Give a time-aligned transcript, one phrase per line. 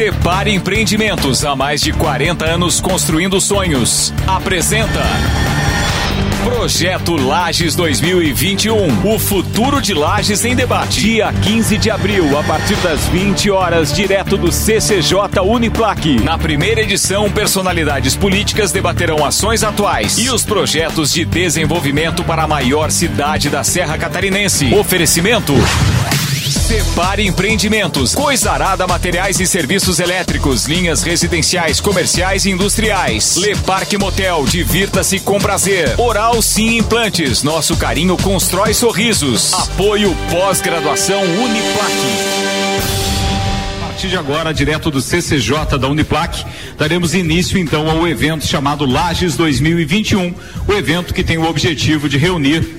[0.00, 4.14] Separe Empreendimentos há mais de 40 anos construindo sonhos.
[4.26, 5.02] Apresenta.
[6.42, 9.06] Projeto Lages 2021.
[9.06, 11.02] O futuro de Lages em debate.
[11.02, 16.18] Dia 15 de abril, a partir das 20 horas, direto do CCJ Uniplaque.
[16.22, 22.48] Na primeira edição, personalidades políticas debaterão ações atuais e os projetos de desenvolvimento para a
[22.48, 24.72] maior cidade da Serra Catarinense.
[24.74, 25.52] Oferecimento.
[26.70, 33.34] Separe Empreendimentos, Coisarada Materiais e Serviços Elétricos, linhas residenciais, comerciais e industriais.
[33.34, 35.98] Le Parque Motel, divirta-se com prazer.
[35.98, 39.52] Oral Sim Implantes, nosso carinho constrói sorrisos.
[39.52, 42.06] Apoio pós-graduação Uniplaque.
[43.80, 46.46] Partir de agora, direto do CCJ da Uniplac,
[46.78, 50.32] daremos início então ao evento chamado Lages 2021,
[50.68, 52.78] o evento que tem o objetivo de reunir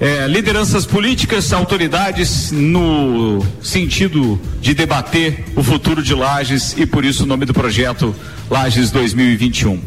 [0.00, 7.24] é, lideranças políticas, autoridades no sentido de debater o futuro de Lages e por isso
[7.24, 8.16] o nome do projeto
[8.48, 9.78] Lages 2021.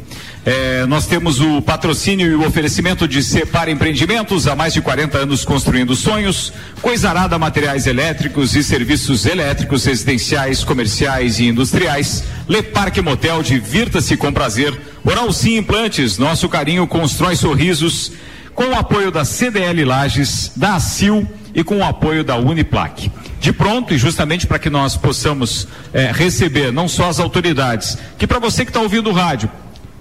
[0.45, 5.19] É, nós temos o patrocínio e o oferecimento de Separa Empreendimentos, há mais de 40
[5.19, 13.02] anos construindo sonhos, Coisarada Materiais Elétricos e Serviços Elétricos Residenciais, Comerciais e Industriais, Le Parque
[13.02, 18.11] Motel, divirta-se com prazer, Oral Sim Implantes, nosso carinho constrói sorrisos,
[18.54, 23.12] com o apoio da CDL Lages, da ACIL e com o apoio da Uniplac.
[23.40, 28.26] De pronto, e justamente para que nós possamos é, receber não só as autoridades, que
[28.26, 29.50] para você que está ouvindo o rádio,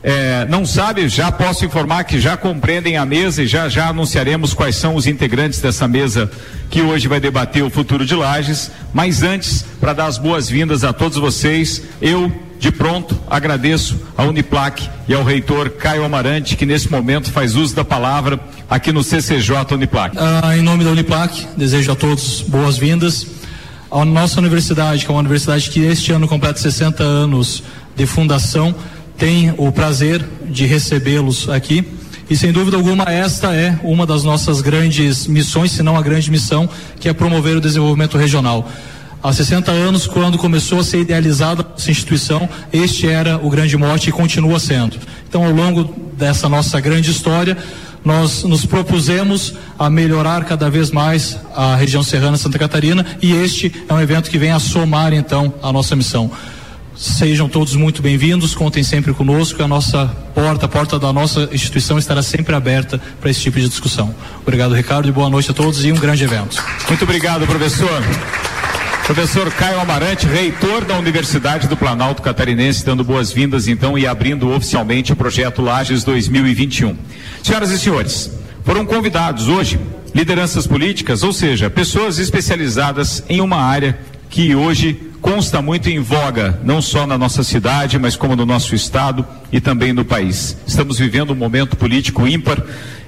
[0.05, 4.53] é, não sabe, já posso informar que já compreendem a mesa e já já anunciaremos
[4.53, 6.29] quais são os integrantes dessa mesa
[6.69, 8.71] que hoje vai debater o futuro de Lages.
[8.93, 14.89] Mas antes, para dar as boas-vindas a todos vocês, eu de pronto, agradeço à Uniplac
[15.09, 18.39] e ao reitor Caio Amarante, que nesse momento faz uso da palavra
[18.71, 20.17] aqui no CCJ Uniplac.
[20.17, 23.27] Ah, em nome da Uniplac, desejo a todos boas-vindas.
[23.91, 27.65] A nossa universidade, que é uma universidade que este ano completa 60 anos
[27.97, 28.73] de fundação,
[29.19, 31.85] tem o prazer de recebê-los aqui.
[32.31, 36.31] E sem dúvida alguma, esta é uma das nossas grandes missões, se não a grande
[36.31, 38.71] missão, que é promover o desenvolvimento regional.
[39.23, 44.09] Há 60 anos, quando começou a ser idealizada essa instituição, este era o grande mote
[44.09, 44.99] e continua sendo.
[45.29, 47.57] Então, ao longo dessa nossa grande história,
[48.05, 53.73] nós nos propusemos a melhorar cada vez mais a região serrana Santa Catarina e este
[53.89, 56.29] é um evento que vem a somar então a nossa missão.
[56.97, 61.97] Sejam todos muito bem-vindos, contem sempre conosco, a nossa porta, a porta da nossa instituição
[61.97, 64.13] estará sempre aberta para esse tipo de discussão.
[64.43, 66.63] Obrigado, Ricardo, e boa noite a todos e um grande evento.
[66.89, 68.03] Muito obrigado, professor.
[69.05, 75.13] Professor Caio Amarante, reitor da Universidade do Planalto Catarinense, dando boas-vindas então e abrindo oficialmente
[75.13, 76.97] o projeto Lages 2021.
[77.43, 78.31] Senhoras e senhores,
[78.65, 79.79] foram convidados hoje
[80.15, 83.99] lideranças políticas, ou seja, pessoas especializadas em uma área
[84.31, 88.75] que hoje consta muito em voga, não só na nossa cidade, mas como no nosso
[88.75, 90.57] estado e também no país.
[90.67, 92.63] Estamos vivendo um momento político ímpar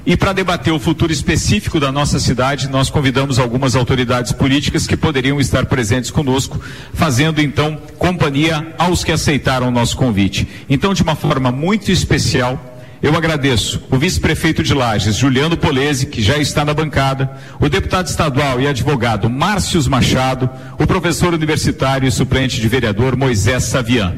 [0.07, 4.99] e para debater o futuro específico da nossa cidade, nós convidamos algumas autoridades políticas que
[4.99, 6.61] poderiam estar presentes conosco,
[6.93, 10.47] fazendo então companhia aos que aceitaram o nosso convite.
[10.69, 16.23] Então, de uma forma muito especial, eu agradeço o vice-prefeito de Lages, Juliano Polese, que
[16.23, 22.13] já está na bancada, o deputado estadual e advogado Márcios Machado, o professor universitário e
[22.13, 24.15] suplente de vereador Moisés Savian.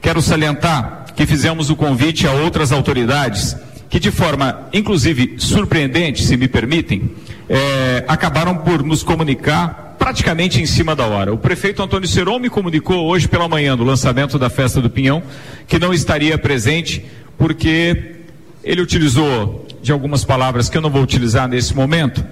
[0.00, 3.56] Quero salientar que fizemos o convite a outras autoridades
[3.88, 7.10] que de forma, inclusive, surpreendente, se me permitem,
[7.48, 11.32] é, acabaram por nos comunicar praticamente em cima da hora.
[11.32, 15.22] O prefeito Antônio Seron me comunicou hoje pela manhã, no lançamento da festa do Pinhão,
[15.66, 17.04] que não estaria presente
[17.36, 18.16] porque
[18.62, 22.24] ele utilizou de algumas palavras que eu não vou utilizar nesse momento,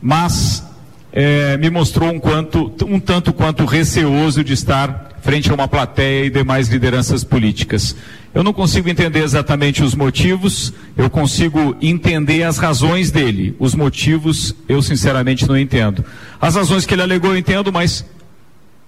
[0.00, 0.64] mas
[1.12, 6.24] é, me mostrou um, quanto, um tanto quanto receoso de estar frente a uma plateia
[6.24, 7.94] e demais lideranças políticas.
[8.34, 13.54] Eu não consigo entender exatamente os motivos, eu consigo entender as razões dele.
[13.58, 16.04] Os motivos eu sinceramente não entendo.
[16.40, 18.04] As razões que ele alegou eu entendo, mas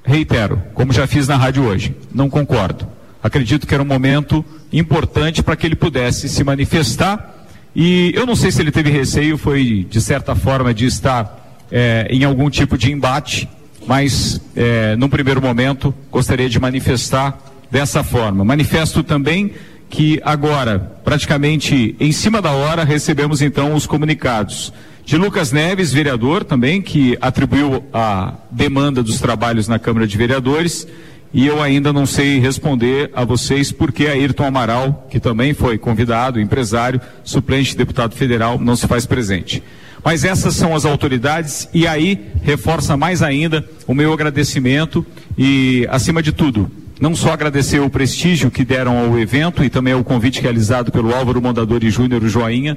[0.03, 2.89] reitero, como já fiz na rádio hoje, não concordo.
[3.23, 7.47] Acredito que era um momento importante para que ele pudesse se manifestar.
[7.77, 12.07] E eu não sei se ele teve receio, foi de certa forma de estar é,
[12.11, 13.49] em algum tipo de embate,
[13.87, 17.39] mas é, num primeiro momento gostaria de manifestar
[17.71, 18.45] dessa forma.
[18.45, 19.53] Manifesto também
[19.91, 24.73] que agora, praticamente em cima da hora, recebemos então os comunicados
[25.05, 30.89] de Lucas Neves, vereador também, que atribuiu a demanda dos trabalhos na Câmara de Vereadores,
[31.33, 36.41] e eu ainda não sei responder a vocês porque Ayrton Amaral, que também foi convidado,
[36.41, 39.63] empresário, suplente deputado federal, não se faz presente.
[40.05, 45.05] Mas essas são as autoridades e aí reforça mais ainda o meu agradecimento
[45.37, 46.71] e, acima de tudo,
[47.01, 51.15] não só agradecer o prestígio que deram ao evento e também ao convite realizado pelo
[51.15, 52.77] Álvaro Mondadori Júnior, Joinha,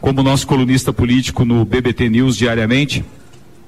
[0.00, 3.04] como nosso colunista político no BBT News diariamente,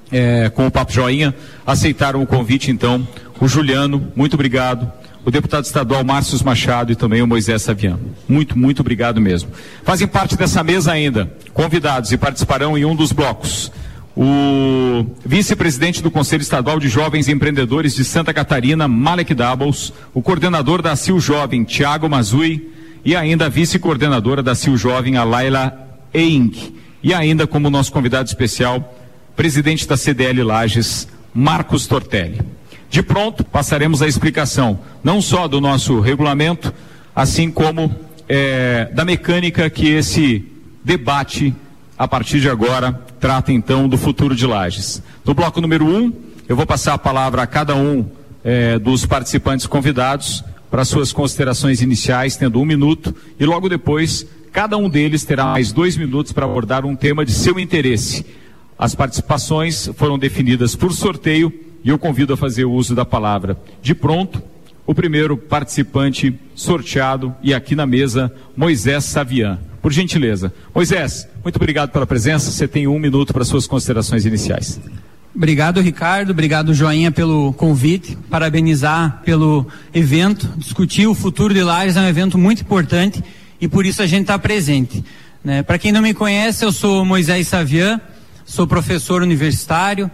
[0.09, 1.35] é, com o Papo Joinha,
[1.67, 3.05] aceitaram o convite então.
[3.39, 4.89] O Juliano, muito obrigado,
[5.23, 8.15] o deputado estadual Márcio Machado e também o Moisés Saviano.
[8.27, 9.51] Muito, muito obrigado mesmo.
[9.83, 13.71] Fazem parte dessa mesa ainda convidados e participarão em um dos blocos
[14.15, 20.81] o vice-presidente do Conselho Estadual de Jovens Empreendedores de Santa Catarina, Malek Doubles, o coordenador
[20.81, 22.69] da CIL Jovem, Tiago Mazui,
[23.03, 25.73] e ainda a vice-coordenadora da CIL Jovem, a Laila
[26.13, 28.95] Eing, e ainda como nosso convidado especial,
[29.35, 32.41] presidente da CDL Lages, Marcos Tortelli.
[32.91, 36.73] De pronto, passaremos a explicação, não só do nosso regulamento,
[37.15, 37.89] assim como
[38.27, 40.45] é, da mecânica que esse
[40.83, 41.55] debate
[41.97, 45.01] a partir de agora, trata então do futuro de Lages.
[45.23, 46.11] No bloco número um,
[46.49, 48.05] eu vou passar a palavra a cada um
[48.43, 54.75] eh, dos participantes convidados para suas considerações iniciais, tendo um minuto, e logo depois, cada
[54.75, 58.25] um deles terá mais dois minutos para abordar um tema de seu interesse.
[58.77, 63.95] As participações foram definidas por sorteio e eu convido a fazer uso da palavra de
[63.95, 64.41] pronto
[64.85, 69.59] o primeiro participante sorteado e aqui na mesa, Moisés Savian.
[69.81, 70.53] Por gentileza.
[70.75, 72.51] Moisés, muito obrigado pela presença.
[72.51, 74.79] Você tem um minuto para suas considerações iniciais.
[75.33, 76.31] Obrigado, Ricardo.
[76.31, 78.17] Obrigado, Joinha, pelo convite.
[78.29, 80.47] Parabenizar pelo evento.
[80.57, 83.23] Discutir o futuro de Lares é um evento muito importante
[83.59, 85.03] e por isso a gente está presente.
[85.43, 85.63] Né?
[85.63, 87.99] Para quem não me conhece, eu sou Moisés Savian,
[88.45, 90.11] sou professor universitário,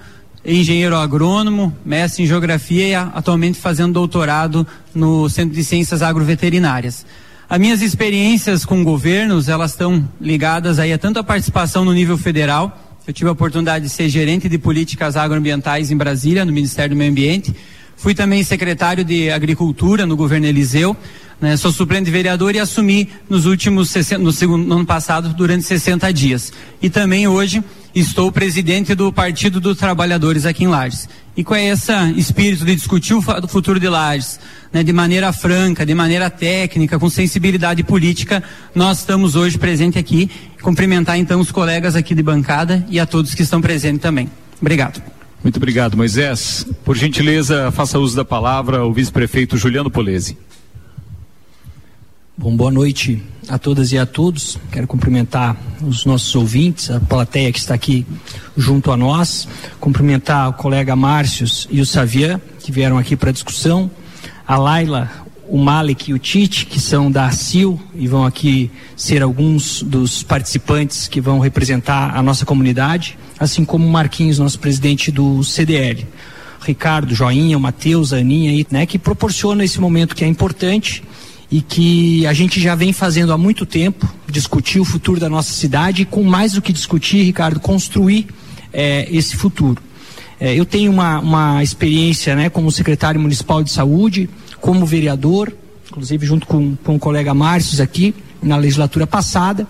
[0.56, 4.66] engenheiro agrônomo, mestre em geografia e atualmente fazendo doutorado
[4.96, 7.06] no Centro de Ciências Agroveterinárias.
[7.50, 12.18] As minhas experiências com governos, elas estão ligadas aí a tanto a participação no nível
[12.18, 16.94] federal, eu tive a oportunidade de ser gerente de políticas agroambientais em Brasília, no Ministério
[16.94, 17.56] do Meio Ambiente.
[17.96, 20.96] Fui também secretário de Agricultura no governo Eliseu.
[21.40, 21.56] Né?
[21.56, 26.52] Sou suplente vereador e assumi nos últimos, no, segundo, no ano passado, durante 60 dias.
[26.82, 27.64] E também hoje
[28.00, 31.10] estou presidente do Partido dos Trabalhadores aqui em Lages.
[31.36, 34.40] E com esse espírito de discutir o futuro de Lages,
[34.72, 38.44] né, de maneira franca, de maneira técnica, com sensibilidade política,
[38.76, 40.30] nós estamos hoje presentes aqui.
[40.62, 44.30] Cumprimentar então os colegas aqui de bancada e a todos que estão presentes também.
[44.62, 45.02] Obrigado.
[45.44, 46.66] Muito obrigado, Moisés.
[46.84, 50.38] Por gentileza, faça uso da palavra o vice-prefeito Juliano Polese.
[52.40, 53.20] Bom, boa noite
[53.50, 54.60] a todas e a todos.
[54.72, 58.06] Quero cumprimentar os nossos ouvintes, a plateia que está aqui
[58.56, 59.48] junto a nós,
[59.80, 63.90] cumprimentar o colega Márcios e o Xavier, que vieram aqui para a discussão,
[64.48, 65.10] a Laila,
[65.50, 70.22] o Malik e o Tite, que são da CIL e vão aqui ser alguns dos
[70.22, 76.06] participantes que vão representar a nossa comunidade, assim como o Marquinhos, nosso presidente do CDL.
[76.62, 81.04] Ricardo, Joinha, o Matheus, a Aninha, né, que proporciona esse momento que é importante
[81.52, 85.54] e que a gente já vem fazendo há muito tempo, discutir o futuro da nossa
[85.54, 88.28] cidade e com mais do que discutir, Ricardo, construir
[88.74, 89.82] é, esse futuro.
[90.40, 94.30] É, eu tenho uma, uma experiência né, como secretário municipal de saúde,
[94.60, 95.54] como vereador,
[95.90, 99.66] inclusive junto com, com o colega Márcio aqui, na legislatura passada,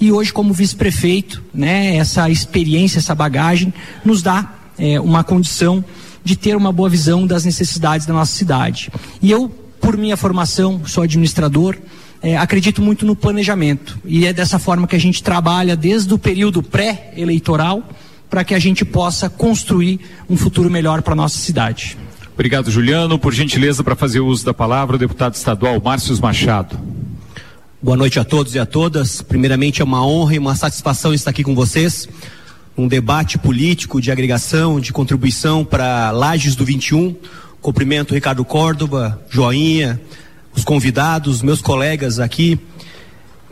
[0.00, 3.72] e hoje como vice-prefeito, né, essa experiência, essa bagagem,
[4.04, 5.84] nos dá é, uma condição
[6.22, 8.92] de ter uma boa visão das necessidades da nossa cidade.
[9.20, 11.76] E eu por minha formação, sou administrador,
[12.22, 13.98] é, acredito muito no planejamento.
[14.04, 17.82] E é dessa forma que a gente trabalha desde o período pré-eleitoral
[18.30, 21.98] para que a gente possa construir um futuro melhor para a nossa cidade.
[22.32, 23.18] Obrigado, Juliano.
[23.18, 26.78] Por gentileza, para fazer uso da palavra, o deputado estadual Márcio Machado.
[27.82, 29.20] Boa noite a todos e a todas.
[29.20, 32.08] Primeiramente, é uma honra e uma satisfação estar aqui com vocês.
[32.78, 37.16] Um debate político de agregação, de contribuição para Lages do 21
[37.62, 40.00] Cumprimento Ricardo Córdova, Joinha,
[40.52, 42.58] os convidados, meus colegas aqui.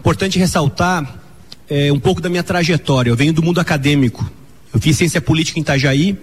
[0.00, 1.22] Importante ressaltar
[1.68, 3.08] é, um pouco da minha trajetória.
[3.08, 4.28] Eu venho do mundo acadêmico.
[4.74, 6.18] Eu fiz ciência política em Itajaí,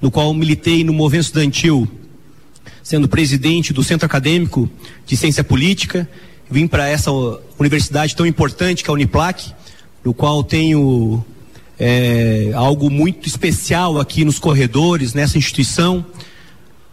[0.00, 1.86] no qual militei no movimento estudantil,
[2.82, 4.68] sendo presidente do Centro Acadêmico
[5.04, 6.08] de Ciência Política.
[6.50, 7.10] Vim para essa
[7.58, 9.52] universidade tão importante que é a Uniplac,
[10.02, 11.22] no qual tenho
[11.78, 16.06] é, algo muito especial aqui nos corredores, nessa instituição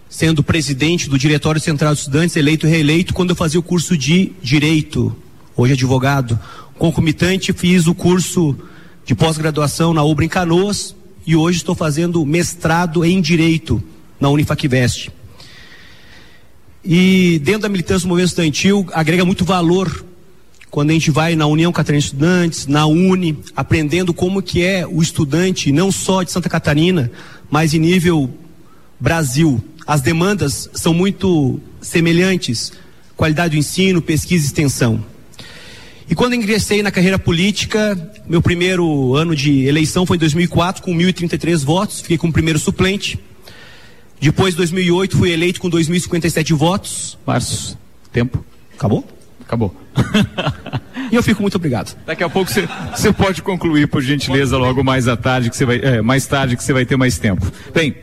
[0.09, 3.95] sendo presidente do Diretório Central dos Estudantes, eleito e reeleito, quando eu fazia o curso
[3.95, 5.15] de Direito,
[5.55, 6.37] hoje advogado.
[6.77, 8.57] Concomitante, fiz o curso
[9.05, 10.95] de pós-graduação na UBRA em Canoas
[11.27, 13.81] e hoje estou fazendo mestrado em Direito
[14.19, 15.11] na Unifacvest.
[16.83, 20.05] E dentro da militância do movimento estudantil, agrega muito valor
[20.71, 24.87] quando a gente vai na União Catarinense de Estudantes, na Uni, aprendendo como que é
[24.87, 27.11] o estudante, não só de Santa Catarina,
[27.49, 28.29] mas em nível
[28.99, 32.71] Brasil, as demandas são muito semelhantes:
[33.17, 35.03] qualidade do ensino, pesquisa e extensão.
[36.07, 40.95] E quando ingressei na carreira política, meu primeiro ano de eleição foi em 2004, com
[40.95, 43.19] 1.033 votos, fiquei como primeiro suplente.
[44.21, 47.17] Depois, em 2008, fui eleito com 2.057 votos.
[47.25, 47.75] Márcio,
[48.11, 48.45] tempo.
[48.75, 49.07] Acabou?
[49.41, 49.75] Acabou.
[51.11, 51.97] e eu fico muito obrigado.
[52.05, 55.79] Daqui a pouco você pode concluir, por gentileza, logo mais à tarde, que você vai,
[55.81, 57.51] é, mais tarde que você vai ter mais tempo.
[57.73, 57.95] Bem,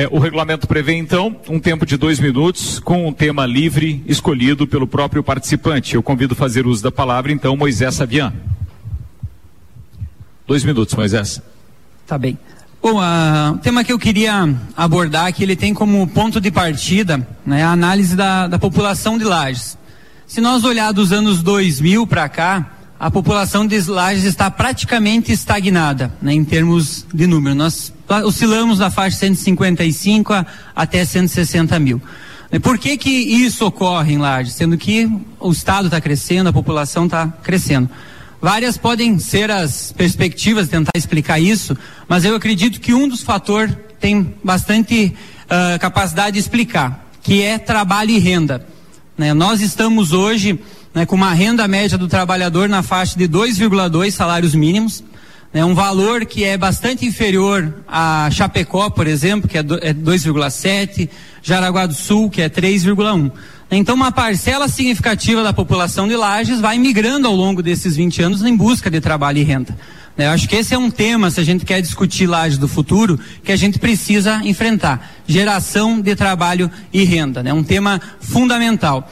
[0.00, 4.66] é, o regulamento prevê, então, um tempo de dois minutos com um tema livre escolhido
[4.66, 5.94] pelo próprio participante.
[5.94, 8.32] Eu convido a fazer uso da palavra, então, Moisés Savian.
[10.46, 11.42] Dois minutos, Moisés.
[12.06, 12.38] Tá bem.
[12.82, 17.28] Bom, uh, o tema que eu queria abordar, que ele tem como ponto de partida
[17.44, 19.76] né, a análise da, da população de Lages.
[20.26, 26.10] Se nós olhar dos anos 2000 para cá, a população de Lages está praticamente estagnada
[26.22, 27.54] né, em termos de número.
[27.54, 27.92] Nós
[28.24, 32.02] oscilamos na faixa 155 a, até 160 mil.
[32.62, 34.54] Por que, que isso ocorre em Lages?
[34.54, 37.88] Sendo que o Estado está crescendo, a população está crescendo.
[38.42, 41.76] Várias podem ser as perspectivas de tentar explicar isso,
[42.08, 45.14] mas eu acredito que um dos fatores tem bastante
[45.44, 48.66] uh, capacidade de explicar, que é trabalho e renda.
[49.16, 49.34] Né?
[49.34, 50.58] Nós estamos hoje
[50.94, 55.04] né, com uma renda média do trabalhador na faixa de 2,2 salários mínimos,
[55.52, 61.08] né, um valor que é bastante inferior a Chapecó, por exemplo, que é 2,7, é
[61.42, 63.32] Jaraguá do Sul, que é 3,1.
[63.72, 68.42] Então, uma parcela significativa da população de Lages vai migrando ao longo desses 20 anos
[68.42, 69.76] em busca de trabalho e renda.
[70.16, 72.68] Né, eu acho que esse é um tema, se a gente quer discutir Lages do
[72.68, 75.14] futuro, que a gente precisa enfrentar.
[75.26, 77.40] Geração de trabalho e renda.
[77.40, 77.52] É né?
[77.52, 79.08] um tema fundamental.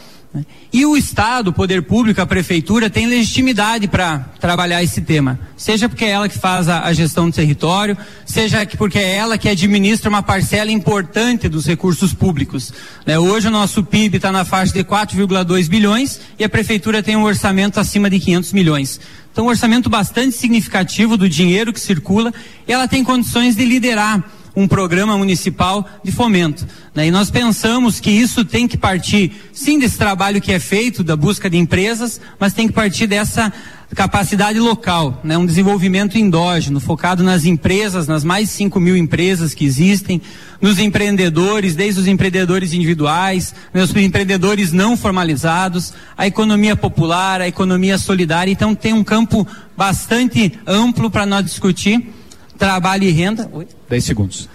[0.70, 5.40] E o Estado, o poder público, a prefeitura tem legitimidade para trabalhar esse tema.
[5.56, 9.38] Seja porque é ela que faz a, a, gestão do território, seja porque é ela
[9.38, 12.72] que administra uma parcela importante dos recursos públicos.
[13.06, 13.18] Né?
[13.18, 17.24] Hoje o nosso PIB está na faixa de 4,2 bilhões e a prefeitura tem um
[17.24, 19.00] orçamento acima de 500 milhões.
[19.32, 22.34] Então, um orçamento bastante significativo do dinheiro que circula
[22.66, 24.22] e ela tem condições de liderar
[24.58, 26.66] um programa municipal de fomento.
[26.92, 27.06] Né?
[27.06, 31.14] E nós pensamos que isso tem que partir, sim, desse trabalho que é feito, da
[31.14, 33.52] busca de empresas, mas tem que partir dessa
[33.94, 35.38] capacidade local, né?
[35.38, 40.20] um desenvolvimento endógeno, focado nas empresas, nas mais de 5 mil empresas que existem,
[40.60, 47.96] nos empreendedores, desde os empreendedores individuais, os empreendedores não formalizados, a economia popular, a economia
[47.96, 48.50] solidária.
[48.50, 49.46] Então tem um campo
[49.76, 52.17] bastante amplo para nós discutir
[52.58, 53.48] trabalho e renda.
[53.52, 53.66] Oi?
[53.88, 54.48] 10 segundos.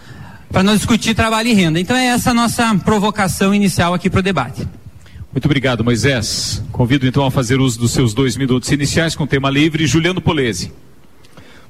[0.52, 1.80] Para nós discutir trabalho e renda.
[1.80, 4.68] Então é essa a nossa provocação inicial aqui para o debate.
[5.32, 6.62] Muito obrigado, Moisés.
[6.72, 9.88] Convido então a fazer uso dos seus dois minutos iniciais com tema livre.
[9.88, 10.72] Juliano Polese.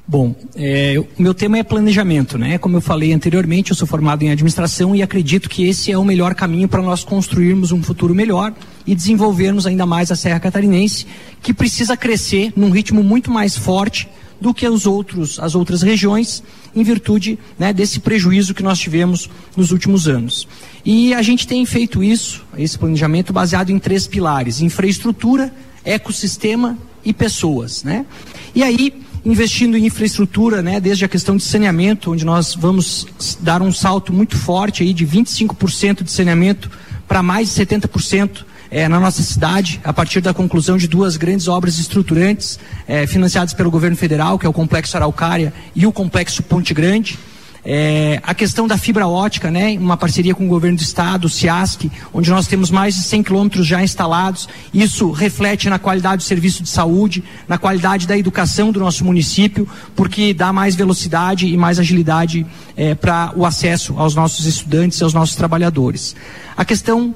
[0.05, 2.57] Bom, é, o meu tema é planejamento, né?
[2.57, 6.03] Como eu falei anteriormente, eu sou formado em administração e acredito que esse é o
[6.03, 8.53] melhor caminho para nós construirmos um futuro melhor
[8.85, 11.07] e desenvolvermos ainda mais a Serra Catarinense,
[11.41, 14.09] que precisa crescer num ritmo muito mais forte
[14.43, 16.43] do que os outros, as outras regiões,
[16.75, 20.45] em virtude né, desse prejuízo que nós tivemos nos últimos anos.
[20.83, 25.49] E a gente tem feito isso, esse planejamento, baseado em três pilares: infraestrutura,
[25.85, 27.85] ecossistema e pessoas.
[27.85, 28.05] Né?
[28.53, 33.07] E aí, investindo em infraestrutura, né, desde a questão de saneamento, onde nós vamos
[33.39, 36.69] dar um salto muito forte aí de 25% de saneamento
[37.07, 38.43] para mais de 70%
[38.73, 43.53] é, na nossa cidade, a partir da conclusão de duas grandes obras estruturantes é, financiadas
[43.53, 47.19] pelo governo federal, que é o Complexo Araucária e o Complexo Ponte Grande.
[47.63, 51.29] É, a questão da fibra ótica, né, uma parceria com o governo do estado, o
[51.29, 54.49] CIASC, onde nós temos mais de 100 quilômetros já instalados.
[54.73, 59.69] Isso reflete na qualidade do serviço de saúde, na qualidade da educação do nosso município,
[59.95, 62.43] porque dá mais velocidade e mais agilidade
[62.75, 66.15] é, para o acesso aos nossos estudantes e aos nossos trabalhadores.
[66.57, 67.15] A questão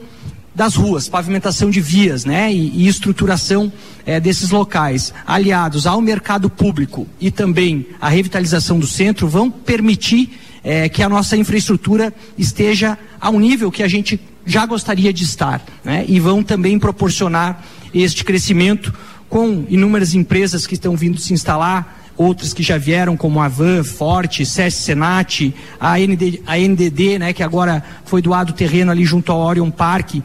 [0.57, 3.71] das ruas, pavimentação de vias, né, e, e estruturação
[4.03, 10.31] é, desses locais, aliados ao mercado público e também a revitalização do centro, vão permitir
[10.63, 15.63] é, que a nossa infraestrutura esteja ao nível que a gente já gostaria de estar,
[15.83, 18.91] né, e vão também proporcionar este crescimento
[19.29, 23.83] com inúmeras empresas que estão vindo se instalar, outras que já vieram, como a Van,
[23.83, 29.31] Forte, SES Senat, a, ND, a NDD, né, que agora foi doado terreno ali junto
[29.31, 30.15] ao Orion Park,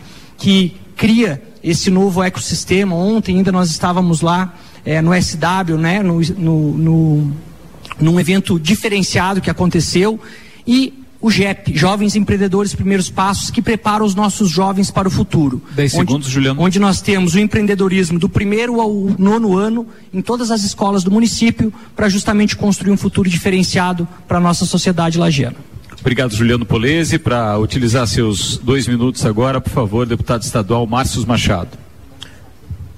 [0.43, 2.97] que cria esse novo ecossistema.
[2.97, 7.33] Ontem ainda nós estávamos lá é, no SW, né, no, no, no,
[8.01, 10.19] num evento diferenciado que aconteceu,
[10.67, 15.63] e o GEP, Jovens Empreendedores Primeiros Passos, que prepara os nossos jovens para o futuro.
[15.77, 16.61] 10 segundos, Juliano.
[16.61, 21.11] Onde nós temos o empreendedorismo do primeiro ao nono ano em todas as escolas do
[21.13, 25.57] município, para justamente construir um futuro diferenciado para a nossa sociedade lagiana.
[26.03, 27.17] Obrigado, Juliano Polese.
[27.17, 31.79] Para utilizar seus dois minutos agora, por favor, deputado estadual Márcio Machado.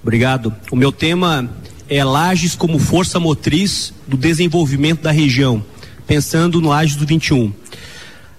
[0.03, 0.55] Obrigado.
[0.71, 1.51] O meu tema
[1.87, 5.63] é Lages como força motriz do desenvolvimento da região,
[6.07, 7.53] pensando no Lages do 21.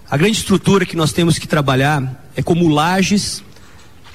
[0.10, 3.44] A grande estrutura que nós temos que trabalhar é como Lages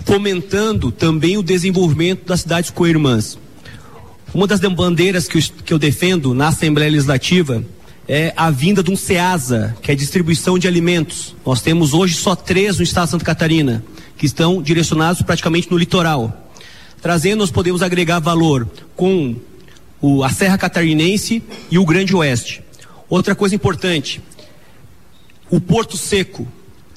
[0.04, 3.38] fomentando também o desenvolvimento das cidades co-irmãs.
[4.34, 7.64] Uma das bandeiras que eu, que eu defendo na Assembleia Legislativa
[8.12, 11.36] é a vinda de um SEASA, que é distribuição de alimentos.
[11.46, 13.84] Nós temos hoje só três no estado de Santa Catarina,
[14.16, 16.50] que estão direcionados praticamente no litoral.
[17.00, 19.36] Trazendo, nós podemos agregar valor com
[20.00, 21.40] o, a Serra Catarinense
[21.70, 22.64] e o Grande Oeste.
[23.08, 24.20] Outra coisa importante,
[25.48, 26.48] o Porto Seco.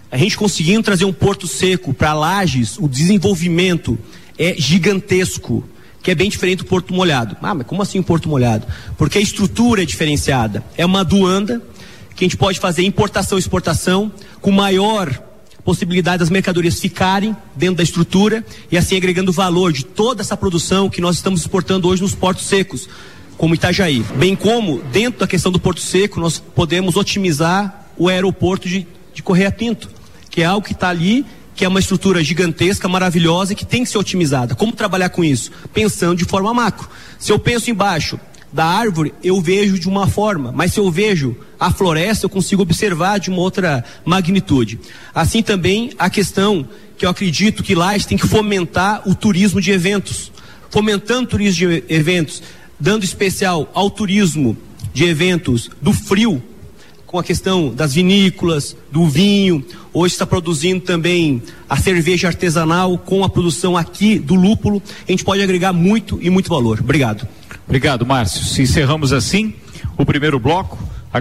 [0.10, 4.00] A gente conseguindo trazer um Porto Seco para Lages, o desenvolvimento
[4.36, 5.64] é gigantesco
[6.04, 7.38] que é bem diferente do Porto Molhado.
[7.42, 8.68] Ah, mas como assim Porto Molhado?
[8.98, 10.62] Porque a estrutura é diferenciada.
[10.78, 11.62] É uma aduanda
[12.14, 15.18] que a gente pode fazer importação e exportação com maior
[15.64, 20.90] possibilidade das mercadorias ficarem dentro da estrutura e assim agregando valor de toda essa produção
[20.90, 22.90] que nós estamos exportando hoje nos portos secos,
[23.38, 24.04] como Itajaí.
[24.18, 29.24] Bem como, dentro da questão do Porto Seco, nós podemos otimizar o aeroporto de, de
[29.24, 29.90] Correia Pinto,
[30.30, 33.84] que é algo que está ali que é uma estrutura gigantesca, maravilhosa e que tem
[33.84, 34.56] que ser otimizada.
[34.56, 35.52] Como trabalhar com isso?
[35.74, 36.90] Pensando de forma macro.
[37.20, 38.20] Se eu penso embaixo
[38.52, 42.62] da árvore, eu vejo de uma forma, mas se eu vejo a floresta, eu consigo
[42.62, 44.80] observar de uma outra magnitude.
[45.14, 46.68] Assim também a questão
[46.98, 50.32] que eu acredito que lá tem que fomentar o turismo de eventos.
[50.70, 52.44] Fomentando o turismo de eventos,
[52.80, 54.56] dando especial ao turismo
[54.94, 56.42] de eventos do frio,
[57.14, 59.64] com a questão das vinícolas, do vinho.
[59.94, 64.82] Hoje está produzindo também a cerveja artesanal com a produção aqui do lúpulo.
[65.08, 66.80] A gente pode agregar muito e muito valor.
[66.80, 67.28] Obrigado.
[67.68, 68.44] Obrigado, Márcio.
[68.44, 69.54] Se encerramos assim
[69.96, 70.76] o primeiro bloco.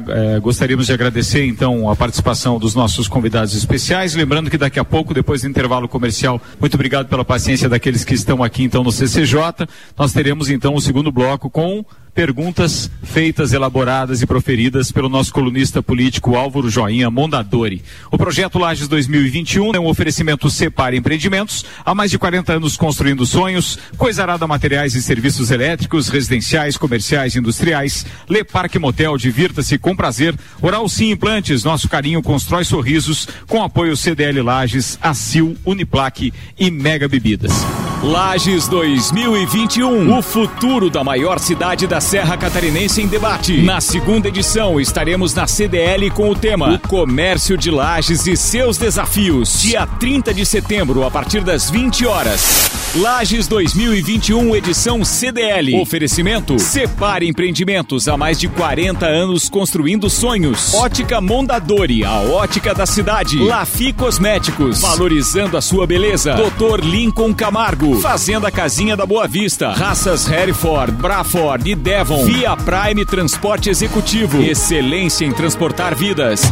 [0.08, 4.14] É, gostaríamos de agradecer então a participação dos nossos convidados especiais.
[4.14, 8.14] Lembrando que daqui a pouco, depois do intervalo comercial, muito obrigado pela paciência daqueles que
[8.14, 9.68] estão aqui então no CCJ.
[9.98, 15.82] Nós teremos então o segundo bloco com perguntas feitas, elaboradas e proferidas pelo nosso colunista
[15.82, 17.82] político Álvaro Joinha Mondadori.
[18.10, 23.24] O projeto Lages 2021 é um oferecimento Separ Empreendimentos, há mais de 40 anos construindo
[23.24, 29.96] sonhos, Coisarada Materiais e Serviços Elétricos, Residenciais, Comerciais e Industriais, Le Parque Motel, divirta-se com
[29.96, 36.70] prazer, Oral Sim Implantes, nosso carinho constrói sorrisos, com apoio CDL Lages, Acil, Uniplaque e
[36.70, 37.52] Mega Bebidas.
[38.02, 43.62] Lages 2021, o futuro da maior cidade da Serra Catarinense em debate.
[43.62, 48.76] Na segunda edição, estaremos na CDL com o tema O Comércio de Lages e seus
[48.76, 49.62] desafios.
[49.62, 52.72] Dia 30 de setembro, a partir das 20 horas.
[52.96, 55.80] Lages 2021, edição CDL.
[55.80, 60.74] Oferecimento: Separe Empreendimentos há mais de 40 anos construindo sonhos.
[60.74, 63.38] Ótica Mondadori, a ótica da cidade.
[63.38, 66.34] Lafi Cosméticos, valorizando a sua beleza.
[66.34, 69.72] Doutor Lincoln Camargo, Fazenda Casinha da Boa Vista.
[69.72, 72.24] Raças Hereford, Braford e Devon.
[72.24, 74.42] Via Prime Transporte Executivo.
[74.42, 76.42] Excelência em transportar vidas.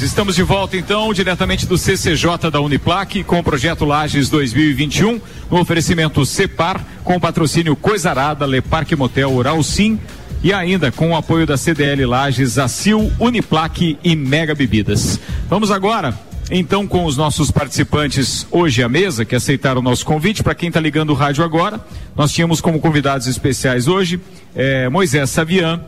[0.00, 5.60] Estamos de volta então, diretamente do CCJ da Uniplac, com o projeto Lages 2021, no
[5.60, 9.98] oferecimento CEPAR, com o patrocínio Coisarada, Le Parque Motel Oral Sim,
[10.42, 15.20] e ainda com o apoio da CDL Lages, Acil, Uniplac e Mega Bebidas.
[15.48, 20.42] Vamos agora então com os nossos participantes hoje à mesa, que aceitaram o nosso convite.
[20.42, 21.80] Para quem está ligando o rádio agora,
[22.16, 24.20] nós tínhamos como convidados especiais hoje
[24.54, 25.80] eh, Moisés Savian,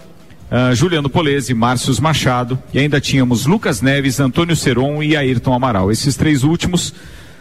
[0.52, 5.90] uh, Juliano Polese, Márcios Machado e ainda tínhamos Lucas Neves, Antônio Seron e Ayrton Amaral.
[5.90, 6.94] Esses três últimos,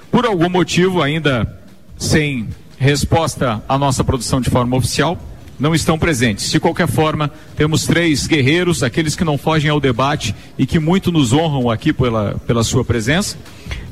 [0.10, 1.60] por algum motivo, ainda
[1.97, 5.17] sem resposta à nossa produção de forma oficial,
[5.62, 6.50] não estão presentes.
[6.50, 11.12] De qualquer forma, temos três guerreiros, aqueles que não fogem ao debate e que muito
[11.12, 13.38] nos honram aqui pela, pela sua presença.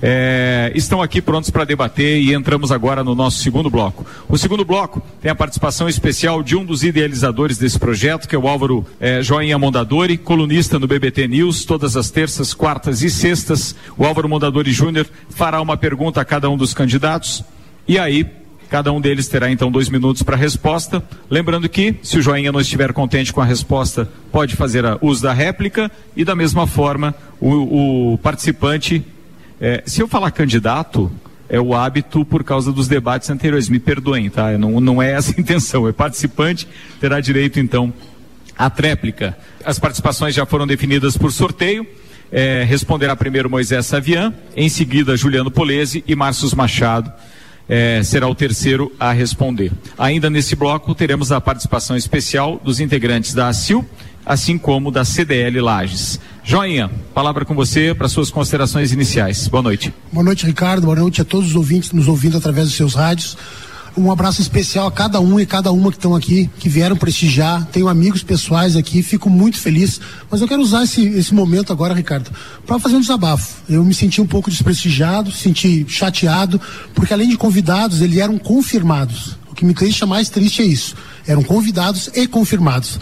[0.02, 4.04] É, estão aqui prontos para debater e entramos agora no nosso segundo bloco.
[4.28, 8.40] O segundo bloco tem a participação especial de um dos idealizadores desse projeto, que é
[8.40, 13.76] o Álvaro é, Joinha Mondadori, colunista no BBT News, todas as terças, quartas e sextas.
[13.96, 17.44] O Álvaro Mondadori Júnior fará uma pergunta a cada um dos candidatos.
[17.88, 18.26] E aí,
[18.70, 21.04] Cada um deles terá então dois minutos para resposta.
[21.28, 25.34] Lembrando que, se o joinha não estiver contente com a resposta, pode fazer uso da
[25.34, 29.04] réplica e, da mesma forma, o, o participante.
[29.60, 31.12] É, se eu falar candidato,
[31.50, 33.70] é o hábito por causa dos debates anteriores.
[33.70, 34.56] Me perdoem, tá?
[34.56, 35.88] Não, não é essa a intenção.
[35.88, 36.68] É participante,
[37.02, 37.92] terá direito então
[38.56, 39.36] à tréplica.
[39.66, 41.88] As participações já foram definidas por sorteio.
[42.32, 47.12] É, responderá primeiro Moisés Savian, em seguida Juliano Polese e Márcio Machado
[47.70, 49.72] é, será o terceiro a responder.
[49.98, 53.86] Ainda nesse bloco, teremos a participação especial dos integrantes da ACIL,
[54.26, 56.20] assim como da CDL Lages.
[56.44, 59.48] Joinha, palavra com você para suas considerações iniciais.
[59.48, 59.94] Boa noite.
[60.12, 60.86] Boa noite, Ricardo.
[60.86, 63.38] Boa noite a todos os ouvintes nos ouvindo através dos seus rádios.
[63.98, 67.66] Um abraço especial a cada um e cada uma que estão aqui, que vieram prestigiar.
[67.72, 70.00] Tenho amigos pessoais aqui, fico muito feliz.
[70.30, 72.32] Mas eu quero usar esse, esse momento agora, Ricardo,
[72.66, 73.62] para fazer um desabafo.
[73.68, 76.62] Eu me senti um pouco desprestigiado, senti chateado,
[76.94, 79.38] porque além de convidados, eles eram confirmados.
[79.50, 80.96] O que me deixa mais triste é isso.
[81.28, 83.00] Eram convidados e confirmados.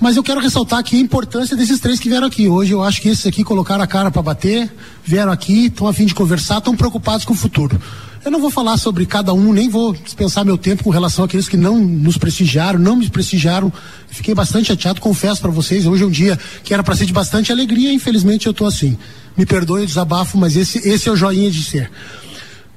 [0.00, 2.48] Mas eu quero ressaltar aqui a importância desses três que vieram aqui.
[2.48, 5.92] Hoje eu acho que esses aqui colocaram a cara para bater, vieram aqui, estão a
[5.92, 7.78] fim de conversar, estão preocupados com o futuro.
[8.22, 11.48] Eu não vou falar sobre cada um, nem vou dispensar meu tempo com relação àqueles
[11.48, 13.72] que não nos prestigiaram, não me prestigiaram.
[14.08, 15.86] Fiquei bastante chateado, confesso para vocês.
[15.86, 18.96] Hoje é um dia que era para ser de bastante alegria, infelizmente eu estou assim.
[19.38, 21.90] Me perdoe o desabafo, mas esse, esse é o joinha de ser.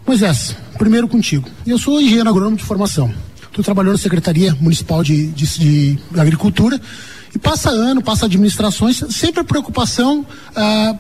[0.07, 1.49] Moisés, primeiro contigo.
[1.67, 3.13] Eu sou engenheiro agrônomo de formação.
[3.41, 6.79] Estou trabalhando na Secretaria Municipal de, de, de, Agricultura
[7.35, 10.25] e passa ano, passa administrações, sempre a preocupação.
[10.55, 10.95] Ah,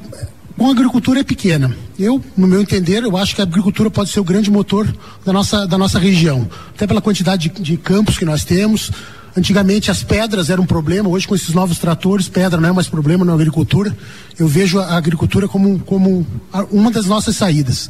[0.57, 1.75] com a agricultura é pequena.
[1.97, 4.87] Eu, no meu entender, eu acho que a agricultura pode ser o grande motor
[5.25, 6.47] da nossa, da nossa região.
[6.73, 8.91] Até pela quantidade de, de campos que nós temos.
[9.35, 12.87] Antigamente as pedras eram um problema, hoje com esses novos tratores, pedra não é mais
[12.87, 13.95] problema na agricultura.
[14.37, 16.25] Eu vejo a agricultura como, como
[16.71, 17.89] uma das nossas saídas.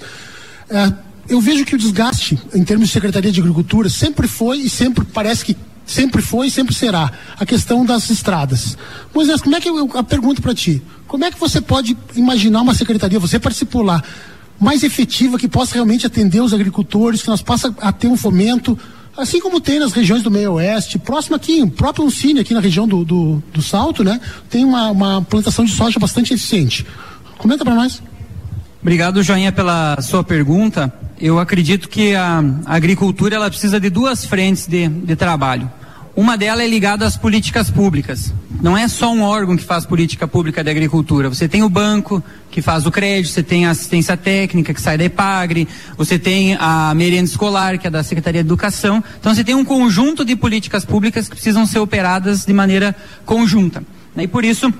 [0.70, 0.94] É,
[1.28, 5.04] eu vejo que o desgaste, em termos de Secretaria de Agricultura, sempre foi e sempre
[5.04, 8.78] parece que sempre foi e sempre será a questão das estradas.
[9.14, 10.82] Moisés, como é que eu, a pergunta para ti?
[11.08, 14.02] Como é que você pode imaginar uma secretaria, você participou lá,
[14.60, 18.78] mais efetiva que possa realmente atender os agricultores, que nós possa a ter um fomento,
[19.18, 22.60] assim como tem nas regiões do meio oeste, próximo aqui, o próprio Uncine, aqui na
[22.60, 24.20] região do, do, do Salto, né?
[24.50, 26.86] Tem uma, uma plantação de soja bastante eficiente.
[27.38, 28.02] Comenta para nós.
[28.82, 30.92] Obrigado, Joinha, pela sua pergunta
[31.24, 35.72] eu acredito que a, agricultura ela precisa de duas frentes de, de trabalho.
[36.14, 38.34] Uma delas é ligada às políticas públicas.
[38.62, 41.30] Não é só um órgão que faz política pública de agricultura.
[41.30, 44.98] Você tem o banco que faz o crédito, você tem a assistência técnica que sai
[44.98, 45.66] da EPAGRE,
[45.98, 49.02] você tem a merenda escolar que é da Secretaria de Educação.
[49.18, 52.94] Então você tem um conjunto de políticas públicas que precisam ser operadas de maneira
[53.26, 53.82] conjunta.
[54.18, 54.72] E por isso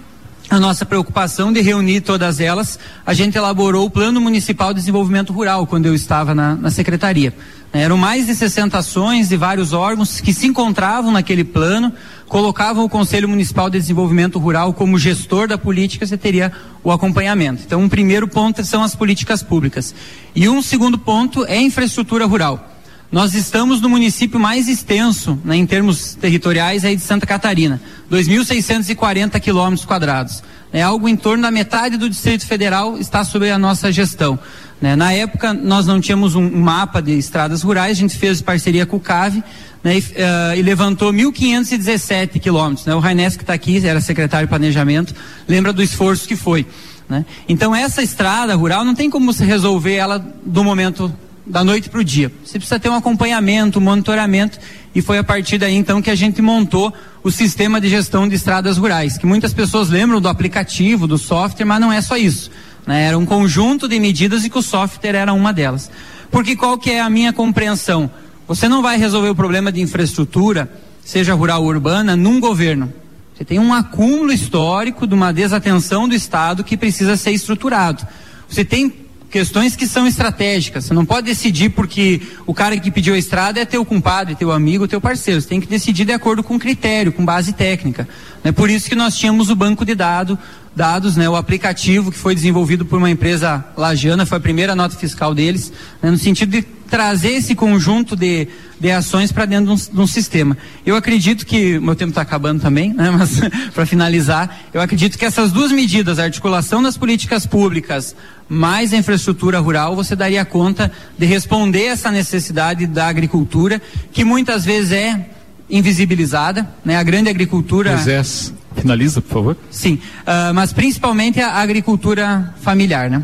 [0.56, 5.34] a nossa preocupação de reunir todas elas, a gente elaborou o Plano Municipal de Desenvolvimento
[5.34, 7.34] Rural quando eu estava na, na secretaria.
[7.72, 11.92] Eram mais de 60 ações de vários órgãos que se encontravam naquele plano,
[12.28, 16.52] colocavam o Conselho Municipal de Desenvolvimento Rural como gestor da política, você teria
[16.84, 17.64] o acompanhamento.
[17.66, 19.96] Então, um primeiro ponto são as políticas públicas.
[20.36, 22.73] E um segundo ponto é infraestrutura rural.
[23.14, 27.80] Nós estamos no município mais extenso, né, em termos territoriais, aí de Santa Catarina,
[28.12, 30.42] 2.640 quilômetros quadrados.
[30.74, 34.40] É algo em torno da metade do Distrito Federal está sob a nossa gestão.
[34.82, 34.96] Né?
[34.96, 38.98] Na época, nós não tínhamos um, mapa de estradas rurais, a gente fez parceria com
[38.98, 39.44] o CAVE
[39.84, 42.88] né, e, uh, e, levantou 1.517 quilômetros.
[42.88, 42.96] Né?
[42.96, 45.14] O Raines, que está aqui, era secretário de Planejamento,
[45.48, 46.66] lembra do esforço que foi.
[47.08, 47.24] Né?
[47.48, 51.14] Então, essa estrada rural não tem como se resolver ela do momento
[51.46, 52.32] da noite para o dia.
[52.44, 54.60] Você precisa ter um acompanhamento, um monitoramento,
[54.96, 58.36] e foi a partir daí então que a gente montou o sistema de gestão de
[58.36, 62.50] estradas rurais, que muitas pessoas lembram do aplicativo, do software, mas não é só isso.
[62.86, 63.06] Né?
[63.06, 65.90] Era um conjunto de medidas e que o software era uma delas.
[66.32, 68.10] Porque qual que é a minha compreensão?
[68.48, 70.72] Você não vai resolver o problema de infraestrutura,
[71.04, 72.92] seja rural ou urbana, num governo.
[73.34, 78.06] Você tem um acúmulo histórico de uma desatenção do Estado que precisa ser estruturado.
[78.48, 79.03] Você tem
[79.34, 80.86] questões que são estratégicas.
[80.86, 84.52] Você não pode decidir porque o cara que pediu a estrada é teu compadre, teu
[84.52, 85.42] amigo, teu parceiro.
[85.42, 88.08] Você tem que decidir de acordo com critério, com base técnica.
[88.44, 90.38] É por isso que nós tínhamos o banco de dados,
[90.76, 94.96] dados, né, o aplicativo que foi desenvolvido por uma empresa lajana, foi a primeira nota
[94.96, 96.62] fiscal deles, né, no sentido de
[96.94, 98.48] trazer esse conjunto de,
[98.80, 100.56] de ações para dentro de um, de um, sistema.
[100.86, 103.42] Eu acredito que, meu tempo está acabando também, né, mas
[103.74, 108.16] para finalizar, eu acredito que essas duas medidas, a articulação das políticas públicas
[108.48, 114.64] mais a infraestrutura rural, você daria conta de responder essa necessidade da agricultura, que muitas
[114.64, 115.30] vezes é
[115.68, 116.96] invisibilizada, né?
[116.96, 117.94] A grande agricultura.
[117.94, 119.58] Moisés, finaliza, por favor.
[119.72, 123.24] Sim, uh, mas principalmente a agricultura familiar, né?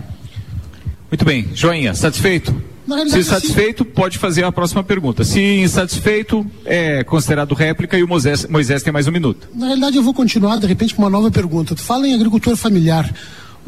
[1.12, 2.70] Muito bem, joinha, satisfeito?
[3.10, 5.24] Se satisfeito, pode fazer a próxima pergunta.
[5.24, 9.48] Se insatisfeito, é considerado réplica e o Moisés, Moisés tem mais um minuto.
[9.54, 11.76] Na realidade, eu vou continuar, de repente, com uma nova pergunta.
[11.76, 13.10] Tu fala em agricultura familiar.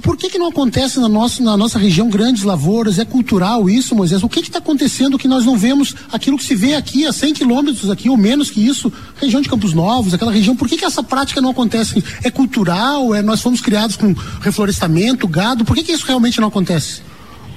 [0.02, 2.98] Por que, que não acontece na nossa, na nossa região grandes lavouras?
[2.98, 4.24] É cultural isso, Moisés?
[4.24, 7.34] O que está acontecendo que nós não vemos aquilo que se vê aqui a 100
[7.34, 10.56] quilômetros aqui, ou menos que isso, região de Campos Novos, aquela região?
[10.56, 12.04] Por que, que essa prática não acontece?
[12.24, 13.14] É cultural?
[13.14, 15.64] É, nós fomos criados com reflorestamento, gado?
[15.64, 17.11] Por que, que isso realmente não acontece?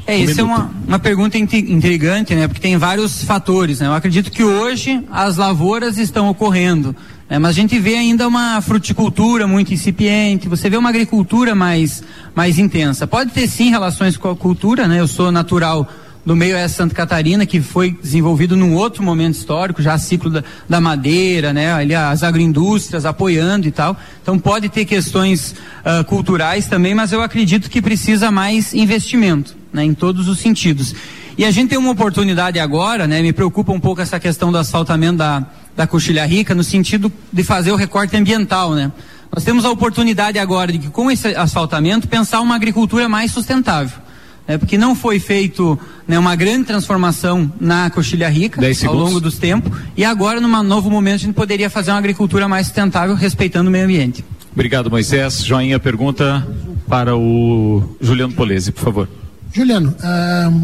[0.07, 2.47] É, isso é uma, uma pergunta intrigante, né?
[2.47, 3.87] Porque tem vários fatores, né?
[3.87, 6.95] Eu acredito que hoje as lavouras estão ocorrendo,
[7.29, 7.39] né?
[7.39, 12.03] mas a gente vê ainda uma fruticultura muito incipiente, você vê uma agricultura mais,
[12.35, 13.07] mais intensa.
[13.07, 15.01] Pode ter sim relações com a cultura, né?
[15.01, 15.89] Eu sou natural
[16.25, 20.45] do meio oeste Santa Catarina, que foi desenvolvido num outro momento histórico, já ciclo da,
[20.69, 23.97] da madeira, né, ali as agroindústrias apoiando e tal.
[24.23, 29.85] Então pode ter questões uh, culturais também, mas eu acredito que precisa mais investimento, né,
[29.85, 30.95] em todos os sentidos.
[31.37, 34.57] E a gente tem uma oportunidade agora, né, me preocupa um pouco essa questão do
[34.57, 35.45] asfaltamento da,
[35.77, 38.91] da Coxilha Rica, no sentido de fazer o recorte ambiental, né.
[39.35, 44.05] Nós temos a oportunidade agora de que com esse asfaltamento pensar uma agricultura mais sustentável
[44.47, 49.39] é, porque não foi feito né, uma grande transformação na Coxilha Rica ao longo dos
[49.39, 53.69] tempos, e agora, num novo momento, a gente poderia fazer uma agricultura mais sustentável, respeitando
[53.69, 54.25] o meio ambiente.
[54.53, 55.43] Obrigado, Moisés.
[55.45, 56.47] Joinha, pergunta
[56.87, 59.09] para o Juliano Polese, por favor.
[59.55, 59.95] Juliano,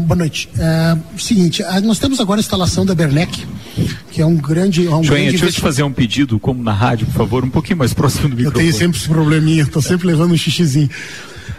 [0.05, 0.49] boa noite.
[1.17, 3.47] Seguinte, uh, nós temos agora a instalação da Bernec,
[4.11, 4.85] que é um grande.
[4.85, 7.45] É um Joinha, grande deixa eu te fazer um pedido, como na rádio, por favor,
[7.45, 8.65] um pouquinho mais próximo do microfone.
[8.65, 10.89] Eu tenho sempre esse probleminha, estou sempre levando um xixizinho.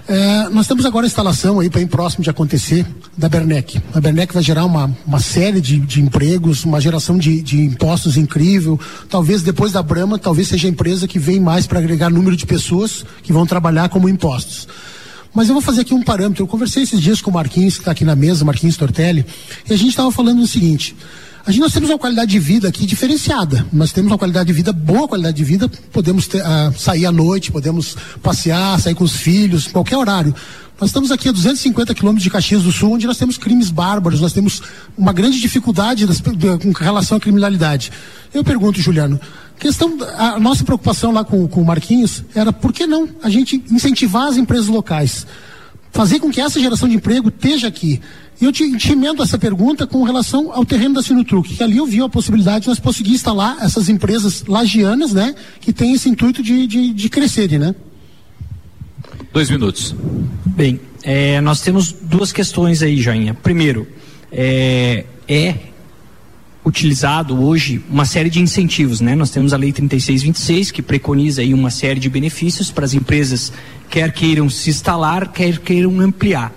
[0.06, 2.84] É, nós temos agora a instalação aí bem próximo de acontecer
[3.16, 3.80] da Bernec.
[3.94, 8.18] A Bernec vai gerar uma, uma série de, de empregos, uma geração de, de impostos
[8.18, 8.78] incrível.
[9.08, 12.44] Talvez depois da Brama, talvez seja a empresa que vem mais para agregar número de
[12.44, 14.68] pessoas que vão trabalhar como impostos.
[15.34, 16.42] Mas eu vou fazer aqui um parâmetro.
[16.42, 19.24] Eu conversei esses dias com o Marquinhos, que está aqui na mesa, Marquinhos Tortelli,
[19.68, 20.94] e a gente estava falando o seguinte.
[21.44, 23.66] A gente, nós temos uma qualidade de vida aqui diferenciada.
[23.72, 25.68] Nós temos uma qualidade de vida, boa qualidade de vida.
[25.92, 30.32] Podemos ter, uh, sair à noite, podemos passear, sair com os filhos, qualquer horário.
[30.80, 34.20] Nós estamos aqui a 250 quilômetros de Caxias do Sul, onde nós temos crimes bárbaros,
[34.20, 34.62] nós temos
[34.96, 37.90] uma grande dificuldade das, de, com relação à criminalidade.
[38.32, 39.20] Eu pergunto, Juliano,
[39.58, 43.62] questão, a nossa preocupação lá com, com o Marquinhos era por que não a gente
[43.68, 45.26] incentivar as empresas locais?
[45.90, 48.00] Fazer com que essa geração de emprego esteja aqui.
[48.42, 51.76] E eu te, te emendo essa pergunta com relação ao terreno da Sinutruc, que ali
[51.76, 56.08] eu vi a possibilidade de nós conseguir instalar essas empresas lagianas, né, que têm esse
[56.08, 57.72] intuito de, de, de crescerem, né?
[59.32, 59.94] Dois minutos.
[60.44, 63.32] Bem, é, nós temos duas questões aí, Joinha.
[63.32, 63.86] Primeiro,
[64.32, 65.54] é, é
[66.64, 69.14] utilizado hoje uma série de incentivos, né?
[69.14, 73.52] Nós temos a Lei 3626 que preconiza aí uma série de benefícios para as empresas
[73.88, 76.52] quer queiram se instalar, quer queiram ampliar.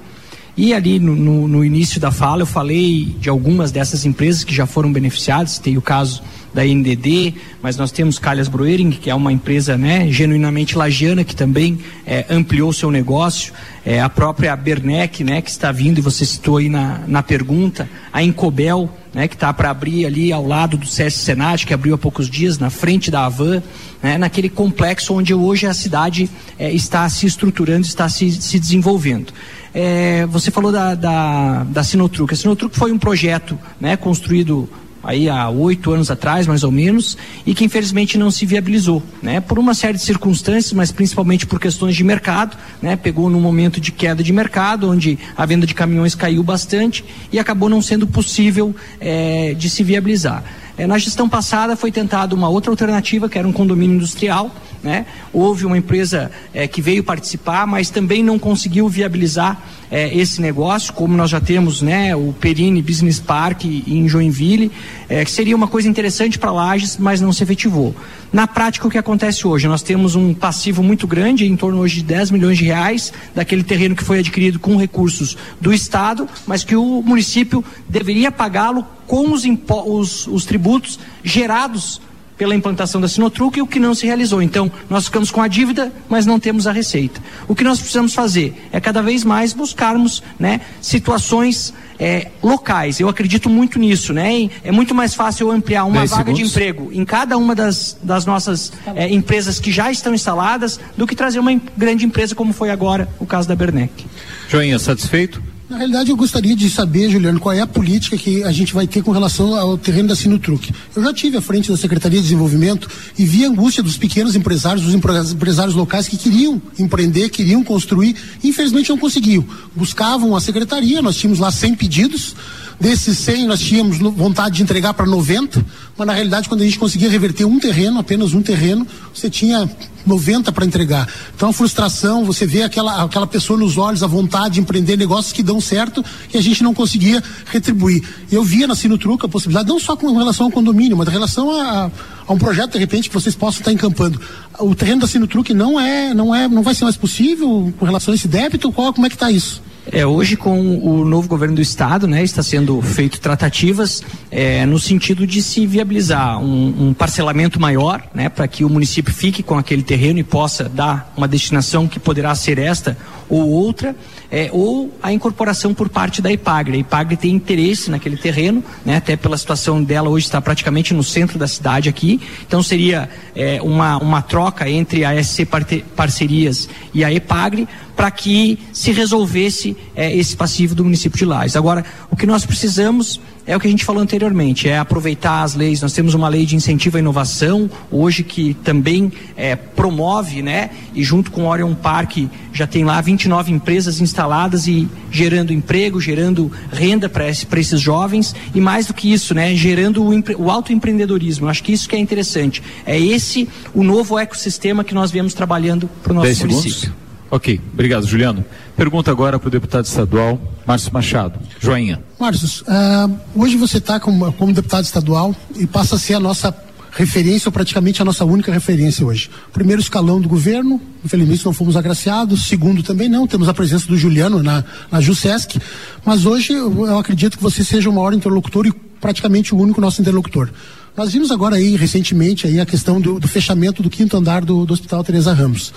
[0.57, 4.53] E ali no, no, no, início da fala eu falei de algumas dessas empresas que
[4.53, 6.23] já foram beneficiadas, tem o caso
[6.55, 11.35] da NDD, mas nós temos Calhas Broering, que é uma empresa né, genuinamente lagiana, que
[11.35, 13.53] também é, ampliou seu negócio,
[13.85, 17.89] é, a própria Bernec, né, que está vindo, e você citou aí na, na pergunta,
[18.11, 21.93] a Incobel, né, que está para abrir ali ao lado do CS Senat, que abriu
[21.93, 23.61] há poucos dias, na frente da Avan,
[24.01, 29.33] né, naquele complexo onde hoje a cidade é, está se estruturando, está se, se desenvolvendo.
[29.73, 32.33] É, você falou da, da, da Sinotruc.
[32.33, 34.69] A Sinotruc foi um projeto né, construído
[35.05, 39.39] aí há oito anos atrás, mais ou menos, e que infelizmente não se viabilizou, né?
[39.39, 42.95] Por uma série de circunstâncias, mas principalmente por questões de mercado, né?
[42.95, 47.39] Pegou num momento de queda de mercado, onde a venda de caminhões caiu bastante e
[47.39, 50.43] acabou não sendo possível é, de se viabilizar.
[50.77, 54.51] É, na gestão passada foi tentada uma outra alternativa, que era um condomínio industrial,
[54.85, 55.05] né?
[55.33, 60.93] Houve uma empresa é, que veio participar, mas também não conseguiu viabilizar é, esse negócio,
[60.93, 64.71] como nós já temos né, o Perini Business Park em Joinville,
[65.09, 67.95] é, que seria uma coisa interessante para Lages, mas não se efetivou.
[68.31, 69.67] Na prática, o que acontece hoje?
[69.67, 73.63] Nós temos um passivo muito grande, em torno hoje de 10 milhões de reais, daquele
[73.63, 79.31] terreno que foi adquirido com recursos do Estado, mas que o município deveria pagá-lo com
[79.31, 82.01] os, os, os tributos gerados
[82.37, 84.41] pela implantação da Sinotruc e o que não se realizou.
[84.41, 87.21] Então, nós ficamos com a dívida, mas não temos a receita.
[87.47, 92.99] O que nós precisamos fazer é cada vez mais buscarmos né, situações é, locais.
[92.99, 94.13] Eu acredito muito nisso.
[94.13, 94.49] Né?
[94.63, 96.39] É muito mais fácil eu ampliar uma vaga segundos.
[96.39, 101.07] de emprego em cada uma das, das nossas é, empresas que já estão instaladas do
[101.07, 104.05] que trazer uma grande empresa como foi agora o caso da Bernec.
[104.49, 105.54] Joinha, satisfeito?
[105.67, 108.85] Na realidade, eu gostaria de saber, Juliano, qual é a política que a gente vai
[108.85, 110.71] ter com relação ao terreno da Sinutruc.
[110.95, 114.35] Eu já tive à frente da Secretaria de Desenvolvimento e vi a angústia dos pequenos
[114.35, 119.43] empresários, dos empresários locais que queriam empreender, queriam construir, e infelizmente não conseguiam.
[119.75, 122.35] Buscavam a secretaria, nós tínhamos lá 100 pedidos,
[122.79, 125.65] Desses 100, nós tínhamos vontade de entregar para 90,
[125.97, 129.69] mas na realidade, quando a gente conseguia reverter um terreno, apenas um terreno, você tinha
[130.05, 131.07] 90 para entregar.
[131.35, 135.31] Então, a frustração, você vê aquela, aquela pessoa nos olhos, a vontade de empreender negócios
[135.31, 138.03] que dão certo e a gente não conseguia retribuir.
[138.29, 141.49] Eu via na Sinutruca a possibilidade, não só com relação ao condomínio, mas em relação
[141.51, 141.89] a,
[142.27, 144.19] a um projeto, de repente, que vocês possam estar encampando.
[144.59, 148.11] O terreno da Sinutruc não é, não é, não vai ser mais possível com relação
[148.11, 148.71] a esse débito?
[148.71, 149.61] Qual, como é que está isso?
[149.91, 154.79] É, hoje com o novo governo do estado, né, está sendo feito tratativas é, no
[154.79, 159.57] sentido de se viabilizar um, um parcelamento maior, né, para que o município fique com
[159.57, 162.97] aquele terreno e possa dar uma destinação que poderá ser esta
[163.29, 163.95] ou outra,
[164.35, 166.75] é, ou a incorporação por parte da IPAGRE.
[166.75, 171.01] A IPAGRE tem interesse naquele terreno, né, até pela situação dela hoje está praticamente no
[171.01, 175.47] centro da cidade aqui, então seria é, uma, uma troca entre a SC
[175.95, 181.55] Parcerias e a IPAGRE para que se resolvesse é, esse passivo do município de Lages.
[181.55, 185.53] Agora, o que nós precisamos é o que a gente falou anteriormente, é aproveitar as
[185.53, 185.81] leis.
[185.81, 190.71] Nós temos uma lei de incentivo à inovação hoje que também é, promove, né?
[190.93, 192.17] E junto com o Orion Park
[192.51, 198.35] já tem lá 29 empresas instaladas e gerando emprego, gerando renda para esse, esses jovens
[198.53, 199.55] e mais do que isso, né?
[199.55, 201.47] Gerando o, o autoempreendedorismo.
[201.47, 202.63] Acho que isso que é interessante.
[202.85, 207.04] É esse o novo ecossistema que nós viemos trabalhando para o nosso município.
[207.29, 208.45] Ok, obrigado, Juliano.
[208.75, 211.39] Pergunta agora para o deputado estadual Márcio Machado.
[211.59, 212.01] Joinha.
[212.19, 216.55] Márcio, uh, hoje você está como, como deputado estadual e passa a ser a nossa
[216.91, 219.29] referência, ou praticamente a nossa única referência hoje.
[219.51, 222.47] Primeiro escalão do governo, infelizmente não fomos agraciados.
[222.47, 225.59] Segundo também não, temos a presença do Juliano na, na JUSESC.
[226.05, 229.81] Mas hoje eu, eu acredito que você seja o maior interlocutor e praticamente o único
[229.81, 230.49] nosso interlocutor.
[230.95, 234.65] Nós vimos agora aí, recentemente, aí, a questão do, do fechamento do quinto andar do,
[234.65, 235.73] do Hospital Teresa Ramos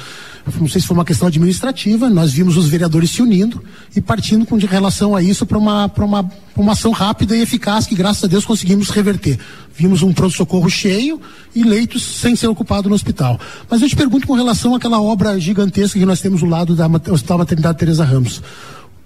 [0.59, 3.63] não sei se foi uma questão administrativa, nós vimos os vereadores se unindo
[3.95, 7.95] e partindo com relação a isso para uma, uma, uma ação rápida e eficaz que,
[7.95, 9.39] graças a Deus, conseguimos reverter.
[9.75, 11.21] Vimos um pronto-socorro cheio
[11.55, 13.39] e leitos sem ser ocupado no hospital.
[13.71, 17.13] Mas eu te pergunto com relação àquela obra gigantesca que nós temos do lado do
[17.13, 18.43] Hospital Maternidade Teresa Ramos.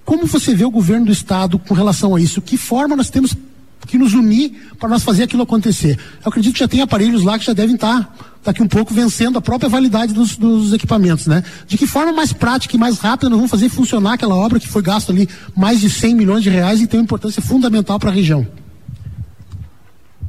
[0.05, 2.41] Como você vê o governo do estado com relação a isso?
[2.41, 3.37] Que forma nós temos
[3.87, 5.99] que nos unir para nós fazer aquilo acontecer?
[6.25, 8.15] Eu acredito que já tem aparelhos lá que já devem estar
[8.45, 11.45] daqui um pouco vencendo a própria validade dos, dos, equipamentos, né?
[11.67, 14.69] De que forma mais prática e mais rápida nós vamos fazer funcionar aquela obra que
[14.69, 18.11] foi gasto ali mais de 100 milhões de reais e tem uma importância fundamental para
[18.11, 18.47] a região.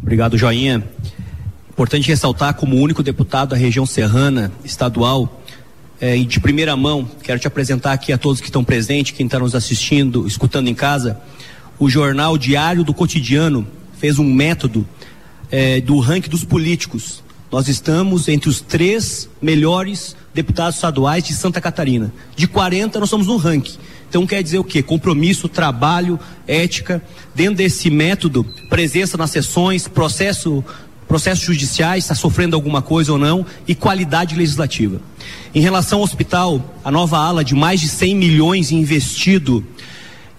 [0.01, 0.83] Obrigado, Joinha.
[1.69, 5.41] Importante ressaltar como único deputado da região serrana estadual
[5.99, 9.25] é, e de primeira mão, quero te apresentar aqui a todos que estão presentes, quem
[9.25, 11.19] está nos assistindo, escutando em casa,
[11.83, 13.67] o jornal Diário do Cotidiano
[13.97, 14.87] fez um método
[15.51, 21.61] é, do ranking dos políticos nós estamos entre os três melhores deputados estaduais de Santa
[21.61, 22.11] Catarina.
[22.35, 23.77] De 40, nós somos no ranking.
[24.09, 24.81] Então quer dizer o quê?
[24.81, 26.99] Compromisso, trabalho, ética.
[27.35, 30.65] Dentro desse método, presença nas sessões, processo,
[31.07, 34.99] processos judiciais, está sofrendo alguma coisa ou não, e qualidade legislativa.
[35.53, 39.63] Em relação ao hospital, a nova ala de mais de 100 milhões investido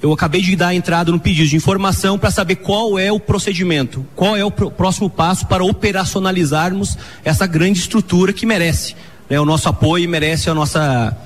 [0.05, 4.05] eu acabei de dar entrada no pedido de informação para saber qual é o procedimento,
[4.14, 8.95] qual é o próximo passo para operacionalizarmos essa grande estrutura que merece
[9.31, 11.17] né, o nosso apoio e merece a nossa,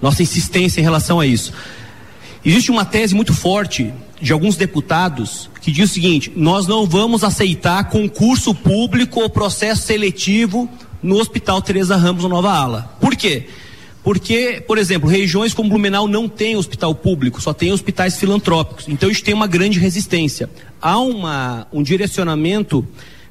[0.00, 1.52] nossa insistência em relação a isso.
[2.42, 7.22] Existe uma tese muito forte de alguns deputados que diz o seguinte: nós não vamos
[7.22, 10.66] aceitar concurso público ou processo seletivo
[11.02, 12.96] no Hospital Teresa Ramos, no Nova Ala.
[12.98, 13.46] Por quê?
[14.06, 18.86] Porque, por exemplo, regiões como Blumenau não tem hospital público, só tem hospitais filantrópicos.
[18.86, 20.48] Então isso tem uma grande resistência.
[20.80, 22.86] Há uma, um direcionamento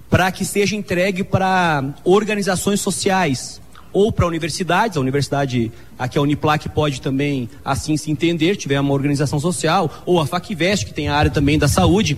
[0.09, 3.61] para que seja entregue para organizações sociais
[3.93, 4.97] ou para universidades.
[4.97, 10.19] A universidade, aqui a Uniplac pode também assim se entender, tiver uma organização social, ou
[10.19, 12.17] a Facvest, que tem a área também da saúde.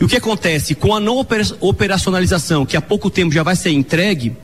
[0.00, 0.74] E o que acontece?
[0.74, 1.22] Com a não
[1.60, 4.34] operacionalização, que há pouco tempo já vai ser entregue,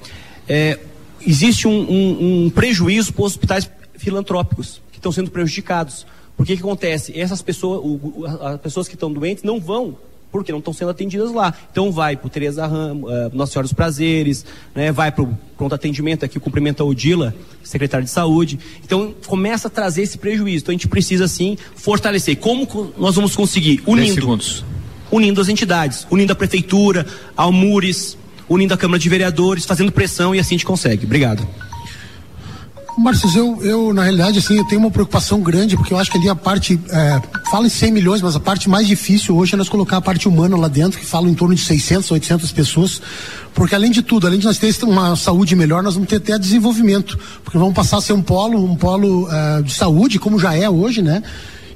[0.47, 0.79] é,
[1.27, 6.07] existe um, um, um prejuízo para os hospitais filantrópicos que estão sendo prejudicados.
[6.37, 7.19] Porque que acontece?
[7.19, 9.97] Essas pessoas, o, as pessoas que estão doentes não vão
[10.33, 11.55] porque não estão sendo atendidas lá.
[11.71, 15.39] Então vai para o Teresa Ramos, uh, Nossa Senhora dos Prazeres, né, vai para o
[15.59, 18.59] pronto atendimento aqui, cumprimenta o Dila, secretário de saúde.
[18.83, 20.65] Então começa a trazer esse prejuízo.
[20.65, 22.39] Então a gente precisa sim fortalecer.
[22.39, 23.83] Como nós vamos conseguir?
[23.87, 24.41] Unindo.
[25.11, 27.07] Unindo as entidades, unindo a prefeitura,
[27.37, 28.17] a Almures,
[28.49, 31.05] unindo a Câmara de Vereadores, fazendo pressão e assim a gente consegue.
[31.05, 31.47] Obrigado.
[32.99, 36.19] Marcos, eu, eu, na realidade, assim, eu tenho uma preocupação grande, porque eu acho que
[36.19, 39.57] ali a parte, é, fala em 100 milhões, mas a parte mais difícil hoje é
[39.57, 43.01] nós colocar a parte humana lá dentro, que fala em torno de 600, 800 pessoas,
[43.55, 46.39] porque além de tudo, além de nós termos uma saúde melhor, nós vamos ter até
[46.39, 50.55] desenvolvimento, porque vamos passar a ser um polo, um polo é, de saúde, como já
[50.55, 51.23] é hoje, né?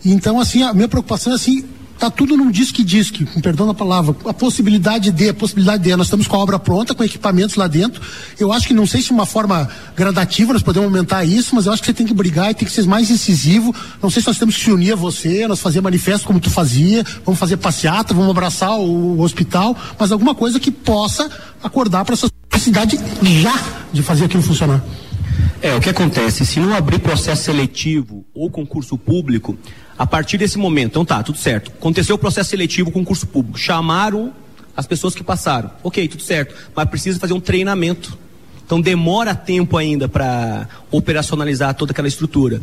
[0.05, 1.65] Então, assim, a minha preocupação é assim,
[1.99, 4.15] Tá tudo num disque-disque, com perdão da palavra.
[4.27, 5.97] A possibilidade de, a possibilidade de.
[5.97, 8.03] Nós estamos com a obra pronta, com equipamentos lá dentro.
[8.39, 11.65] Eu acho que não sei se de uma forma gradativa nós podemos aumentar isso, mas
[11.65, 13.75] eu acho que você tem que brigar e tem que ser mais incisivo.
[14.03, 16.51] Não sei se nós temos que se unir a você, nós fazer manifesto como tu
[16.51, 21.31] fazia, vamos fazer passeata, vamos abraçar o, o hospital, mas alguma coisa que possa
[21.63, 22.29] acordar para essa
[22.59, 23.59] cidade já
[23.91, 24.83] de fazer aquilo funcionar.
[25.63, 29.59] É, o que acontece, se não abrir processo seletivo ou concurso público,
[29.99, 31.71] A partir desse momento, então tá, tudo certo.
[31.71, 33.59] Aconteceu o processo seletivo, concurso público.
[33.59, 34.33] Chamaram
[34.77, 35.71] as pessoas que passaram.
[35.83, 36.55] Ok, tudo certo.
[36.75, 38.17] Mas precisa fazer um treinamento.
[38.65, 42.61] Então demora tempo ainda para operacionalizar toda aquela estrutura.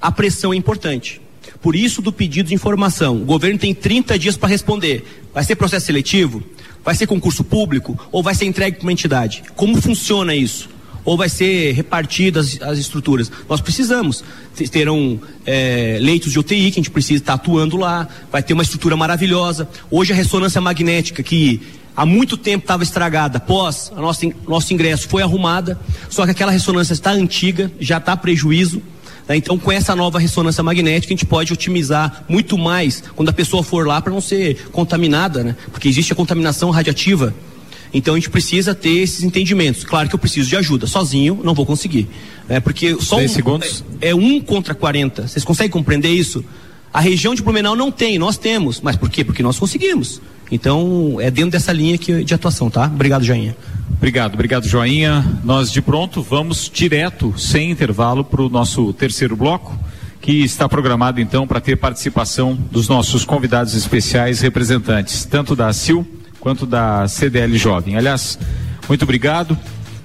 [0.00, 1.20] A pressão é importante.
[1.62, 3.22] Por isso do pedido de informação.
[3.22, 5.24] O governo tem 30 dias para responder.
[5.32, 6.42] Vai ser processo seletivo?
[6.84, 7.98] Vai ser concurso público?
[8.12, 9.42] Ou vai ser entregue para uma entidade?
[9.54, 10.68] Como funciona isso?
[11.06, 13.30] Ou vai ser repartidas as, as estruturas?
[13.48, 14.22] Nós precisamos.
[14.70, 18.08] Terão é, leitos de UTI que a gente precisa estar atuando lá.
[18.30, 19.68] Vai ter uma estrutura maravilhosa.
[19.90, 21.62] Hoje a ressonância magnética que
[21.96, 25.80] há muito tempo estava estragada, após a nossa, nosso ingresso foi arrumada,
[26.10, 28.82] só que aquela ressonância está antiga, já está prejuízo.
[29.26, 29.36] Né?
[29.36, 33.62] Então, com essa nova ressonância magnética, a gente pode otimizar muito mais quando a pessoa
[33.62, 35.56] for lá para não ser contaminada, né?
[35.70, 37.32] porque existe a contaminação radiativa.
[37.96, 39.82] Então a gente precisa ter esses entendimentos.
[39.82, 40.86] Claro que eu preciso de ajuda.
[40.86, 42.06] Sozinho não vou conseguir.
[42.46, 42.60] Né?
[42.60, 43.82] Porque só um, segundos.
[44.02, 45.26] É, é um contra 40.
[45.26, 46.44] Vocês conseguem compreender isso?
[46.92, 48.82] A região de Blumenau não tem, nós temos.
[48.82, 49.24] Mas por quê?
[49.24, 50.20] Porque nós conseguimos.
[50.52, 52.84] Então, é dentro dessa linha que, de atuação, tá?
[52.84, 53.56] Obrigado, Joinha.
[53.96, 55.24] Obrigado, obrigado, Joinha.
[55.42, 59.74] Nós de pronto vamos direto, sem intervalo, para o nosso terceiro bloco,
[60.20, 66.06] que está programado então para ter participação dos nossos convidados especiais representantes, tanto da CIL
[66.46, 67.96] quanto da CDL Jovem.
[67.96, 68.38] Aliás,
[68.88, 69.58] muito obrigado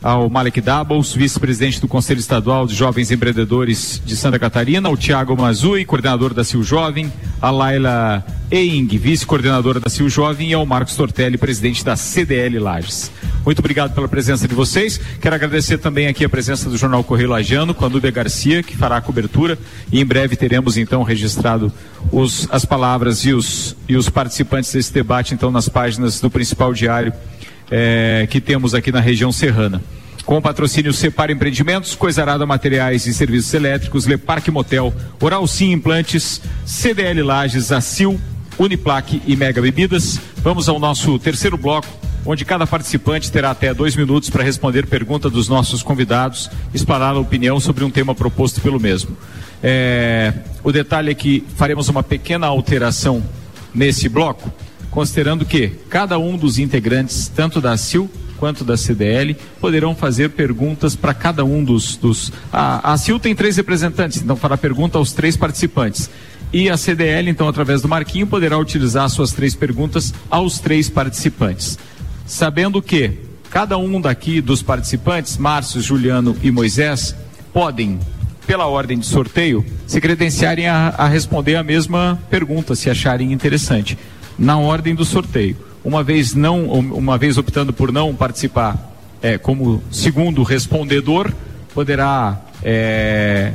[0.04, 5.40] ao Malek Doubles, vice-presidente do Conselho Estadual de Jovens Empreendedores de Santa Catarina, ao Tiago
[5.40, 10.96] Mazui, coordenador da CIL Jovem, a Laila Eing, vice-coordenadora da CIL Jovem, e ao Marcos
[10.96, 13.12] Tortelli, presidente da CDL Lages.
[13.46, 15.00] Muito obrigado pela presença de vocês.
[15.22, 18.76] Quero agradecer também aqui a presença do Jornal Correio Lajano, com a Núbia Garcia, que
[18.76, 19.58] fará a cobertura,
[19.92, 21.72] e em breve teremos então registrado
[22.12, 26.74] os, as palavras e os, e os participantes desse debate, então, nas páginas do principal
[26.74, 27.14] diário
[27.72, 29.82] é, que temos aqui na região serrana.
[30.26, 36.42] Com o patrocínio Separ Empreendimentos, Coisarada Materiais e Serviços Elétricos, Leparque Motel, Oral Sim Implantes,
[36.66, 38.20] CDL Lages, Acil,
[38.60, 40.20] Uniplaque e Mega Bebidas.
[40.38, 41.88] Vamos ao nosso terceiro bloco,
[42.24, 47.20] onde cada participante terá até dois minutos para responder pergunta dos nossos convidados, explanar a
[47.20, 49.18] opinião sobre um tema proposto pelo mesmo.
[49.64, 53.24] É, o detalhe é que faremos uma pequena alteração
[53.74, 54.52] nesse bloco
[54.92, 60.96] considerando que cada um dos integrantes, tanto da CIL quanto da CDL, poderão fazer perguntas
[60.96, 61.96] para cada um dos.
[61.96, 62.32] dos...
[62.52, 66.10] A, a CIL tem três representantes, então fará pergunta aos três participantes.
[66.52, 71.80] E a CDL, então, através do Marquinho, poderá utilizar suas três perguntas aos três participantes.
[72.26, 73.14] Sabendo que
[73.50, 77.16] cada um daqui dos participantes, Márcio, Juliano e Moisés,
[77.54, 78.00] podem,
[78.48, 83.98] pela ordem de sorteio, se credenciarem a, a responder a mesma pergunta, se acharem interessante
[84.38, 85.58] na ordem do sorteio.
[85.84, 91.32] Uma vez não, uma vez optando por não participar é, como segundo respondedor,
[91.74, 93.54] poderá é,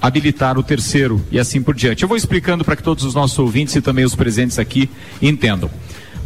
[0.00, 2.02] habilitar o terceiro e assim por diante.
[2.02, 4.88] Eu vou explicando para que todos os nossos ouvintes e também os presentes aqui
[5.20, 5.70] entendam.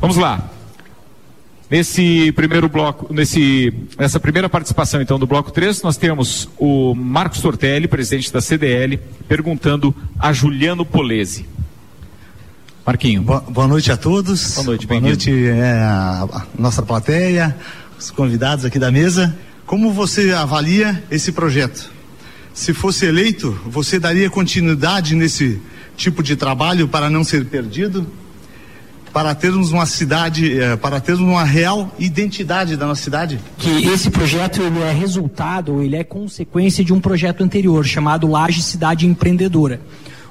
[0.01, 0.51] Vamos lá.
[1.71, 7.41] Nesse primeiro bloco, nesse, nessa primeira participação então do bloco 3, nós temos o Marcos
[7.41, 11.47] Tortelli, presidente da CDL, perguntando a Juliano Polese.
[12.85, 13.23] Marquinho.
[13.23, 14.55] Boa, boa, noite a todos.
[14.55, 17.57] Boa noite, Boa noite é, a, a nossa plateia,
[17.97, 19.35] os convidados aqui da mesa.
[19.65, 21.91] Como você avalia esse projeto?
[22.53, 25.61] Se fosse eleito, você daria continuidade nesse
[25.97, 28.05] tipo de trabalho para não ser perdido?
[29.13, 33.39] Para termos uma cidade, eh, para termos uma real identidade da nossa cidade?
[33.59, 38.63] Que esse projeto ele é resultado, ele é consequência de um projeto anterior chamado Laje
[38.63, 39.81] Cidade Empreendedora,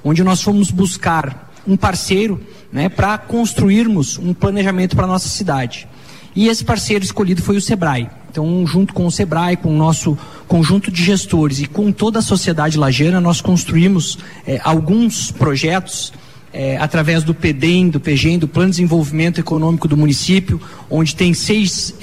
[0.04, 2.40] onde nós fomos buscar um parceiro
[2.72, 5.88] né, para construirmos um planejamento para a nossa cidade.
[6.36, 8.10] E esse parceiro escolhido foi o Sebrae.
[8.30, 12.22] Então, junto com o Sebrae, com o nosso conjunto de gestores e com toda a
[12.22, 16.14] sociedade lajana, nós construímos é, alguns projetos
[16.54, 21.34] é, através do PEDEM, do PEGEM, do Plano de Desenvolvimento Econômico do município, onde tem
[21.34, 21.94] seis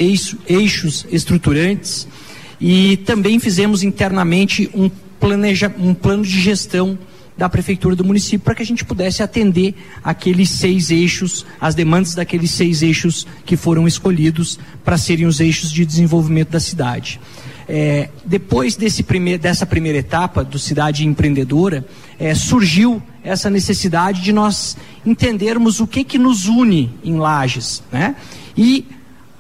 [0.47, 2.07] eixos estruturantes.
[2.61, 6.99] E também fizemos internamente um, planeja, um plano de gestão
[7.39, 12.17] da prefeitura do município para que a gente pudesse atender aqueles seis eixos, as demandas
[12.17, 17.21] daqueles seis eixos que foram escolhidos para serem os eixos de desenvolvimento da cidade.
[17.69, 21.87] É, depois desse primeir, dessa primeira etapa do Cidade Empreendedora,
[22.19, 28.17] é, surgiu essa necessidade de nós entendermos o que que nos une em Lages, né?
[28.57, 28.87] E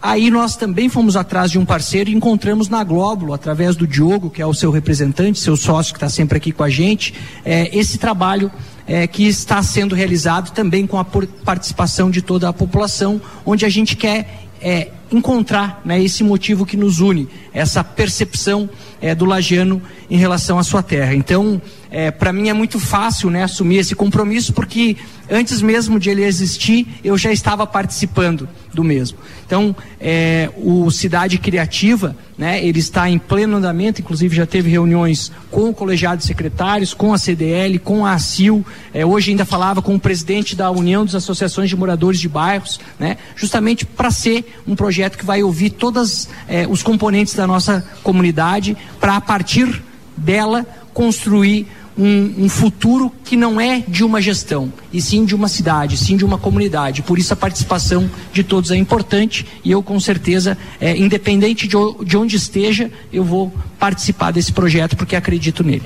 [0.00, 4.30] Aí nós também fomos atrás de um parceiro e encontramos na Glóbulo, através do Diogo,
[4.30, 7.12] que é o seu representante, seu sócio que está sempre aqui com a gente,
[7.44, 8.50] é, esse trabalho
[8.86, 13.68] é, que está sendo realizado também com a participação de toda a população, onde a
[13.68, 18.68] gente quer é, encontrar né, esse motivo que nos une, essa percepção
[19.00, 19.80] é, do lagiano
[20.10, 21.14] em relação à sua terra.
[21.14, 24.96] Então, é, para mim é muito fácil né, assumir esse compromisso, porque
[25.30, 29.18] antes mesmo de ele existir, eu já estava participando do mesmo.
[29.46, 35.32] Então, é, o Cidade Criativa, né, ele está em pleno andamento, inclusive já teve reuniões
[35.50, 39.80] com o colegiado de secretários, com a CDL, com a ACIL, é, hoje ainda falava
[39.80, 44.44] com o presidente da União das Associações de Moradores de Bairros, né, justamente para ser
[44.66, 49.82] um projeto que vai ouvir todos é, os componentes da nossa comunidade, para a partir
[50.16, 55.48] dela construir um, um, futuro que não é de uma gestão, e sim de uma
[55.48, 57.02] cidade, sim de uma comunidade.
[57.02, 61.76] Por isso a participação de todos é importante e eu com certeza, é, independente de,
[62.04, 65.82] de onde esteja, eu vou participar desse projeto porque acredito nele.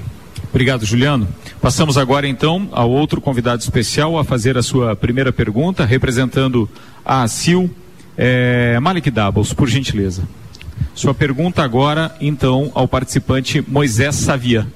[0.51, 1.27] Obrigado, Juliano.
[1.63, 6.69] Passamos agora então ao outro convidado especial a fazer a sua primeira pergunta, representando
[7.03, 7.71] a ACIL,
[8.17, 10.23] é, Malik Dabos, por gentileza.
[10.95, 14.67] Sua pergunta agora, então, ao participante Moisés Savia.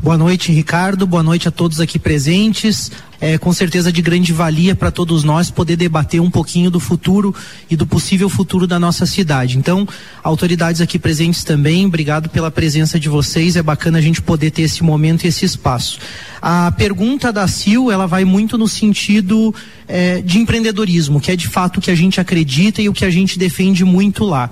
[0.00, 1.08] Boa noite, Ricardo.
[1.08, 2.90] Boa noite a todos aqui presentes.
[3.20, 7.34] É com certeza de grande valia para todos nós poder debater um pouquinho do futuro
[7.68, 9.58] e do possível futuro da nossa cidade.
[9.58, 9.88] Então,
[10.22, 13.56] autoridades aqui presentes também, obrigado pela presença de vocês.
[13.56, 15.98] É bacana a gente poder ter esse momento e esse espaço.
[16.40, 19.52] A pergunta da Sil, ela vai muito no sentido
[19.88, 23.04] é, de empreendedorismo, que é de fato o que a gente acredita e o que
[23.04, 24.48] a gente defende muito lá.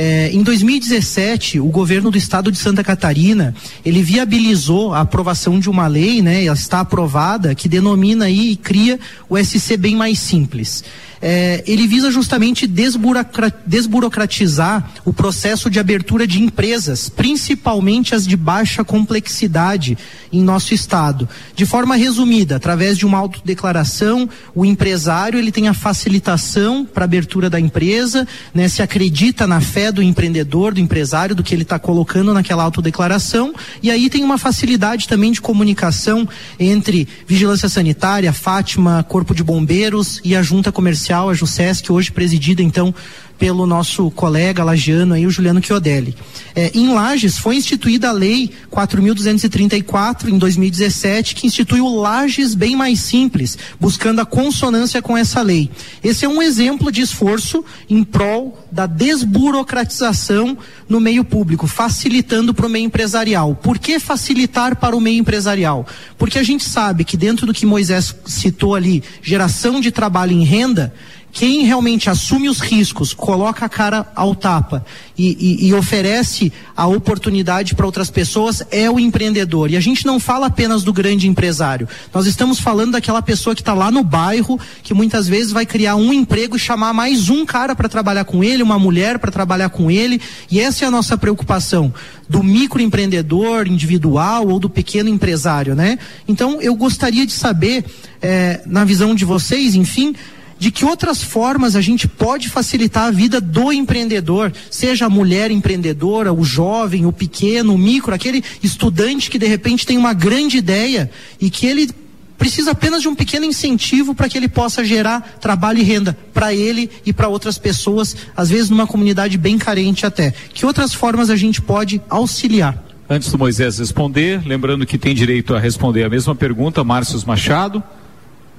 [0.00, 3.52] É, em 2017, o governo do estado de Santa Catarina,
[3.84, 8.56] ele viabilizou a aprovação de uma lei, né, ela está aprovada, que denomina aí e
[8.56, 10.84] cria o SC Bem Mais Simples
[11.20, 18.84] é, ele visa justamente desburocratizar o processo de abertura de empresas, principalmente as de baixa
[18.84, 19.98] complexidade
[20.32, 21.28] em nosso estado.
[21.54, 27.50] De forma resumida, através de uma autodeclaração, o empresário ele tem a facilitação para abertura
[27.50, 31.78] da empresa, né, se acredita na fé do empreendedor, do empresário, do que ele está
[31.78, 39.04] colocando naquela autodeclaração, e aí tem uma facilidade também de comunicação entre vigilância sanitária, Fátima,
[39.08, 42.94] Corpo de Bombeiros e a Junta Comercial Social, a JUSESC, hoje presidida então
[43.38, 46.14] pelo nosso colega lagiano aí, o Juliano Chiodelli.
[46.54, 52.74] É, em Lages foi instituída a lei 4.234 em 2017, que institui o Lages bem
[52.74, 55.70] mais simples, buscando a consonância com essa lei.
[56.02, 60.58] Esse é um exemplo de esforço em prol da desburocratização
[60.88, 63.54] no meio público, facilitando para o meio empresarial.
[63.54, 65.86] Por que facilitar para o meio empresarial?
[66.16, 70.44] Porque a gente sabe que dentro do que Moisés citou ali, geração de trabalho em
[70.44, 70.92] renda,
[71.38, 74.84] quem realmente assume os riscos, coloca a cara ao tapa
[75.16, 79.70] e, e, e oferece a oportunidade para outras pessoas é o empreendedor.
[79.70, 81.88] E a gente não fala apenas do grande empresário.
[82.12, 85.94] Nós estamos falando daquela pessoa que está lá no bairro, que muitas vezes vai criar
[85.94, 89.68] um emprego e chamar mais um cara para trabalhar com ele, uma mulher para trabalhar
[89.68, 90.20] com ele.
[90.50, 91.94] E essa é a nossa preocupação
[92.28, 96.00] do microempreendedor individual ou do pequeno empresário, né?
[96.26, 97.84] Então eu gostaria de saber,
[98.20, 100.16] eh, na visão de vocês, enfim
[100.58, 105.50] de que outras formas a gente pode facilitar a vida do empreendedor, seja a mulher
[105.50, 110.58] empreendedora, o jovem, o pequeno, o micro, aquele estudante que de repente tem uma grande
[110.58, 111.90] ideia e que ele
[112.36, 116.54] precisa apenas de um pequeno incentivo para que ele possa gerar trabalho e renda para
[116.54, 120.32] ele e para outras pessoas, às vezes numa comunidade bem carente até.
[120.54, 122.84] Que outras formas a gente pode auxiliar?
[123.10, 127.82] Antes do Moisés responder, lembrando que tem direito a responder a mesma pergunta, Márcio Machado.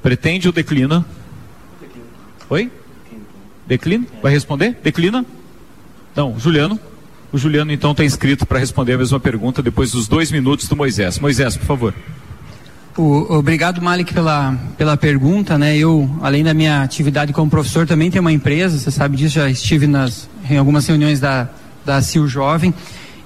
[0.02, 1.06] Pretende ou declina?
[2.50, 2.72] Oi?
[3.68, 4.06] Declina?
[4.24, 4.76] Vai responder?
[4.84, 5.24] Declina?
[6.16, 6.80] Não, Juliano.
[7.32, 10.76] O Juliano então está inscrito para responder a mesma pergunta depois dos dois minutos do
[10.76, 11.20] Moisés.
[11.20, 11.94] Moisés, por favor.
[12.98, 15.60] O, obrigado, Malik, pela, pela pergunta.
[15.60, 15.78] Né?
[15.78, 19.48] Eu, além da minha atividade como professor, também tenho uma empresa, você sabe disso, já
[19.48, 21.48] estive nas, em algumas reuniões da,
[21.86, 22.74] da CIL Jovem.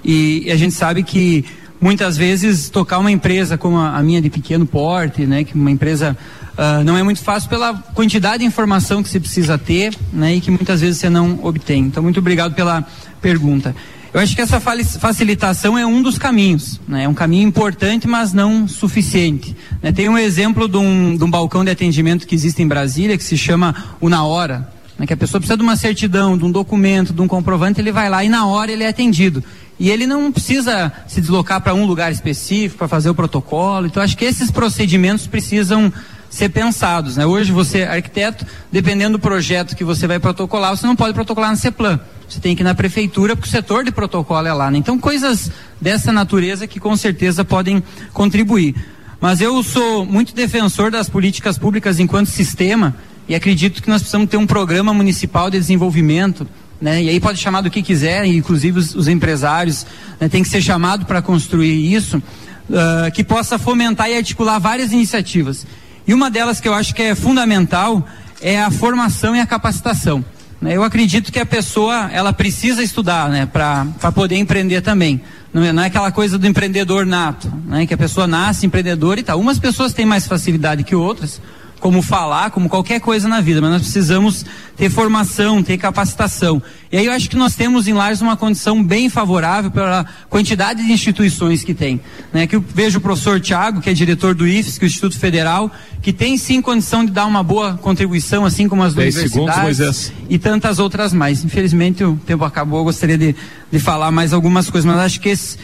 [0.04, 1.46] E, e a gente sabe que
[1.80, 5.72] muitas vezes tocar uma empresa como a, a minha de pequeno porte, né, que uma
[5.72, 6.18] empresa
[6.54, 10.42] Uh, não é muito fácil pela quantidade de informação que você precisa ter né, e
[10.42, 11.86] que muitas vezes você não obtém.
[11.86, 12.86] Então, muito obrigado pela
[13.22, 13.76] pergunta.
[14.14, 17.06] Eu acho que essa facilitação é um dos caminhos, né?
[17.06, 19.56] é um caminho importante, mas não suficiente.
[19.82, 19.92] Né?
[19.92, 23.24] Tem um exemplo de um, de um, balcão de atendimento que existe em Brasília, que
[23.24, 25.08] se chama o Na Hora, né?
[25.08, 28.08] que a pessoa precisa de uma certidão, de um documento, de um comprovante, ele vai
[28.08, 29.44] lá e na hora ele é atendido.
[29.80, 33.88] E ele não precisa se deslocar para um lugar específico para fazer o protocolo.
[33.88, 35.92] Então, acho que esses procedimentos precisam
[36.34, 37.16] ser pensados.
[37.16, 37.26] Né?
[37.26, 41.52] Hoje você, é arquiteto, dependendo do projeto que você vai protocolar, você não pode protocolar
[41.52, 42.00] no CEPLAN.
[42.28, 44.72] Você tem que ir na prefeitura, porque o setor de protocolo é lá.
[44.72, 44.80] Né?
[44.80, 48.76] Então, coisas dessa natureza que com certeza podem contribuir.
[49.22, 52.96] Mas eu sou muito defensor das políticas públicas enquanto sistema
[53.30, 56.48] e acredito que nós precisamos ter um programa municipal de desenvolvimento
[56.82, 57.02] né?
[57.02, 59.86] E aí pode chamar do que quiser, inclusive os, os empresários
[60.20, 64.92] né, tem que ser chamado para construir isso, uh, que possa fomentar e articular várias
[64.92, 65.66] iniciativas.
[66.08, 68.06] E uma delas que eu acho que é fundamental
[68.42, 70.24] é a formação e a capacitação.
[70.62, 75.22] Eu acredito que a pessoa ela precisa estudar, né, para poder empreender também.
[75.54, 79.20] Não é, não é, aquela coisa do empreendedor nato, né, que a pessoa nasce empreendedor
[79.20, 79.40] e tal.
[79.40, 81.42] Umas pessoas têm mais facilidade que outras,
[81.84, 84.46] como falar, como qualquer coisa na vida, mas nós precisamos
[84.78, 86.64] ter formação, ter capacitação.
[86.90, 90.82] E aí eu acho que nós temos em Lages uma condição bem favorável pela quantidade
[90.82, 92.00] de instituições que tem.
[92.32, 92.48] Né?
[92.48, 95.20] Que eu vejo o professor Tiago, que é diretor do IFES, que é o Instituto
[95.20, 95.70] Federal,
[96.02, 100.40] que tem sim condição de dar uma boa contribuição, assim como as universidades segundos, e
[100.40, 101.44] tantas outras mais.
[101.44, 103.36] Infelizmente o tempo acabou, eu gostaria de,
[103.70, 105.58] de falar mais algumas coisas, mas acho que esse,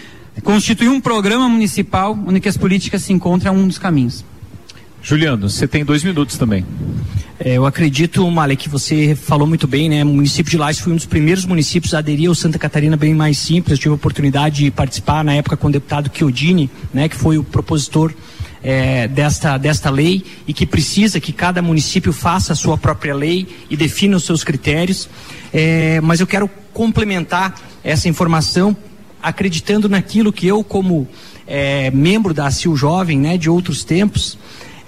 [0.43, 4.25] constituir um programa municipal onde as políticas se encontram é um dos caminhos.
[5.01, 6.65] Juliano, você tem dois minutos também.
[7.39, 10.03] É, eu acredito, Male, que você falou muito bem, né?
[10.03, 13.13] O município de Lages foi um dos primeiros municípios a aderir ao Santa Catarina bem
[13.13, 13.71] mais simples.
[13.71, 17.07] Eu tive a oportunidade de participar na época com o deputado Chiodini, né?
[17.07, 18.13] Que foi o propositor
[18.61, 23.47] é, desta, desta lei e que precisa que cada município faça a sua própria lei
[23.69, 25.09] e defina os seus critérios.
[25.53, 28.75] É, mas eu quero complementar essa informação
[29.23, 31.07] acreditando naquilo que eu, como
[31.47, 34.37] é, membro da CIL Jovem, né, de outros tempos,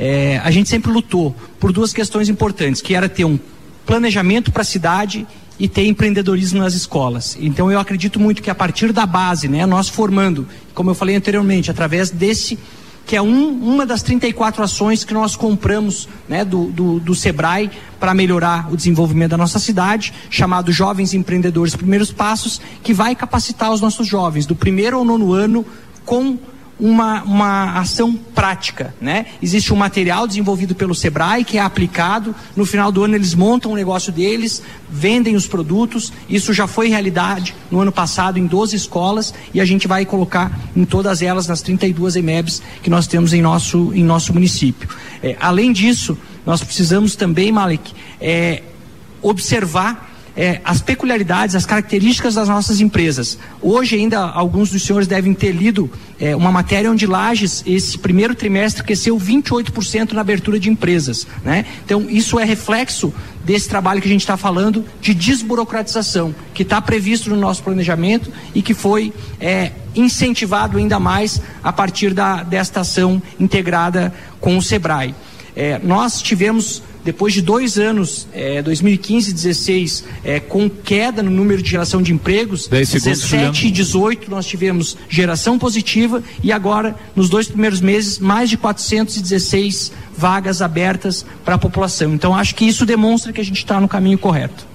[0.03, 3.37] é, a gente sempre lutou por duas questões importantes, que era ter um
[3.85, 5.27] planejamento para a cidade
[5.59, 7.37] e ter empreendedorismo nas escolas.
[7.39, 11.15] Então eu acredito muito que a partir da base, né, nós formando, como eu falei
[11.15, 12.57] anteriormente, através desse
[13.05, 17.69] que é um, uma das 34 ações que nós compramos né, do, do, do Sebrae
[17.99, 23.71] para melhorar o desenvolvimento da nossa cidade, chamado Jovens Empreendedores Primeiros Passos, que vai capacitar
[23.71, 25.63] os nossos jovens do primeiro ao nono ano
[26.05, 26.39] com
[26.81, 29.27] uma, uma ação prática, né?
[29.41, 33.71] Existe um material desenvolvido pelo Sebrae que é aplicado, no final do ano eles montam
[33.71, 38.75] o negócio deles, vendem os produtos, isso já foi realidade no ano passado em 12
[38.75, 43.31] escolas e a gente vai colocar em todas elas nas 32 EMEBs que nós temos
[43.31, 44.89] em nosso, em nosso município.
[45.21, 48.63] É, além disso, nós precisamos também, Malik, é,
[49.21, 53.37] observar é, as peculiaridades, as características das nossas empresas.
[53.61, 58.33] Hoje ainda alguns dos senhores devem ter lido é, uma matéria onde Lages, esse primeiro
[58.35, 61.27] trimestre, cresceu 28% na abertura de empresas.
[61.43, 61.65] Né?
[61.85, 63.13] Então isso é reflexo
[63.43, 68.31] desse trabalho que a gente está falando de desburocratização, que está previsto no nosso planejamento
[68.53, 74.61] e que foi é, incentivado ainda mais a partir da, desta ação integrada com o
[74.61, 75.13] SEBRAE.
[75.55, 81.31] É, nós tivemos depois de dois anos, é, 2015 e 2016, é, com queda no
[81.31, 87.29] número de geração de empregos, 17 e 18 nós tivemos geração positiva e agora, nos
[87.29, 92.13] dois primeiros meses, mais de 416 vagas abertas para a população.
[92.13, 94.67] Então, acho que isso demonstra que a gente está no caminho correto.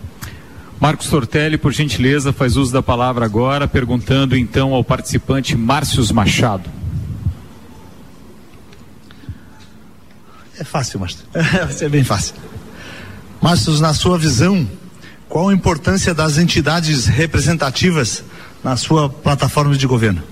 [0.80, 6.75] Marcos Tortelli, por gentileza, faz uso da palavra agora, perguntando então ao participante Márcios Machado.
[10.58, 11.20] É fácil, Márcio.
[11.70, 12.34] Ser bem fácil.
[13.40, 14.68] Márcio, na sua visão,
[15.28, 18.24] qual a importância das entidades representativas
[18.64, 20.22] na sua plataforma de governo?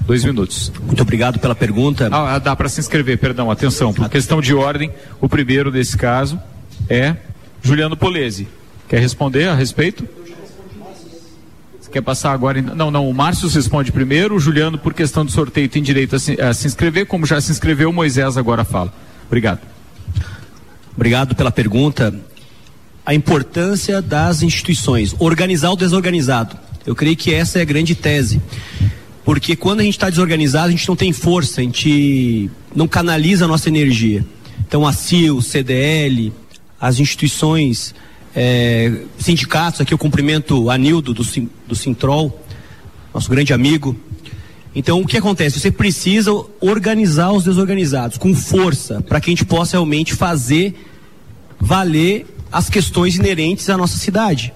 [0.00, 0.72] Dois minutos.
[0.82, 2.08] Muito obrigado pela pergunta.
[2.10, 5.96] Ah, ah dá para se inscrever, perdão, atenção, por questão de ordem, o primeiro desse
[5.96, 6.40] caso
[6.88, 7.14] é
[7.62, 8.48] Juliano Polese.
[8.88, 10.08] Quer responder a respeito?
[11.78, 12.60] Você quer passar agora?
[12.60, 16.18] Não, não, o Márcio responde primeiro, o Juliano, por questão de sorteio, tem direito a
[16.18, 18.92] se, a se inscrever, como já se inscreveu, o Moisés agora fala.
[19.28, 19.60] Obrigado.
[20.96, 22.12] Obrigado pela pergunta.
[23.06, 26.58] A importância das instituições, organizar o desorganizado.
[26.84, 28.40] Eu creio que essa é a grande tese.
[29.24, 33.44] Porque quando a gente está desorganizado, a gente não tem força, a gente não canaliza
[33.44, 34.24] a nossa energia.
[34.66, 36.32] Então a CIL, CDL,
[36.80, 37.94] as instituições,
[38.34, 41.22] é, sindicatos, aqui eu cumprimento a Nildo do,
[41.66, 42.42] do Sintrol,
[43.12, 43.96] nosso grande amigo,
[44.74, 45.58] então, o que acontece?
[45.58, 50.74] Você precisa organizar os desorganizados com força para que a gente possa realmente fazer
[51.58, 54.52] valer as questões inerentes à nossa cidade.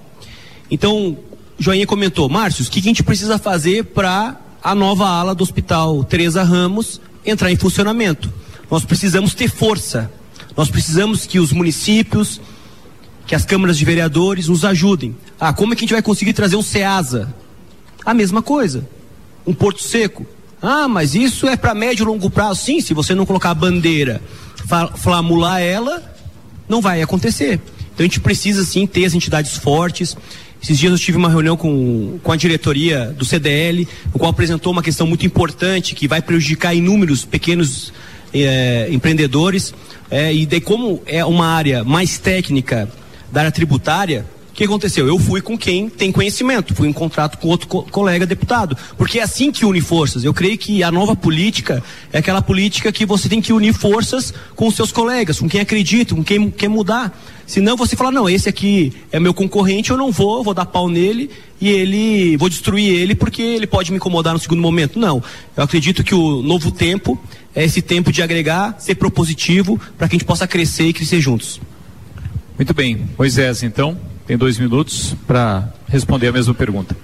[0.70, 1.16] Então,
[1.58, 6.04] Joinha comentou, Márcio, o que a gente precisa fazer para a nova ala do Hospital
[6.04, 8.32] Teresa Ramos entrar em funcionamento?
[8.70, 10.10] Nós precisamos ter força.
[10.56, 12.40] Nós precisamos que os municípios,
[13.26, 15.16] que as câmaras de vereadores nos ajudem.
[15.40, 17.34] Ah, como é que a gente vai conseguir trazer um SEASA?
[18.04, 18.86] A mesma coisa
[19.46, 20.26] um porto seco.
[20.60, 22.62] Ah, mas isso é para médio e longo prazo.
[22.62, 24.22] Sim, se você não colocar a bandeira,
[24.96, 26.02] flamular ela,
[26.68, 27.60] não vai acontecer.
[27.92, 30.16] Então a gente precisa sim ter as entidades fortes.
[30.62, 34.72] Esses dias eu tive uma reunião com, com a diretoria do CDL, o qual apresentou
[34.72, 37.92] uma questão muito importante que vai prejudicar inúmeros pequenos
[38.32, 39.74] eh, empreendedores.
[40.08, 42.88] Eh, e daí, como é uma área mais técnica
[43.32, 45.08] da área tributária, O que aconteceu?
[45.08, 49.18] Eu fui com quem tem conhecimento, fui em contrato com outro co colega deputado, porque
[49.18, 50.24] é assim que une forças.
[50.24, 51.82] Eu creio que a nova política
[52.12, 56.14] é aquela política que você tem que unir forças com seus colegas, com quem acredita,
[56.14, 57.18] com quem quer mudar.
[57.46, 60.86] Senão você fala, não, esse aqui é meu concorrente, eu não vou, vou dar pau
[60.86, 64.98] nele e ele, vou destruir ele porque ele pode me incomodar no segundo momento.
[64.98, 65.22] Não.
[65.56, 67.18] Eu acredito que o novo tempo
[67.54, 71.22] é esse tempo de agregar, ser propositivo, para que a gente possa crescer e crescer
[71.22, 71.58] juntos.
[72.58, 73.08] Muito bem.
[73.16, 76.96] Moisés, então tem dois minutos para responder a mesma pergunta.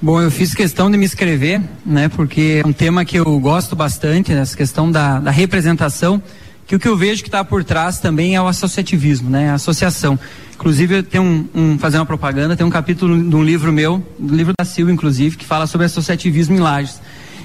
[0.00, 3.76] Bom, eu fiz questão de me inscrever, né, porque é um tema que eu gosto
[3.76, 6.20] bastante, essa questão da, da representação,
[6.66, 9.54] que o que eu vejo que está por trás também é o associativismo, né, a
[9.54, 10.18] associação.
[10.54, 14.34] Inclusive, tem um, um, fazer uma propaganda, tem um capítulo de um livro meu, do
[14.34, 17.00] livro da Silva, inclusive, que fala sobre associativismo em Lages.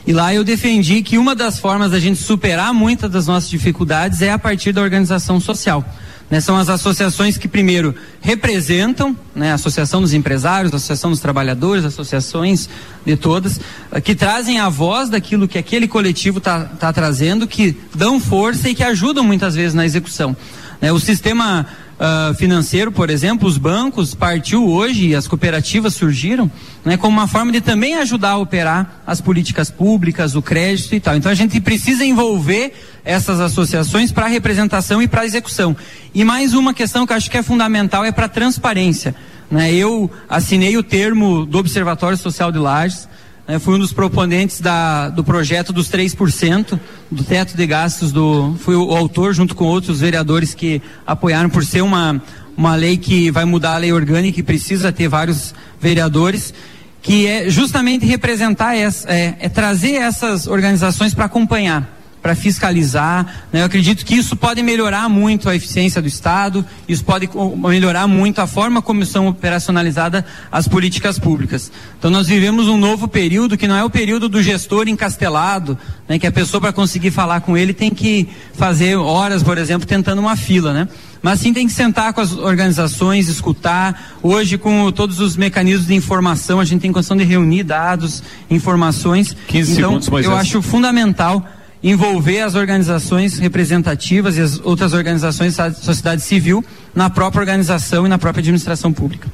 [0.07, 4.22] E lá eu defendi que uma das formas da gente superar muitas das nossas dificuldades
[4.22, 5.84] é a partir da organização social.
[6.30, 11.21] Né, são as associações que primeiro representam, né, a Associação dos Empresários, a Associação dos
[11.21, 12.67] Trabalhadores, associações
[13.05, 13.61] de todas,
[13.93, 18.67] eh, que trazem a voz daquilo que aquele coletivo está tá trazendo, que dão força
[18.67, 20.36] e que ajudam muitas vezes na execução.
[20.82, 21.65] Né, o sistema
[21.99, 26.49] uh, financeiro, por exemplo, os bancos partiu hoje e as cooperativas surgiram,
[26.85, 30.99] né, como uma forma de também ajudar a operar as políticas públicas, o crédito e
[30.99, 31.15] tal.
[31.15, 32.73] Então a gente precisa envolver
[33.03, 35.75] essas associações para representação e para execução.
[36.13, 39.15] E mais uma questão que eu acho que é fundamental é para transparência.
[39.49, 39.73] Né?
[39.73, 43.07] Eu assinei o termo do Observatório Social de Lages,
[43.47, 46.79] né, fui um dos proponentes da, do projeto dos 3%
[47.09, 48.55] do teto de gastos do.
[48.59, 52.21] Fui o, o autor, junto com outros vereadores que apoiaram por ser uma,
[52.57, 56.53] uma lei que vai mudar a lei orgânica e precisa ter vários vereadores,
[57.01, 63.47] que é justamente representar, essa, é, é trazer essas organizações para acompanhar para fiscalizar.
[63.51, 63.61] Né?
[63.61, 67.30] Eu acredito que isso pode melhorar muito a eficiência do Estado, isso pode
[67.70, 71.72] melhorar muito a forma como são operacionalizadas as políticas públicas.
[71.97, 76.20] Então nós vivemos um novo período que não é o período do gestor encastelado, né?
[76.20, 80.20] que a pessoa para conseguir falar com ele tem que fazer horas, por exemplo, tentando
[80.20, 80.88] uma fila, né?
[81.22, 84.18] mas sim tem que sentar com as organizações, escutar.
[84.22, 89.36] Hoje, com todos os mecanismos de informação, a gente tem condição de reunir dados, informações.
[89.47, 91.45] 15 então, segundos, eu acho fundamental
[91.89, 96.63] envolver as organizações representativas e as outras organizações da sociedade civil
[96.93, 99.29] na própria organização e na própria administração pública.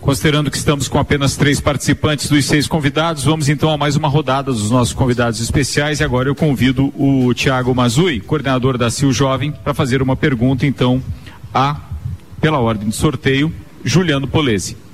[0.00, 4.08] Considerando que estamos com apenas três participantes dos seis convidados, vamos então a mais uma
[4.08, 9.12] rodada dos nossos convidados especiais e agora eu convido o Tiago Mazui, coordenador da CIL
[9.12, 11.02] Jovem, para fazer uma pergunta então
[11.52, 11.76] a,
[12.40, 13.52] pela ordem de sorteio,
[13.84, 14.87] Juliano Polese.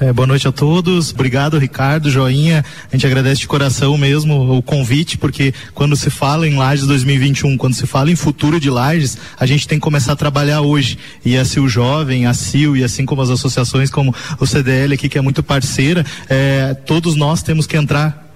[0.00, 1.12] É, boa noite a todos.
[1.12, 2.64] Obrigado, Ricardo, joinha.
[2.90, 7.54] A gente agradece de coração mesmo o convite, porque quando se fala em Lages 2021,
[7.58, 10.96] quando se fala em futuro de Lages, a gente tem que começar a trabalhar hoje.
[11.22, 15.06] E a CIL Jovem, a CIL e assim como as associações como o CDL aqui,
[15.06, 18.26] que é muito parceira, é, todos nós temos que entrar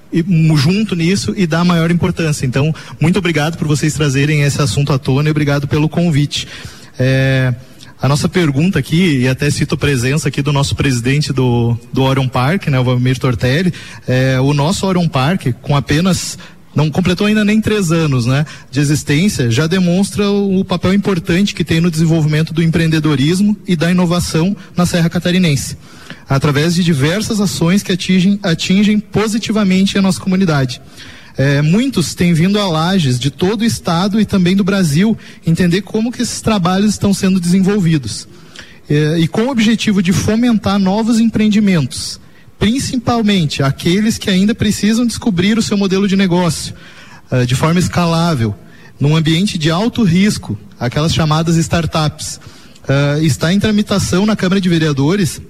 [0.57, 2.45] junto nisso e dar maior importância.
[2.45, 6.47] Então, muito obrigado por vocês trazerem esse assunto à tona e obrigado pelo convite.
[6.99, 7.55] É,
[8.05, 12.29] a nossa pergunta aqui, e até cito presença aqui do nosso presidente do, do Orion
[12.29, 13.73] Park, né, o Valmir Tortelli,
[14.07, 16.37] é, o nosso Orion Park, com apenas
[16.75, 21.65] não completou ainda nem três anos né, de existência, já demonstra o papel importante que
[21.65, 25.79] tem no desenvolvimento do empreendedorismo e da inovação na Serra Catarinense,
[26.29, 30.79] através de diversas ações que atingem, atingem positivamente a nossa comunidade.
[31.37, 35.83] É, muitos têm vindo a Lages de todo o estado e também do Brasil entender
[35.83, 38.29] como que esses trabalhos estão sendo desenvolvidos.
[38.89, 42.21] É, e com o objetivo de fomentar novos empreendimentos,
[42.59, 46.75] principalmente aqueles que ainda precisam descobrir o seu modelo de negócio
[47.31, 48.55] é, de forma escalável,
[49.01, 52.39] num ambiente de alto risco, aquelas chamadas startups.
[52.87, 55.41] É, está em tramitação na Câmara de Vereadores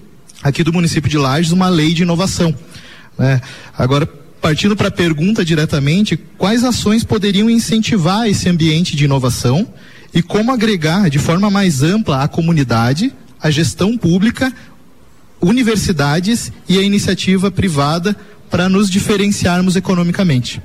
[0.43, 2.55] aqui do município de Lages uma lei de inovação.
[3.18, 3.41] Né?
[3.76, 4.09] Agora,
[4.45, 9.66] partindo para a pergunta diretamente, quais ações poderiam incentivar esse ambiente de inovação
[10.12, 14.53] e como agregar de forma mais ampla a comunidade, a gestão pública,
[15.40, 18.14] universidades e a iniciativa privada
[18.51, 20.61] para nos diferenciarmos economicamente?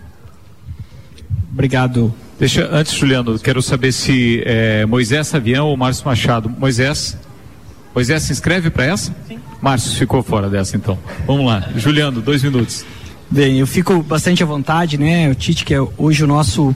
[1.49, 2.13] Obrigado.
[2.37, 6.49] Deixa, antes, Juliano, quero saber se é, Moisés Savião ou Márcio Machado.
[6.49, 7.17] Moisés,
[7.95, 9.15] Moisés se inscreve para essa?
[9.25, 9.39] Sim.
[9.61, 10.99] Márcio ficou fora dessa, então.
[11.25, 11.69] Vamos lá.
[11.77, 12.85] Juliano, dois minutos.
[13.31, 15.29] Bem, eu fico bastante à vontade, né?
[15.29, 16.75] O Tite, que é hoje o nosso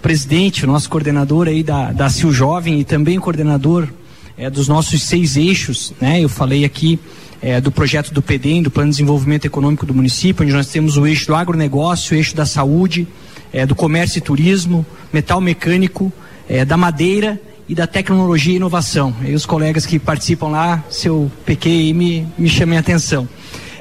[0.00, 3.88] presidente, o nosso coordenador aí da, da CIL Jovem e também coordenador
[4.36, 6.20] é, dos nossos seis eixos, né?
[6.22, 7.00] Eu falei aqui
[7.42, 10.96] é, do projeto do PEDEM, do Plano de Desenvolvimento Econômico do município, onde nós temos
[10.96, 13.08] o eixo do agronegócio, o eixo da saúde,
[13.52, 16.12] é, do comércio e turismo, metal mecânico,
[16.48, 19.12] é, da madeira e da tecnologia e inovação.
[19.24, 23.28] E os colegas que participam lá, se eu pequei, me, me chamem a atenção.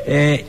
[0.03, 0.45] É,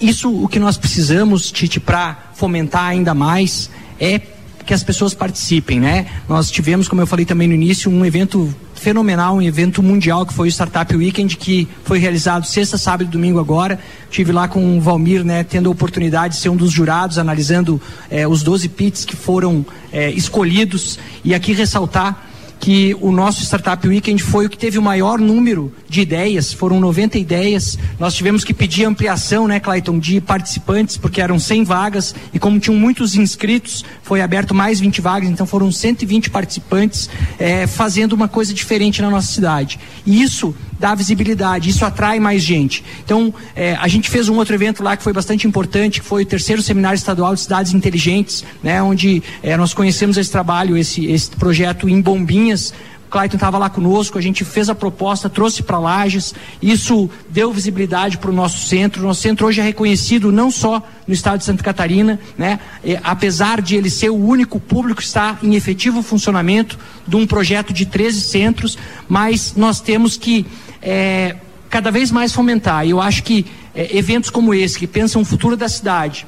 [0.00, 4.20] isso o que nós precisamos, Tite, para fomentar ainda mais é
[4.64, 6.06] que as pessoas participem, né?
[6.28, 10.32] Nós tivemos, como eu falei também no início, um evento fenomenal, um evento mundial que
[10.32, 13.78] foi o Startup Weekend, que foi realizado sexta, sábado e domingo agora.
[14.10, 17.80] Tive lá com o Valmir, né, tendo a oportunidade de ser um dos jurados, analisando
[18.10, 20.98] eh, os 12 pits que foram eh, escolhidos.
[21.24, 22.29] E aqui ressaltar
[22.60, 26.78] que o nosso Startup Weekend foi o que teve o maior número de ideias, foram
[26.78, 27.78] 90 ideias.
[27.98, 32.60] Nós tivemos que pedir ampliação, né, Clayton, de participantes, porque eram 100 vagas e como
[32.60, 37.08] tinham muitos inscritos, foi aberto mais 20 vagas, então foram 120 participantes
[37.38, 39.80] é, fazendo uma coisa diferente na nossa cidade.
[40.04, 42.82] E isso dá visibilidade, isso atrai mais gente.
[43.04, 46.22] Então, é, a gente fez um outro evento lá que foi bastante importante, que foi
[46.22, 51.04] o terceiro seminário estadual de cidades inteligentes, né, onde é, nós conhecemos esse trabalho, esse,
[51.04, 52.72] esse projeto em Bombinhas,
[53.10, 58.16] Clayton estava lá conosco, a gente fez a proposta, trouxe para Lages, isso deu visibilidade
[58.16, 59.02] para o nosso centro.
[59.02, 62.60] Nosso centro hoje é reconhecido não só no estado de Santa Catarina, né?
[62.84, 67.26] E, apesar de ele ser o único público que está em efetivo funcionamento de um
[67.26, 68.78] projeto de 13 centros,
[69.08, 70.46] mas nós temos que
[70.82, 71.36] é,
[71.68, 72.86] cada vez mais fomentar.
[72.86, 76.26] E eu acho que é, eventos como esse, que pensam o futuro da cidade,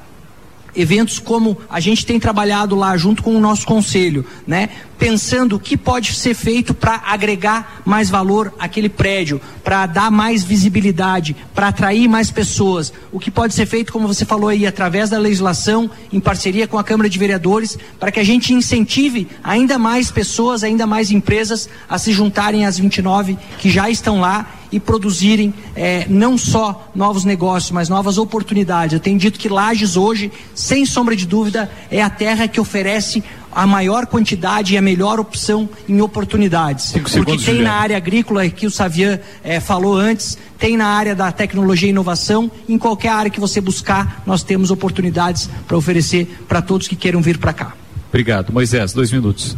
[0.75, 4.69] eventos como a gente tem trabalhado lá junto com o nosso conselho, né?
[4.99, 10.45] Pensando o que pode ser feito para agregar mais valor àquele prédio, para dar mais
[10.45, 12.93] visibilidade, para atrair mais pessoas.
[13.11, 16.79] O que pode ser feito, como você falou aí, através da legislação, em parceria com
[16.79, 21.69] a Câmara de Vereadores, para que a gente incentive ainda mais pessoas, ainda mais empresas
[21.89, 27.25] a se juntarem às 29 que já estão lá e produzirem é, não só novos
[27.25, 28.95] negócios, mas novas oportunidades.
[28.95, 33.23] Eu tenho dito que Lages hoje, sem sombra de dúvida, é a terra que oferece
[33.55, 36.93] a maior quantidade e a melhor opção em oportunidades.
[36.93, 37.65] Porque tem Juliano.
[37.65, 41.91] na área agrícola, que o Savian é, falou antes, tem na área da tecnologia e
[41.91, 46.97] inovação, em qualquer área que você buscar, nós temos oportunidades para oferecer para todos que
[46.97, 47.75] queiram vir para cá.
[48.09, 48.53] Obrigado.
[48.53, 49.57] Moisés, dois minutos.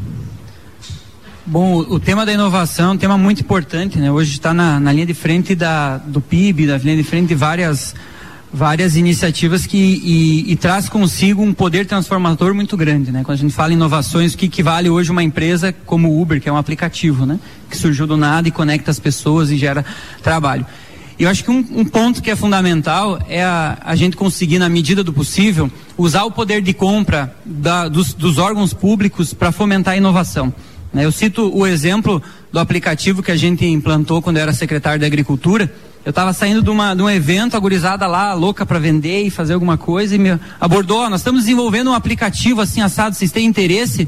[1.47, 4.11] Bom, o tema da inovação é um tema muito importante, né?
[4.11, 7.35] Hoje está na, na, linha de frente da, do PIB, da linha de frente de
[7.35, 7.95] várias,
[8.51, 13.23] várias iniciativas que e, e, traz consigo um poder transformador muito grande, né?
[13.23, 16.41] Quando a gente fala em inovações, o que equivale hoje uma empresa como o Uber,
[16.41, 17.39] que é um aplicativo, né?
[17.69, 19.85] Que surgiu do nada e conecta as pessoas e gera
[20.23, 20.65] trabalho.
[21.19, 24.59] E eu acho que um, um, ponto que é fundamental é a, a, gente conseguir,
[24.59, 29.53] na medida do possível, usar o poder de compra da, dos, dos órgãos públicos para
[29.53, 30.53] fomentar a inovação.
[30.95, 31.05] Né?
[31.05, 32.23] Eu cito o exemplo
[32.53, 35.71] do aplicativo que a gente implantou quando eu era secretário da Agricultura.
[36.05, 39.55] Eu estava saindo de, uma, de um evento, agorizada lá, louca para vender e fazer
[39.55, 44.07] alguma coisa, e me abordou, nós estamos desenvolvendo um aplicativo assim assado, vocês têm interesse?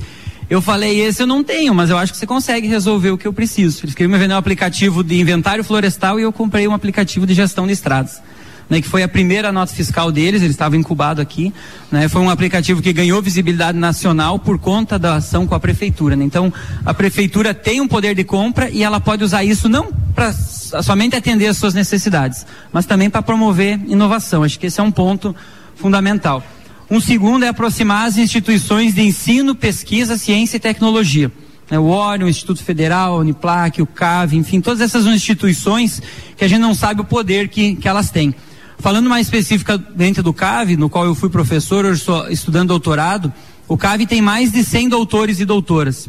[0.48, 3.26] Eu falei, esse eu não tenho, mas eu acho que você consegue resolver o que
[3.26, 3.80] eu preciso.
[3.82, 7.34] Eles queriam me vender um aplicativo de inventário florestal e eu comprei um aplicativo de
[7.34, 8.20] gestão de estradas
[8.68, 11.52] né, que foi a primeira nota fiscal deles, ele estava incubado aqui,
[11.90, 16.16] né, foi um aplicativo que ganhou visibilidade nacional por conta da ação com a prefeitura.
[16.16, 16.24] Né?
[16.24, 16.52] Então,
[16.84, 21.14] a prefeitura tem um poder de compra e ela pode usar isso não para somente
[21.14, 24.42] atender as suas necessidades, mas também para promover inovação.
[24.42, 25.34] Acho que esse é um ponto
[25.76, 26.42] fundamental.
[26.90, 31.30] Um segundo é aproximar as instituições de ensino, pesquisa, ciência e tecnologia.
[31.70, 36.00] Né, o Orion, o Instituto Federal, o Uniplac, o CAV, enfim, todas essas instituições
[36.36, 38.34] que a gente não sabe o poder que, que elas têm.
[38.78, 43.32] Falando mais especificamente do CAV, no qual eu fui professor, hoje estou estudando doutorado,
[43.66, 46.08] o CAV tem mais de 100 doutores e doutoras,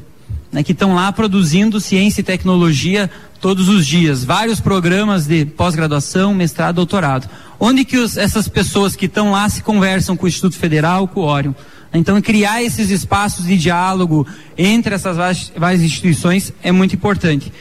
[0.51, 3.09] né, que estão lá produzindo ciência e tecnologia
[3.39, 7.29] todos os dias, vários programas de pós-graduação, mestrado, doutorado.
[7.59, 11.21] Onde que os, essas pessoas que estão lá se conversam com o Instituto Federal, com
[11.21, 11.53] o Orion?
[11.93, 15.17] Então, criar esses espaços de diálogo entre essas
[15.55, 17.51] várias instituições é muito importante.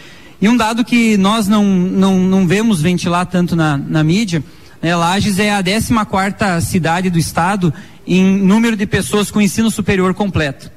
[0.41, 4.43] E um dado que nós não, não, não vemos ventilar tanto na, na mídia
[4.83, 7.73] né, Lages é a 14 cidade do estado
[8.07, 10.71] em número de pessoas com ensino superior completo.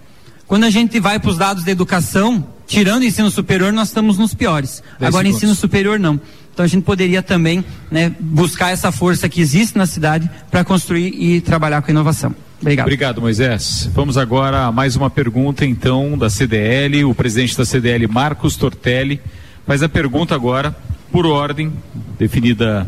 [0.48, 4.18] Quando a gente vai para os dados da educação, tirando o ensino superior, nós estamos
[4.18, 4.82] nos piores.
[4.96, 5.36] Agora, segundos.
[5.36, 6.20] ensino superior, não.
[6.52, 11.14] Então, a gente poderia também né, buscar essa força que existe na cidade para construir
[11.14, 12.34] e trabalhar com inovação.
[12.60, 12.86] Obrigado.
[12.86, 13.90] Obrigado, Moisés.
[13.94, 17.06] Vamos agora a mais uma pergunta, então, da CDL.
[17.06, 19.22] O presidente da CDL, Marcos Tortelli,
[19.66, 20.76] faz a pergunta agora,
[21.12, 21.72] por ordem,
[22.18, 22.86] definida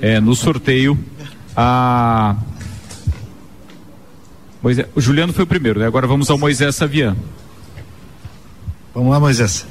[0.00, 0.98] é, no sorteio
[1.56, 2.36] a.
[4.62, 5.86] Moisés, o Juliano foi o primeiro, né?
[5.86, 7.16] Agora vamos ao Moisés Savian.
[8.94, 9.66] Vamos lá, Moisés.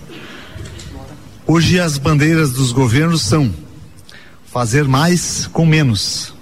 [1.45, 3.53] Hoje as bandeiras dos governos são
[4.45, 6.33] fazer mais com menos.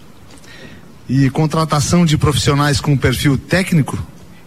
[1.08, 3.98] E contratação de profissionais com perfil técnico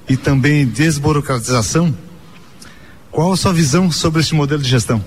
[0.08, 1.94] e também desburocratização
[3.10, 5.04] Qual a sua visão sobre este modelo de gestão?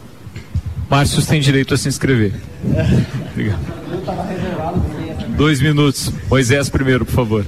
[0.91, 2.33] Márcio tem direito a se inscrever.
[3.31, 3.59] Obrigado.
[5.37, 6.11] Dois minutos.
[6.29, 7.45] Moisés primeiro, por favor.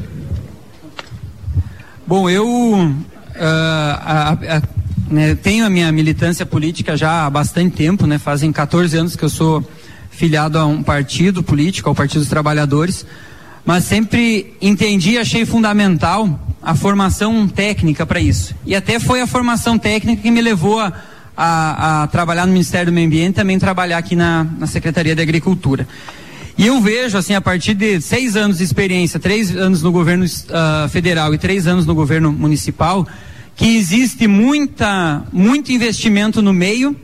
[2.08, 2.96] Bom, eu uh,
[3.36, 4.62] a, a,
[5.10, 8.18] né, tenho a minha militância política já há bastante tempo, né?
[8.18, 9.62] Fazem 14 anos que eu sou
[10.10, 13.06] filiado a um partido político, ao Partido dos Trabalhadores,
[13.66, 18.56] mas sempre entendi e achei fundamental a formação técnica para isso.
[18.66, 20.94] E até foi a formação técnica que me levou a,
[21.36, 25.22] a, a, trabalhar no Ministério do Meio Ambiente também trabalhar aqui na, na Secretaria de
[25.22, 25.88] Agricultura.
[26.58, 30.24] E eu vejo, assim, a partir de seis anos de experiência, três anos no governo
[30.24, 33.08] uh, federal e três anos no governo municipal,
[33.56, 36.96] que existe muita, muito investimento no meio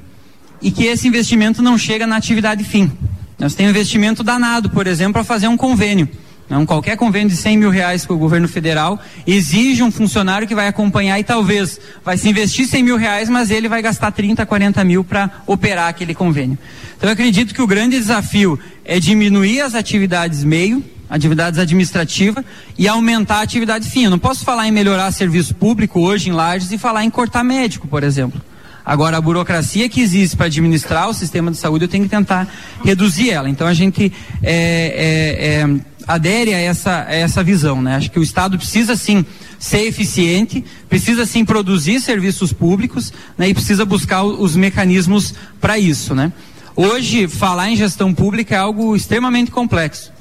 [0.62, 2.92] e que esse investimento não chega na atividade fim.
[3.40, 6.08] Nós temos investimento danado, por exemplo, para fazer um convênio.
[6.50, 10.56] Não, qualquer convênio de 100 mil reais com o governo federal exige um funcionário que
[10.56, 14.44] vai acompanhar e talvez vai se investir 100 mil reais, mas ele vai gastar 30,
[14.46, 16.58] 40 mil para operar aquele convênio.
[16.98, 22.44] Então eu acredito que o grande desafio é diminuir as atividades meio, atividades administrativas
[22.76, 24.06] e aumentar a atividade fim.
[24.06, 27.44] Eu não posso falar em melhorar serviço público hoje em Lages e falar em cortar
[27.44, 28.42] médico, por exemplo.
[28.90, 32.48] Agora, a burocracia que existe para administrar o sistema de saúde, eu tenho que tentar
[32.84, 33.48] reduzir ela.
[33.48, 35.80] Então, a gente é, é, é,
[36.10, 37.82] adere a essa, a essa visão.
[37.82, 37.96] Né?
[37.96, 39.24] Acho que o Estado precisa, sim,
[39.60, 43.48] ser eficiente, precisa, sim, produzir serviços públicos né?
[43.48, 46.16] e precisa buscar os mecanismos para isso.
[46.16, 46.34] Né?
[46.76, 50.12] Hoje, falar em gestão pública é algo extremamente complexo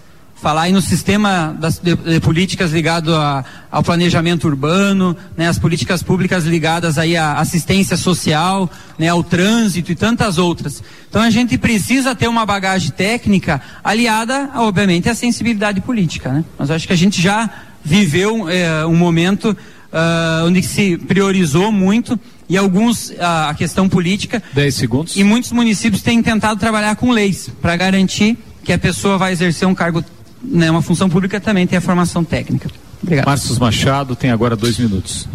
[0.41, 5.59] falar aí no sistema das, de, de políticas ligado a, ao planejamento urbano, né, as
[5.59, 10.82] políticas públicas ligadas aí à assistência social, né, ao trânsito e tantas outras.
[11.09, 16.45] Então a gente precisa ter uma bagagem técnica aliada, obviamente, à sensibilidade política, né?
[16.59, 17.51] Mas acho que a gente já
[17.84, 19.57] viveu é, um momento
[19.93, 22.18] uh, onde se priorizou muito
[22.49, 24.43] e alguns uh, a questão política.
[24.53, 25.16] 10 segundos.
[25.16, 29.66] E muitos municípios têm tentado trabalhar com leis para garantir que a pessoa vai exercer
[29.66, 30.05] um cargo
[30.43, 32.70] né, uma função pública também tem a formação técnica.
[33.03, 33.26] Obrigado.
[33.26, 35.28] Márcio Machado tem agora dois minutos.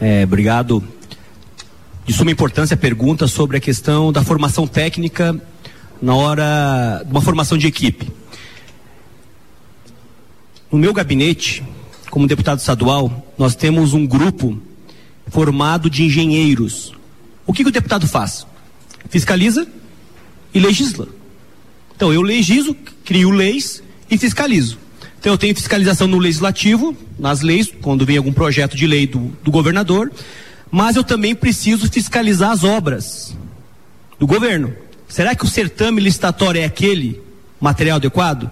[0.00, 0.82] É, obrigado.
[2.06, 5.40] De suma importância a pergunta sobre a questão da formação técnica
[6.00, 8.10] na hora de uma formação de equipe.
[10.72, 11.62] No meu gabinete,
[12.10, 14.58] como deputado estadual, nós temos um grupo
[15.28, 16.94] formado de engenheiros.
[17.46, 18.46] O que, que o deputado faz?
[19.08, 19.66] Fiscaliza
[20.54, 21.19] e legisla.
[22.00, 22.74] Então eu legiso,
[23.04, 24.78] crio leis e fiscalizo.
[25.18, 29.30] Então eu tenho fiscalização no legislativo, nas leis, quando vem algum projeto de lei do,
[29.44, 30.10] do governador,
[30.70, 33.36] mas eu também preciso fiscalizar as obras
[34.18, 34.72] do governo.
[35.08, 37.20] Será que o certame licitatório é aquele
[37.60, 38.50] material adequado?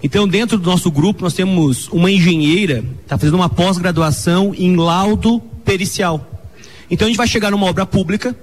[0.00, 5.40] Então, dentro do nosso grupo, nós temos uma engenheira, está fazendo uma pós-graduação em laudo
[5.64, 6.46] pericial.
[6.88, 8.36] Então, a gente vai chegar numa obra pública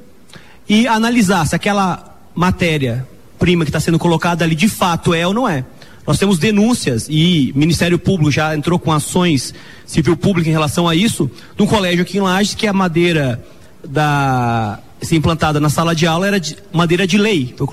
[0.67, 3.07] e analisar se aquela matéria
[3.41, 5.65] prima que está sendo colocada ali de fato é ou não é.
[6.05, 9.51] Nós temos denúncias e o Ministério Público já entrou com ações
[9.83, 13.43] civil pública em relação a isso, de um colégio aqui em Lages que a madeira
[13.83, 17.67] da ser implantada na sala de aula era de madeira de lei, foi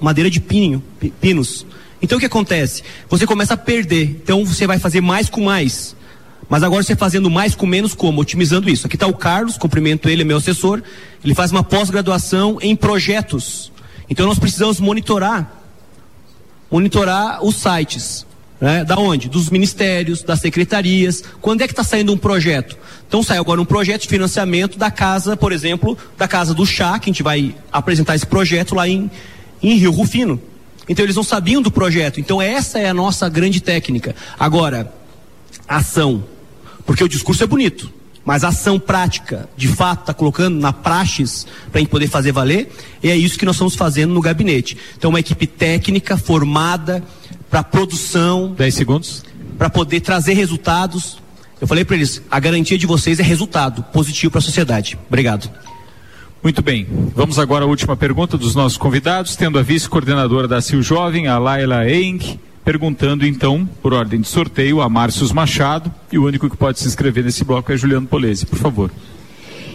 [0.00, 0.82] madeira de pinho,
[1.20, 1.64] pinos.
[2.02, 2.82] Então o que acontece?
[3.08, 4.20] Você começa a perder.
[4.22, 5.94] Então você vai fazer mais com mais.
[6.48, 8.20] Mas agora você fazendo mais com menos como?
[8.20, 8.86] Otimizando isso.
[8.86, 10.82] Aqui está o Carlos, cumprimento ele, é meu assessor.
[11.24, 13.72] Ele faz uma pós-graduação em projetos.
[14.08, 15.50] Então nós precisamos monitorar,
[16.70, 18.26] monitorar os sites.
[18.60, 18.84] Né?
[18.84, 19.28] Da onde?
[19.28, 21.22] Dos ministérios, das secretarias.
[21.40, 22.76] Quando é que está saindo um projeto?
[23.06, 26.98] Então sai agora um projeto de financiamento da casa, por exemplo, da casa do chá,
[26.98, 29.10] que a gente vai apresentar esse projeto lá em,
[29.62, 30.40] em Rio Rufino.
[30.88, 32.20] Então eles não sabiam do projeto.
[32.20, 34.14] Então essa é a nossa grande técnica.
[34.38, 34.92] Agora,
[35.66, 36.24] ação.
[36.86, 37.90] Porque o discurso é bonito
[38.24, 42.32] mas a ação prática, de fato, está colocando na praxis para a gente poder fazer
[42.32, 42.72] valer,
[43.02, 44.76] e é isso que nós estamos fazendo no gabinete.
[44.96, 47.02] Então, uma equipe técnica formada
[47.50, 48.54] para produção.
[48.56, 49.24] 10 segundos.
[49.58, 51.18] Para poder trazer resultados.
[51.60, 54.98] Eu falei para eles: a garantia de vocês é resultado positivo para a sociedade.
[55.06, 55.50] Obrigado.
[56.42, 56.86] Muito bem.
[57.14, 61.38] Vamos agora à última pergunta dos nossos convidados, tendo a vice-coordenadora da CIL Jovem, a
[61.38, 66.56] Laila Eng perguntando então, por ordem de sorteio, a Márcios Machado, e o único que
[66.56, 68.90] pode se inscrever nesse bloco é Juliano Polese, por favor.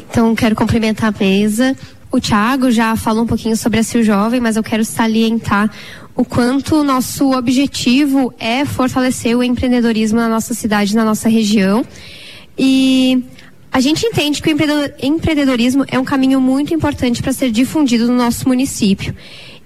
[0.09, 1.75] Então, quero cumprimentar a mesa.
[2.11, 5.69] O Thiago já falou um pouquinho sobre a CIL Jovem, mas eu quero salientar
[6.15, 11.85] o quanto o nosso objetivo é fortalecer o empreendedorismo na nossa cidade, na nossa região.
[12.57, 13.23] E
[13.71, 14.57] a gente entende que o
[15.01, 19.15] empreendedorismo é um caminho muito importante para ser difundido no nosso município.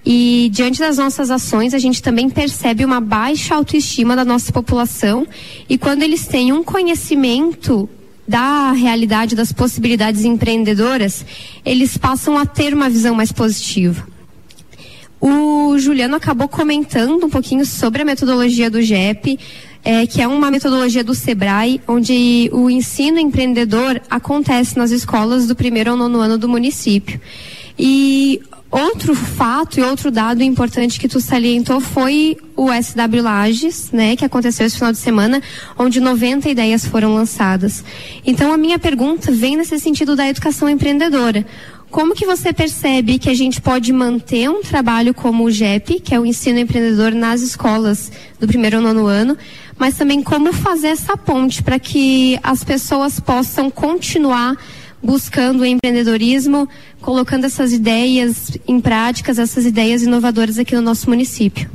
[0.06, 5.26] E diante das nossas ações, a gente também percebe uma baixa autoestima da nossa população.
[5.68, 7.88] E quando eles têm um conhecimento
[8.28, 11.24] da realidade das possibilidades empreendedoras,
[11.64, 14.06] eles passam a ter uma visão mais positiva.
[15.20, 19.38] O Juliano acabou comentando um pouquinho sobre a metodologia do GEP,
[19.82, 25.56] é, que é uma metodologia do SEBRAE, onde o ensino empreendedor acontece nas escolas do
[25.56, 27.18] primeiro ao nono ano do município.
[27.78, 28.40] E
[28.74, 34.24] outro fato e outro dado importante que tu salientou foi o SW Lages, né, que
[34.24, 35.40] aconteceu esse final de semana,
[35.78, 37.84] onde 90 ideias foram lançadas.
[38.26, 41.46] Então a minha pergunta vem nesse sentido da educação empreendedora.
[41.88, 46.12] Como que você percebe que a gente pode manter um trabalho como o GEP, que
[46.12, 48.10] é o ensino empreendedor nas escolas
[48.40, 49.38] do primeiro ao nono ano,
[49.78, 54.56] mas também como fazer essa ponte para que as pessoas possam continuar
[55.04, 56.66] buscando o empreendedorismo,
[57.00, 61.70] colocando essas ideias em práticas, essas ideias inovadoras aqui no nosso município.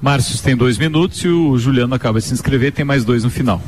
[0.00, 3.28] Márcio tem dois minutos e o Juliano acaba de se inscrever, tem mais dois no
[3.28, 3.62] final.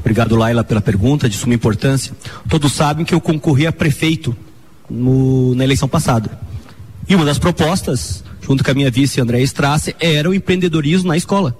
[0.00, 2.12] Obrigado, Laila, pela pergunta de suma importância.
[2.48, 4.36] Todos sabem que eu concorri a prefeito
[4.90, 6.38] no, na eleição passada.
[7.08, 11.16] E uma das propostas, junto com a minha vice André Strasse, era o empreendedorismo na
[11.16, 11.56] escola.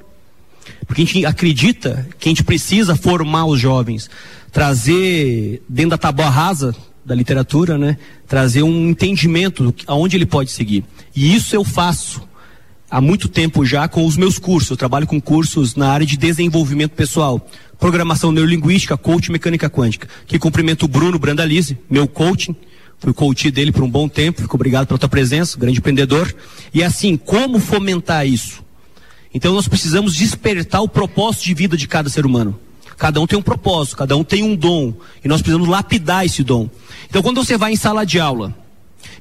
[0.87, 4.11] Porque a gente acredita que a gente precisa formar os jovens,
[4.51, 6.75] trazer dentro da tábua rasa
[7.07, 7.97] da literatura, né?
[8.27, 10.85] Trazer um entendimento aonde ele pode seguir.
[11.15, 12.29] E isso eu faço
[12.91, 14.71] há muito tempo já com os meus cursos.
[14.71, 17.49] Eu trabalho com cursos na área de desenvolvimento pessoal,
[17.79, 20.09] programação neurolinguística, coach mecânica quântica.
[20.27, 22.57] Que cumprimento o Bruno Brandalize, meu coaching.
[22.99, 24.43] Fui coach dele por um bom tempo.
[24.43, 26.35] Fico obrigado pela tua presença, grande empreendedor.
[26.75, 28.65] E assim, como fomentar isso?
[29.33, 32.59] Então nós precisamos despertar o propósito de vida de cada ser humano.
[32.97, 34.95] Cada um tem um propósito, cada um tem um dom.
[35.25, 36.69] E nós precisamos lapidar esse dom.
[37.09, 38.55] Então, quando você vai em sala de aula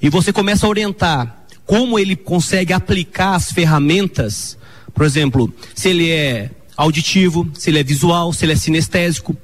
[0.02, 4.58] e você começa a orientar como ele consegue aplicar as ferramentas,
[4.94, 9.36] por exemplo, se ele é auditivo, se ele é visual, se ele é sinestésico,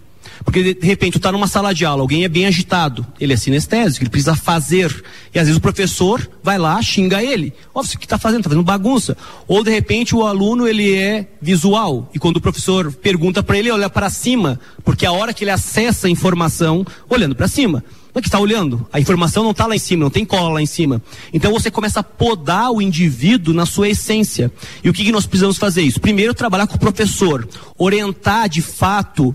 [0.44, 3.38] porque de repente tu está numa sala de aula, alguém é bem agitado, ele é
[3.38, 5.04] sinestésico, ele precisa fazer.
[5.34, 7.54] E às vezes o professor vai lá, xinga ele.
[7.74, 8.40] Ó, você que está fazendo?
[8.42, 9.16] Está fazendo bagunça.
[9.48, 12.10] Ou de repente o aluno ele é visual.
[12.14, 15.44] E quando o professor pergunta para ele, ele olha para cima, porque a hora que
[15.44, 17.84] ele acessa a informação, olhando para cima.
[18.14, 18.86] Não é que está olhando?
[18.92, 21.02] A informação não está lá em cima, não tem cola lá em cima.
[21.32, 24.52] Então você começa a podar o indivíduo na sua essência.
[24.84, 26.02] E o que, que nós precisamos fazer isso?
[26.02, 29.34] Primeiro, trabalhar com o professor, orientar de fato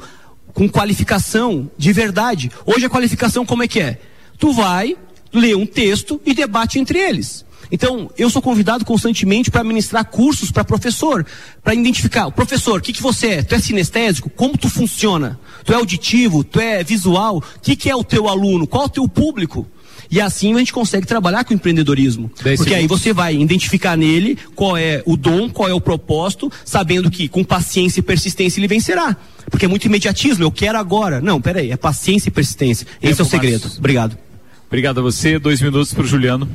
[0.57, 2.51] com qualificação de verdade.
[2.65, 4.01] Hoje a qualificação como é que é?
[4.39, 4.97] Tu vai
[5.31, 7.45] ler um texto e debate entre eles.
[7.71, 11.27] Então, eu sou convidado constantemente para ministrar cursos para professor,
[11.63, 13.43] para identificar, professor, o que, que você é?
[13.43, 14.31] Tu é sinestésico?
[14.31, 15.39] Como tu funciona?
[15.63, 16.43] Tu é auditivo?
[16.43, 17.37] Tu é visual?
[17.37, 18.67] O que, que é o teu aluno?
[18.67, 19.67] Qual o teu público?
[20.11, 22.29] E assim a gente consegue trabalhar com o empreendedorismo.
[22.29, 22.73] Porque segundos.
[22.73, 27.29] aí você vai identificar nele qual é o dom, qual é o propósito, sabendo que
[27.29, 29.17] com paciência e persistência ele vencerá.
[29.51, 31.21] Porque é muito imediatismo, eu quero agora.
[31.21, 32.87] Não, peraí, é paciência e persistência.
[33.03, 33.63] Esse é o segredo.
[33.63, 33.79] Marcos.
[33.79, 34.19] Obrigado.
[34.67, 35.39] Obrigado a você.
[35.39, 36.49] Dois minutos para o Juliano.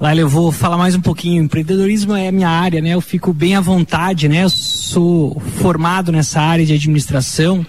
[0.00, 1.42] Laila, eu vou falar mais um pouquinho.
[1.42, 2.94] Empreendedorismo é a minha área, né?
[2.94, 4.44] Eu fico bem à vontade, né?
[4.44, 7.64] Eu sou formado nessa área de administração.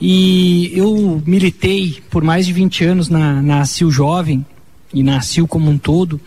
[0.00, 4.44] E eu militei por mais de 20 anos na, na CIL Jovem
[4.94, 6.20] e na CIL como um todo.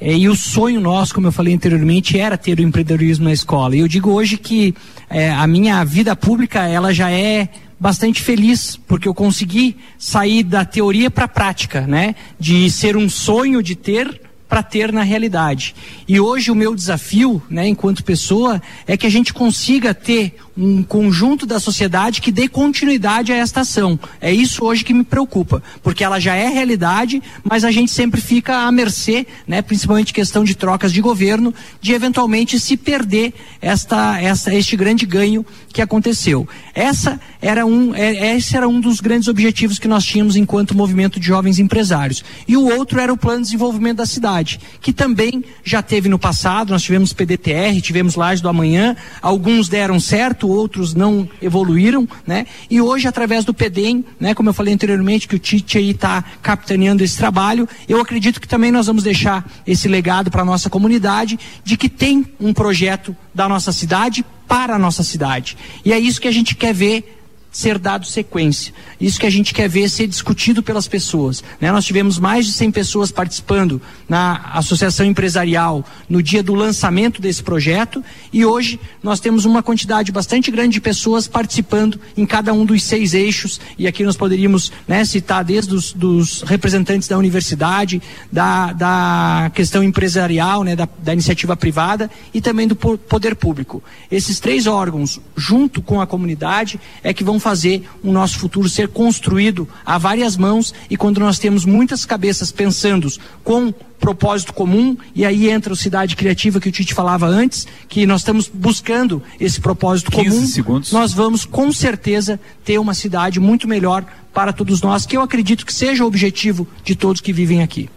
[0.00, 3.76] É, e o sonho nosso, como eu falei anteriormente, era ter o empreendedorismo na escola.
[3.76, 4.74] E eu digo hoje que
[5.08, 7.48] é, a minha vida pública ela já é
[7.78, 12.16] bastante feliz porque eu consegui sair da teoria para a prática, né?
[12.38, 14.20] De ser um sonho de ter
[14.52, 15.74] para ter na realidade.
[16.06, 20.82] E hoje o meu desafio, né, enquanto pessoa, é que a gente consiga ter um
[20.82, 23.98] conjunto da sociedade que dê continuidade a esta ação.
[24.20, 28.20] É isso hoje que me preocupa, porque ela já é realidade, mas a gente sempre
[28.20, 34.20] fica à mercê, né, principalmente questão de trocas de governo, de eventualmente se perder esta,
[34.20, 36.46] esta, este grande ganho que aconteceu.
[36.74, 41.18] Essa era um, é, esse era um dos grandes objetivos que nós tínhamos enquanto movimento
[41.18, 42.22] de jovens empresários.
[42.46, 46.18] E o outro era o plano de desenvolvimento da cidade, que também já teve no
[46.18, 52.46] passado, nós tivemos PDTR, tivemos Laje do Amanhã, alguns deram certo, outros não evoluíram, né?
[52.70, 56.22] E hoje, através do PEDEM, né, como eu falei anteriormente, que o Tite aí está
[56.42, 60.68] capitaneando esse trabalho, eu acredito que também nós vamos deixar esse legado para a nossa
[60.68, 65.56] comunidade de que tem um projeto da nossa cidade para a nossa cidade.
[65.84, 67.21] E é isso que a gente quer ver
[67.52, 68.72] ser dado sequência.
[68.98, 71.44] Isso que a gente quer ver ser discutido pelas pessoas.
[71.60, 71.70] Né?
[71.70, 77.42] Nós tivemos mais de 100 pessoas participando na Associação Empresarial no dia do lançamento desse
[77.42, 78.02] projeto
[78.32, 82.82] e hoje nós temos uma quantidade bastante grande de pessoas participando em cada um dos
[82.82, 88.00] seis eixos e aqui nós poderíamos né, citar desde os dos representantes da universidade,
[88.30, 93.82] da, da questão empresarial, né, da, da iniciativa privada e também do poder público.
[94.10, 98.88] Esses três órgãos, junto com a comunidade, é que vão fazer o nosso futuro ser
[98.88, 103.12] construído a várias mãos e quando nós temos muitas cabeças pensando
[103.42, 108.04] com propósito comum, e aí entra o Cidade Criativa que o Tite falava antes, que
[108.04, 110.44] nós estamos buscando esse propósito comum.
[110.44, 110.90] Segundos.
[110.90, 114.04] Nós vamos com certeza ter uma cidade muito melhor
[114.34, 117.88] para todos nós, que eu acredito que seja o objetivo de todos que vivem aqui.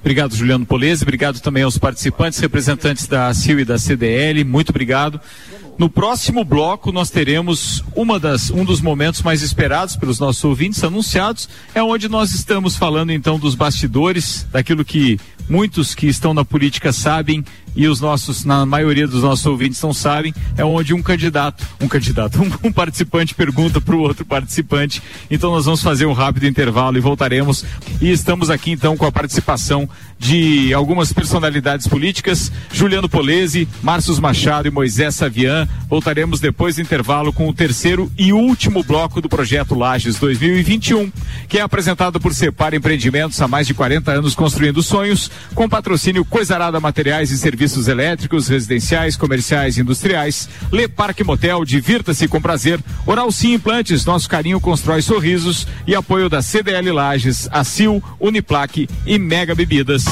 [0.00, 1.02] Obrigado, Juliano Polese.
[1.02, 4.44] Obrigado também aos participantes, representantes da CIL e da CDL.
[4.44, 5.20] Muito obrigado.
[5.78, 10.82] No próximo bloco, nós teremos uma das, um dos momentos mais esperados pelos nossos ouvintes
[10.82, 16.44] anunciados, é onde nós estamos falando então dos bastidores, daquilo que muitos que estão na
[16.44, 17.44] política sabem
[17.76, 21.86] e os nossos, na maioria dos nossos ouvintes não sabem, é onde um candidato, um
[21.86, 25.00] candidato, um, um participante pergunta para o outro participante.
[25.30, 27.64] Então nós vamos fazer um rápido intervalo e voltaremos.
[28.00, 29.88] E estamos aqui então com a participação
[30.18, 35.68] de algumas personalidades políticas, Juliano Polese, Márcio Machado e Moisés Savian.
[35.88, 41.12] Voltaremos depois do intervalo com o terceiro e último bloco do projeto Lages 2021,
[41.48, 46.24] que é apresentado por Separ Empreendimentos há mais de 40 anos construindo sonhos, com patrocínio
[46.24, 50.48] Coisarada Materiais e Serviços elétricos, residenciais, comerciais e industriais.
[50.72, 52.80] Le Parque Motel, divirta-se com prazer.
[53.06, 55.66] Oral Sim Implantes, nosso carinho constrói sorrisos.
[55.86, 60.07] E apoio da CDL Lages, Acil, Uniplaque e Mega Bebidas.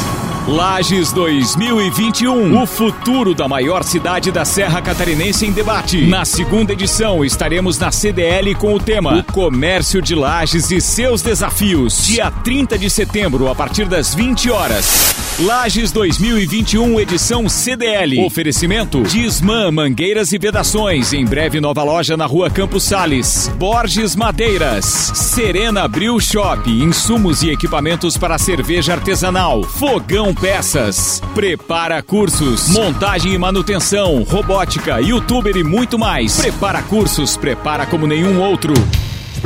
[0.46, 6.06] Lages 2021, o futuro da maior cidade da Serra Catarinense em debate.
[6.06, 11.20] Na segunda edição, estaremos na CDL com o tema O Comércio de Lages e seus
[11.20, 12.06] desafios.
[12.06, 15.25] Dia 30 de setembro, a partir das 20 horas.
[15.38, 18.24] Lages 2021, edição CDL.
[18.24, 21.12] Oferecimento Disman Mangueiras e Vedações.
[21.12, 23.46] Em breve, nova loja na rua Campos Sales.
[23.58, 24.86] Borges Madeiras.
[24.86, 26.70] Serena Brew Shop.
[26.70, 29.62] Insumos e equipamentos para cerveja artesanal.
[29.62, 31.20] Fogão Peças.
[31.34, 32.70] Prepara cursos.
[32.70, 34.22] Montagem e manutenção.
[34.22, 36.38] Robótica, youtuber e muito mais.
[36.38, 37.36] Prepara cursos.
[37.36, 38.72] Prepara como nenhum outro.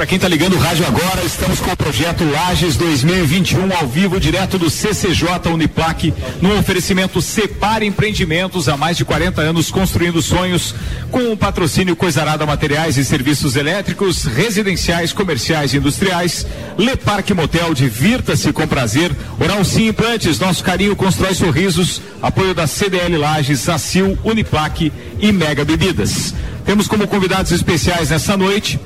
[0.00, 4.18] Para quem está ligando o rádio agora, estamos com o projeto Lages 2021 ao vivo,
[4.18, 10.74] direto do CCJ Uniplac, no oferecimento Separe Empreendimentos, há mais de 40 anos construindo sonhos,
[11.10, 16.46] com o patrocínio Coisarada Materiais e Serviços Elétricos, Residenciais, Comerciais e Industriais,
[16.78, 22.66] Le Parque Motel, divirta-se com prazer, Oral Sim Implantes, nosso carinho constrói sorrisos, apoio da
[22.66, 24.90] CDL Lages, Acil, Uniplac
[25.20, 26.32] e Mega Bebidas.
[26.64, 28.80] Temos como convidados especiais nessa noite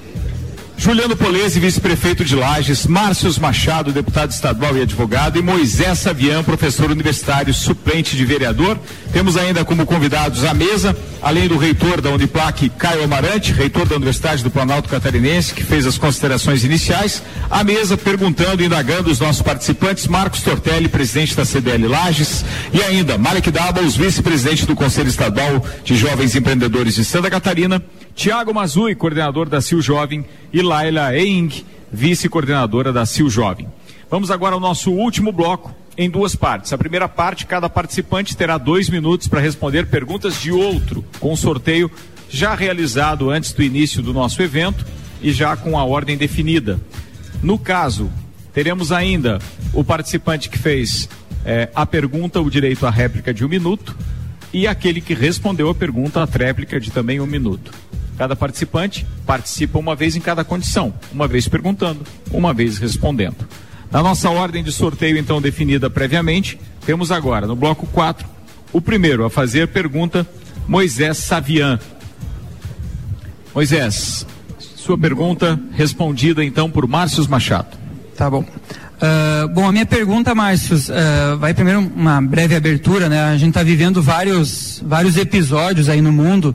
[0.77, 6.91] Juliano Polese, vice-prefeito de Lages, Márcios Machado, deputado estadual e advogado, e Moisés Savian, professor
[6.91, 8.79] universitário suplente de vereador.
[9.13, 13.97] Temos ainda como convidados à mesa, além do reitor da Uniplac, Caio Amarante, reitor da
[13.97, 19.21] Universidade do Planalto Catarinense, que fez as considerações iniciais, à mesa perguntando e indagando os
[19.21, 25.09] nossos participantes, Marcos Tortelli, presidente da CDL Lages, e ainda Malek Dabos, vice-presidente do Conselho
[25.09, 27.83] Estadual de Jovens Empreendedores de Santa Catarina,
[28.15, 31.51] Tiago Mazui, coordenador da CIL Jovem, e Laila Eing,
[31.93, 33.67] vice-coordenadora da CIL Jovem.
[34.09, 36.73] Vamos agora ao nosso último bloco, em duas partes.
[36.73, 41.91] A primeira parte, cada participante terá dois minutos para responder perguntas de outro, com sorteio
[42.29, 44.85] já realizado antes do início do nosso evento
[45.21, 46.81] e já com a ordem definida.
[47.43, 48.11] No caso,
[48.53, 49.39] teremos ainda
[49.73, 51.09] o participante que fez
[51.45, 53.97] eh, a pergunta, o direito à réplica de um minuto,
[54.53, 57.73] e aquele que respondeu a pergunta, a tréplica de também um minuto.
[58.17, 62.01] Cada participante participa uma vez em cada condição, uma vez perguntando,
[62.31, 63.49] uma vez respondendo.
[63.91, 68.27] Na nossa ordem de sorteio, então, definida previamente, temos agora, no bloco 4,
[68.73, 70.27] o primeiro a fazer pergunta,
[70.67, 71.79] Moisés Savian.
[73.55, 74.27] Moisés,
[74.59, 77.77] sua pergunta respondida então por Márcios Machado.
[78.17, 78.41] Tá bom.
[78.43, 83.23] Uh, bom, a minha pergunta, Márcio, uh, vai primeiro uma breve abertura, né?
[83.25, 86.55] A gente está vivendo vários, vários episódios aí no mundo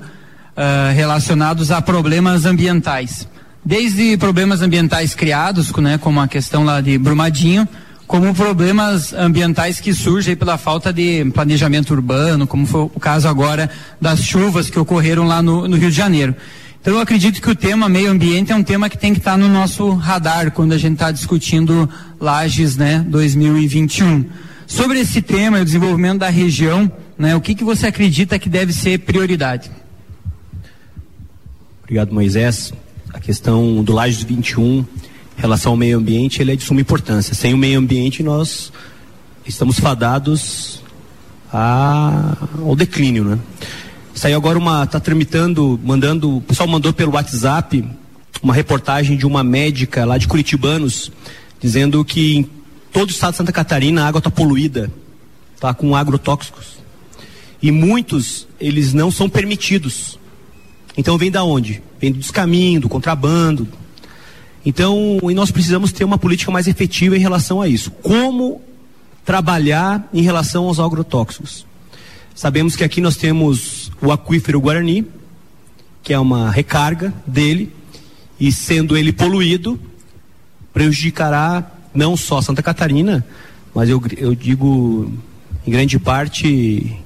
[0.59, 3.25] uh, relacionados a problemas ambientais.
[3.63, 7.67] Desde problemas ambientais criados, né, como a questão lá de Brumadinho,
[8.05, 13.69] como problemas ambientais que surgem pela falta de planejamento urbano, como foi o caso agora
[14.01, 16.35] das chuvas que ocorreram lá no, no Rio de Janeiro.
[16.81, 19.37] Então eu acredito que o tema meio ambiente é um tema que tem que estar
[19.37, 24.25] no nosso radar quando a gente está discutindo Lages, né, 2021.
[24.65, 28.49] Sobre esse tema e o desenvolvimento da região, né, o que que você acredita que
[28.49, 29.69] deve ser prioridade?
[31.89, 32.71] Obrigado, Moisés.
[33.11, 34.85] A questão do Lages 21, em
[35.35, 37.33] relação ao meio ambiente, ele é de suma importância.
[37.33, 38.71] Sem o meio ambiente, nós
[39.43, 40.83] estamos fadados
[41.51, 43.39] a, ao declínio, né?
[44.13, 47.83] Saiu agora uma, está tramitando, mandando, o pessoal mandou pelo WhatsApp
[48.43, 51.11] uma reportagem de uma médica lá de Curitibanos,
[51.59, 52.49] dizendo que em
[52.93, 54.91] todo o estado de Santa Catarina a água está poluída,
[55.55, 56.77] está com agrotóxicos.
[57.59, 60.18] E muitos, eles não são permitidos
[60.97, 61.81] Então vem da onde?
[61.99, 63.67] Vem do descaminho, do contrabando.
[64.65, 67.91] Então, e nós precisamos ter uma política mais efetiva em relação a isso.
[67.91, 68.61] Como
[69.25, 71.65] trabalhar em relação aos agrotóxicos?
[72.35, 75.05] Sabemos que aqui nós temos o aquífero Guarani,
[76.03, 77.73] que é uma recarga dele,
[78.39, 79.79] e sendo ele poluído,
[80.73, 83.25] prejudicará não só Santa Catarina,
[83.73, 85.11] mas eu, eu digo
[85.65, 86.97] em grande parte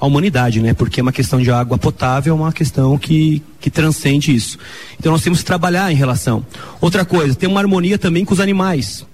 [0.00, 0.72] a humanidade, né?
[0.74, 4.58] Porque é uma questão de água potável, é uma questão que, que transcende isso.
[4.98, 6.44] Então nós temos que trabalhar em relação.
[6.80, 9.04] Outra coisa, tem uma harmonia também com os animais.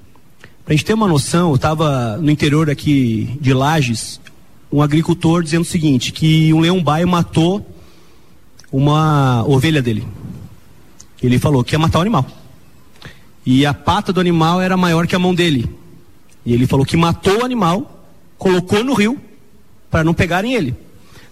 [0.64, 4.20] Para a gente ter uma noção, eu estava no interior aqui de Lages,
[4.70, 7.66] um agricultor dizendo o seguinte, que um leão baio matou
[8.72, 10.06] uma ovelha dele.
[11.22, 12.26] Ele falou que ia matar o animal.
[13.46, 15.68] E a pata do animal era maior que a mão dele.
[16.44, 18.06] E ele falou que matou o animal,
[18.36, 19.18] colocou no rio
[19.94, 20.74] para não pegarem ele.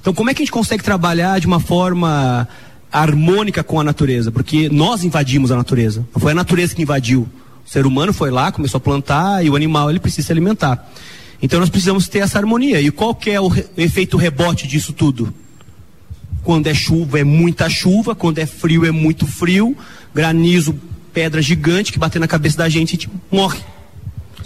[0.00, 2.46] Então, como é que a gente consegue trabalhar de uma forma
[2.92, 4.30] harmônica com a natureza?
[4.30, 6.06] Porque nós invadimos a natureza.
[6.14, 7.28] Não foi a natureza que invadiu.
[7.66, 10.88] O ser humano foi lá, começou a plantar e o animal ele precisa se alimentar.
[11.42, 12.80] Então, nós precisamos ter essa harmonia.
[12.80, 15.34] E qual que é o re efeito rebote disso tudo?
[16.44, 19.76] Quando é chuva é muita chuva, quando é frio é muito frio,
[20.14, 20.72] granizo,
[21.12, 23.58] pedra gigante que bater na cabeça da gente e a gente morre.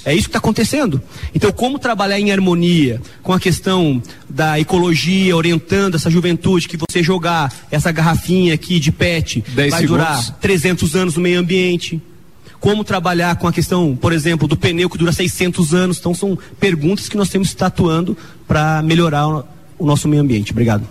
[0.06, 1.02] É isso que está acontecendo.
[1.34, 4.00] Então, como trabalhar em harmonia com a questão
[4.30, 9.88] da ecologia, orientando essa juventude que você jogar essa garrafinha aqui de PET vai segundos.
[9.88, 12.00] durar 300 anos no meio ambiente?
[12.60, 15.98] Como trabalhar com a questão, por exemplo, do pneu que dura 600 anos?
[15.98, 18.16] Então, são perguntas que nós temos que estar atuando
[18.46, 19.44] para melhorar o,
[19.76, 20.52] o nosso meio ambiente.
[20.52, 20.86] Obrigado.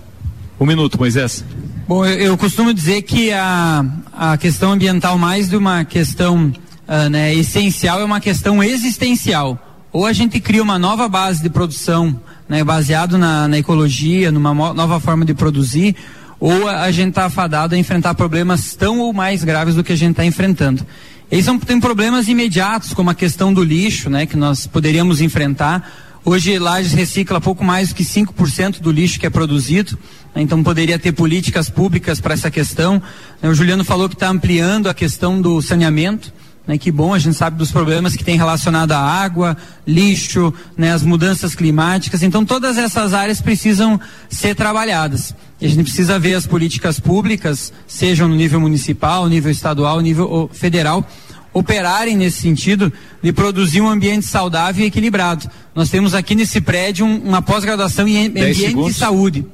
[0.60, 1.44] Um minuto, Moisés.
[1.88, 6.52] Bom, eu, eu costumo dizer que a, a questão ambiental, mais de uma questão
[6.88, 9.60] uh, né, essencial, é uma questão existencial.
[9.92, 14.54] Ou a gente cria uma nova base de produção, né, baseado na, na ecologia, numa
[14.54, 15.96] nova forma de produzir,
[16.40, 19.94] ou a, a gente está afadado a enfrentar problemas tão ou mais graves do que
[19.94, 20.86] a gente está enfrentando.
[21.32, 25.92] Eles são, tem problemas imediatos, como a questão do lixo, né, que nós poderíamos enfrentar.
[26.24, 29.98] Hoje Lages recicla pouco mais do que 5% do lixo que é produzido,
[30.36, 33.02] né, então poderia ter políticas públicas para essa questão.
[33.42, 36.34] O Juliano falou que está ampliando a questão do saneamento.
[36.68, 39.56] Né, que bom, a gente sabe dos problemas que tem relacionado à água,
[39.86, 42.24] lixo, né, as mudanças climáticas.
[42.24, 45.36] Então, todas essas áreas precisam ser trabalhadas.
[45.62, 50.50] E a gente precisa ver as políticas públicas, sejam no nível municipal, nível estadual, nível
[50.52, 51.08] federal,
[51.54, 52.92] operarem nesse sentido
[53.24, 55.50] de produzir um ambiente saudável e equilibrado.
[55.74, 59.46] Nós temos aqui nesse prédio um, uma pós-graduação em ambiente de saúde.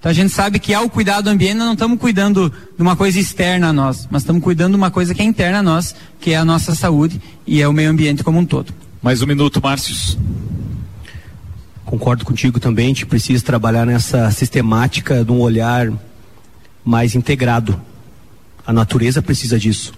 [0.00, 2.96] Então a gente sabe que ao cuidar do ambiente nós não estamos cuidando de uma
[2.96, 5.94] coisa externa a nós, mas estamos cuidando de uma coisa que é interna a nós,
[6.18, 8.72] que é a nossa saúde e é o meio ambiente como um todo.
[9.02, 10.16] Mais um minuto, Márcios.
[11.84, 15.92] Concordo contigo também, a gente precisa trabalhar nessa sistemática de um olhar
[16.82, 17.78] mais integrado.
[18.66, 19.92] A natureza precisa disso.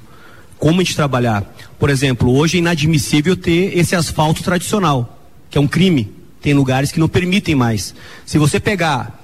[0.58, 1.44] Como a gente trabalhar?
[1.78, 6.12] Por exemplo, hoje é inadmissível ter esse asfalto tradicional, que é um crime.
[6.40, 7.94] Tem lugares que não permitem mais.
[8.26, 9.21] Se você pegar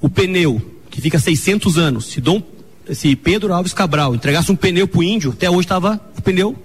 [0.00, 0.60] o pneu,
[0.90, 2.42] que fica 600 anos, se, Dom,
[2.92, 6.56] se Pedro Alves Cabral entregasse um pneu pro índio, até hoje estava o pneu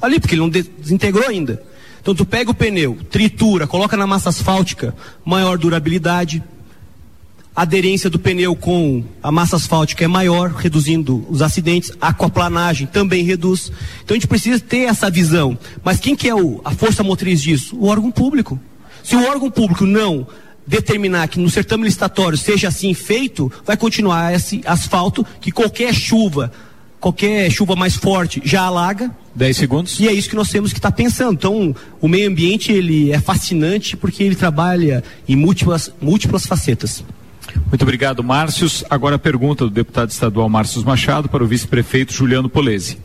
[0.00, 1.62] ali, porque ele não desintegrou ainda.
[2.00, 4.94] Então tu pega o pneu, tritura, coloca na massa asfáltica,
[5.24, 6.42] maior durabilidade.
[7.54, 11.90] A aderência do pneu com a massa asfáltica é maior, reduzindo os acidentes.
[12.00, 13.72] A aquaplanagem também reduz.
[14.04, 15.58] Então a gente precisa ter essa visão.
[15.82, 17.74] Mas quem que é o, a força motriz disso?
[17.76, 18.60] O órgão público.
[19.02, 20.26] Se o órgão público não
[20.66, 26.52] determinar que no certame licitatório seja assim feito, vai continuar esse asfalto que qualquer chuva,
[26.98, 29.10] qualquer chuva mais forte já alaga.
[29.34, 30.00] 10 segundos.
[30.00, 31.34] E é isso que nós temos que estar tá pensando.
[31.34, 37.04] Então, o meio ambiente ele é fascinante porque ele trabalha em múltiplas, múltiplas facetas.
[37.66, 38.84] Muito obrigado, Márcios.
[38.90, 42.98] Agora a pergunta do deputado estadual Márcios Machado para o vice-prefeito Juliano Polese.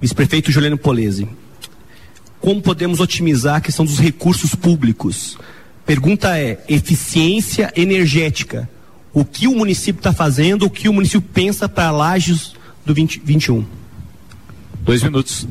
[0.00, 1.28] Vice-prefeito Juliano Polese.
[2.40, 5.36] Como podemos otimizar a questão dos recursos públicos?
[5.90, 8.70] Pergunta é: eficiência energética.
[9.12, 12.52] O que o município está fazendo, o que o município pensa para lajes
[12.86, 13.64] do 20, 21?
[14.82, 15.48] Dois minutos.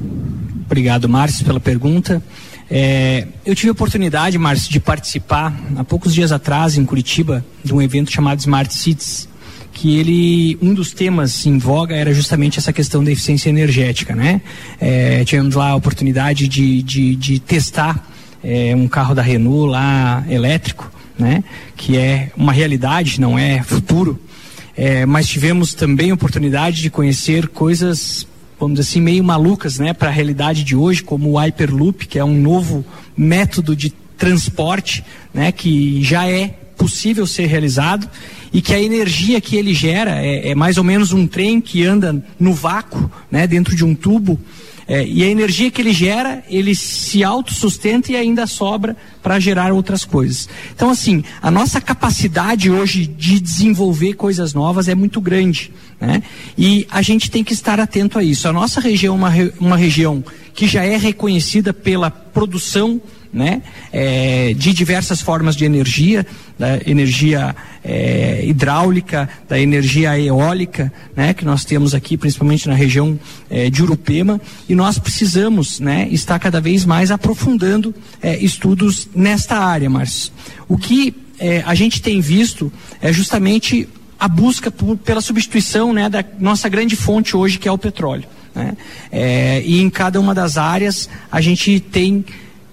[0.65, 2.23] Obrigado, Márcio, pela pergunta.
[2.71, 7.73] É, eu tive a oportunidade, Márcio, de participar há poucos dias atrás em Curitiba de
[7.73, 9.27] um evento chamado Smart Cities,
[9.73, 14.41] que ele um dos temas em voga era justamente essa questão da eficiência energética, né?
[14.79, 18.07] É, tivemos lá a oportunidade de, de, de testar
[18.43, 21.43] é, um carro da Renault lá elétrico, né?
[21.75, 24.19] Que é uma realidade, não é futuro.
[24.75, 28.27] É, mas tivemos também oportunidade de conhecer coisas
[28.59, 32.19] vamos dizer assim, meio malucas, né, para a realidade de hoje, como o Hyperloop, que
[32.19, 32.83] é um novo
[33.15, 35.01] método de transporte,
[35.33, 38.09] né, que já é possível possível ser realizado
[38.53, 41.85] e que a energia que ele gera é, é mais ou menos um trem que
[41.85, 44.39] anda no vácuo, né, dentro de um tubo.
[44.89, 49.71] É, e a energia que ele gera, ele se autossustenta e ainda sobra para gerar
[49.71, 50.49] outras coisas.
[50.73, 55.71] Então, assim, a nossa capacidade hoje de desenvolver coisas novas é muito grande.
[56.01, 56.23] Né?
[56.57, 58.47] E a gente tem que estar atento a isso.
[58.47, 60.23] A nossa região é uma, uma região
[60.55, 62.99] que já é reconhecida pela produção
[63.31, 63.61] né,
[63.91, 66.25] é, de diversas formas de energia,
[66.57, 73.19] da energia é, hidráulica, da energia eólica, né, que nós temos aqui, principalmente na região
[73.49, 79.57] é, de Urupema, e nós precisamos né, estar cada vez mais aprofundando é, estudos nesta
[79.57, 80.33] área, Márcio.
[80.67, 83.87] O que é, a gente tem visto é justamente
[84.19, 88.25] a busca por, pela substituição né, da nossa grande fonte hoje, que é o petróleo.
[88.53, 88.75] Né?
[89.11, 92.25] É, e em cada uma das áreas a gente tem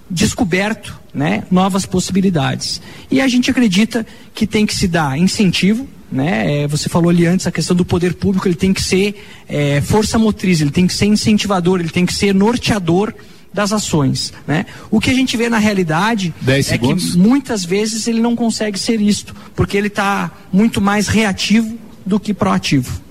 [0.09, 2.81] descoberto né, novas possibilidades.
[3.09, 5.87] E a gente acredita que tem que se dar incentivo.
[6.11, 6.63] Né?
[6.63, 9.81] É, você falou ali antes a questão do poder público, ele tem que ser é,
[9.81, 13.13] força motriz, ele tem que ser incentivador, ele tem que ser norteador
[13.53, 14.31] das ações.
[14.45, 14.65] Né?
[14.91, 19.01] O que a gente vê na realidade é que muitas vezes ele não consegue ser
[19.01, 23.01] isto, porque ele está muito mais reativo do que proativo.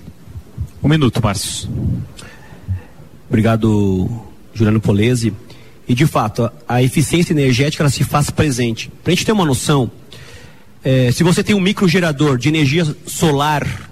[0.81, 1.69] Um minuto, Márcio.
[3.29, 4.09] Obrigado,
[4.53, 5.33] Juliano Polese.
[5.87, 8.91] E de fato, a, a eficiência energética se faz presente.
[9.03, 9.89] Para a gente ter uma noção,
[10.83, 13.91] é, se você tem um microgerador de energia solar,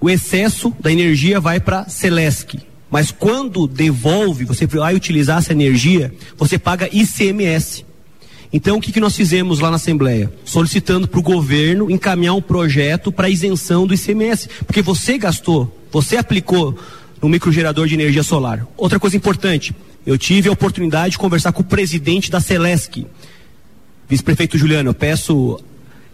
[0.00, 2.58] o excesso da energia vai para Celesc.
[2.90, 7.84] Mas quando devolve, você vai utilizar essa energia, você paga ICMS.
[8.52, 10.32] Então, o que, que nós fizemos lá na Assembleia?
[10.44, 14.48] Solicitando para o governo encaminhar um projeto para isenção do ICMS.
[14.66, 16.76] Porque você gastou, você aplicou
[17.22, 18.66] no microgerador de energia solar.
[18.76, 19.72] Outra coisa importante,
[20.06, 23.06] eu tive a oportunidade de conversar com o presidente da Celesc,
[24.08, 24.90] vice-prefeito Juliano.
[24.90, 25.60] Eu peço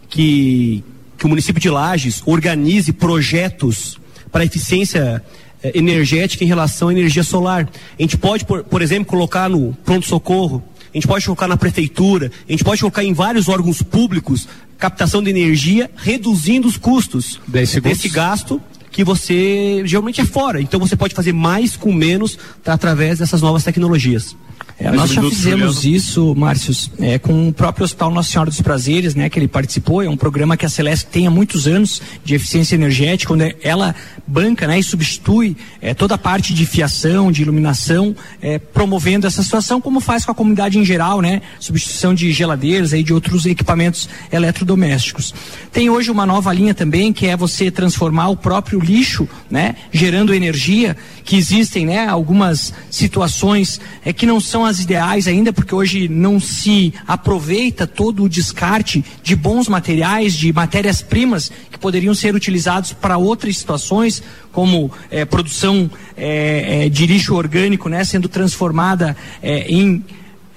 [0.09, 0.83] que,
[1.17, 3.99] que o município de Lages organize projetos
[4.31, 5.23] para eficiência
[5.63, 7.69] eh, energética em relação à energia solar.
[7.97, 12.31] A gente pode, por, por exemplo, colocar no pronto-socorro, a gente pode colocar na prefeitura,
[12.47, 14.47] a gente pode colocar em vários órgãos públicos
[14.77, 18.61] captação de energia, reduzindo os custos desse gasto
[18.97, 20.59] que você geralmente é fora.
[20.59, 24.35] Então você pode fazer mais com menos tá, através dessas novas tecnologias.
[24.79, 29.15] É, nós já fizemos isso, Márcio, é, com o próprio Hospital Nossa Senhora dos Prazeres,
[29.15, 30.03] né, que ele participou.
[30.03, 33.95] É um programa que a Celeste tem há muitos anos de eficiência energética, onde ela
[34.27, 39.41] banca né, e substitui é, toda a parte de fiação, de iluminação, é, promovendo essa
[39.41, 41.41] situação, como faz com a comunidade em geral, né?
[41.59, 45.33] Substituição de geladeiras e de outros equipamentos eletrodomésticos.
[45.71, 50.33] Tem hoje uma nova linha também, que é você transformar o próprio lixo, né, gerando
[50.33, 56.07] energia, que existem né, algumas situações é, que não são as ideais ainda, porque hoje
[56.07, 62.93] não se aproveita todo o descarte de bons materiais, de matérias-primas que poderiam ser utilizados
[62.93, 64.21] para outras situações,
[64.51, 70.03] como é, produção é, é, de lixo orgânico, né, sendo transformada em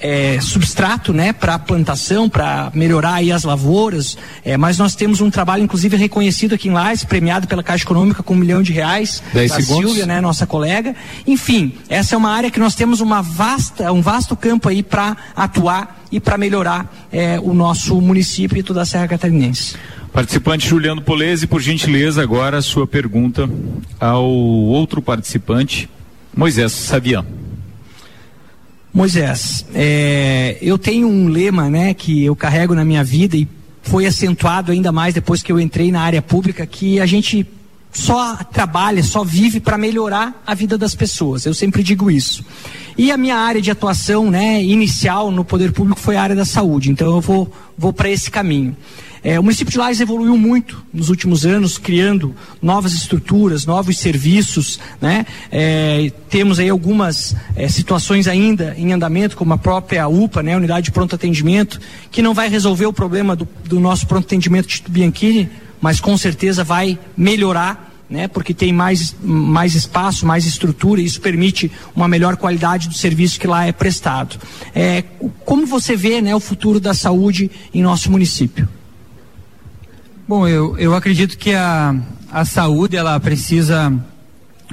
[0.00, 5.30] é, substrato né, para plantação, para melhorar aí as lavouras, é, mas nós temos um
[5.30, 9.22] trabalho inclusive reconhecido aqui em Lages, premiado pela Caixa Econômica com um milhão de reais,
[9.32, 9.90] da segundos.
[9.90, 10.94] Silvia, né, nossa colega.
[11.26, 15.16] Enfim, essa é uma área que nós temos uma vasta, um vasto campo aí para
[15.36, 19.76] atuar e para melhorar é, o nosso município e toda a Serra Catarinense.
[20.12, 23.48] Participante Juliano Polese, por gentileza, agora a sua pergunta
[24.00, 25.88] ao outro participante,
[26.34, 27.24] Moisés Sabian.
[28.92, 33.46] Moisés, é, eu tenho um lema, né, que eu carrego na minha vida e
[33.82, 37.46] foi acentuado ainda mais depois que eu entrei na área pública, que a gente
[37.92, 41.44] só trabalha, só vive para melhorar a vida das pessoas.
[41.44, 42.44] Eu sempre digo isso.
[42.96, 46.44] E a minha área de atuação, né, inicial no poder público foi a área da
[46.44, 46.90] saúde.
[46.90, 48.76] Então eu vou, vou para esse caminho.
[49.22, 54.80] É, o município de Lages evoluiu muito nos últimos anos, criando novas estruturas, novos serviços,
[55.00, 55.26] né?
[55.50, 60.56] É, temos aí algumas é, situações ainda em andamento, como a própria UPA, né?
[60.56, 61.80] Unidade de Pronto Atendimento,
[62.10, 66.16] que não vai resolver o problema do, do nosso pronto atendimento de Bianchini, mas com
[66.16, 72.08] certeza vai melhorar né, porque tem mais, mais espaço, mais estrutura, e isso permite uma
[72.08, 74.36] melhor qualidade do serviço que lá é prestado.
[74.74, 75.04] É,
[75.44, 78.68] como você vê né, o futuro da saúde em nosso município?
[80.30, 81.92] Bom, eu, eu acredito que a,
[82.30, 83.92] a saúde ela precisa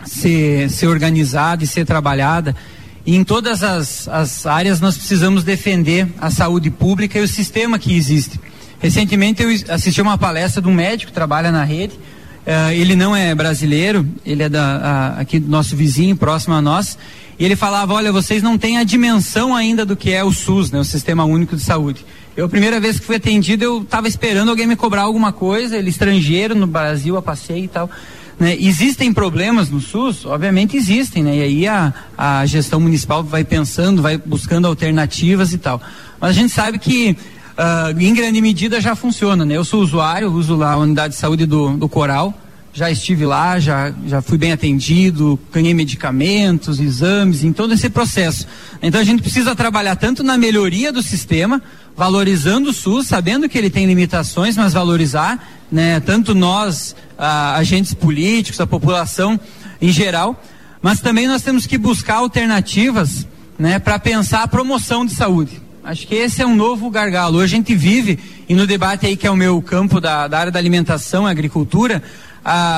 [0.05, 2.55] ser, ser organizada e ser trabalhada.
[3.03, 7.79] E em todas as, as áreas nós precisamos defender a saúde pública e o sistema
[7.79, 8.39] que existe.
[8.77, 11.95] Recentemente eu assisti uma palestra de um médico que trabalha na rede.
[11.95, 16.61] Uh, ele não é brasileiro, ele é da, a, aqui do nosso vizinho, próximo a
[16.61, 16.99] nós.
[17.39, 20.69] E ele falava: olha, vocês não têm a dimensão ainda do que é o SUS,
[20.69, 22.05] né, o Sistema Único de Saúde.
[22.37, 25.75] Eu, a primeira vez que fui atendido, eu estava esperando alguém me cobrar alguma coisa,
[25.75, 27.89] ele estrangeiro no Brasil, a passeio e tal.
[28.39, 28.55] Né?
[28.59, 30.23] Existem problemas no SUS?
[30.23, 31.35] Obviamente existem, né?
[31.35, 35.81] E aí a, a gestão municipal vai pensando, vai buscando alternativas e tal.
[36.21, 37.17] Mas a gente sabe que
[37.57, 39.57] uh, em grande medida já funciona, né?
[39.57, 42.39] Eu sou usuário, uso lá a unidade de saúde do, do Coral,
[42.71, 48.45] já estive lá, já, já fui bem atendido, ganhei medicamentos, exames, em todo esse processo.
[48.79, 51.59] Então a gente precisa trabalhar tanto na melhoria do sistema,
[51.97, 58.61] valorizando o SUS, sabendo que ele tem limitações, mas valorizar, né, tanto nós, agentes políticos,
[58.61, 59.39] a população
[59.81, 60.41] em geral,
[60.79, 65.59] mas também nós temos que buscar alternativas né, para pensar a promoção de saúde.
[65.83, 67.39] Acho que esse é um novo gargalo.
[67.39, 70.37] Hoje a gente vive, e no debate aí que é o meu campo da, da
[70.37, 72.03] área da alimentação e agricultura,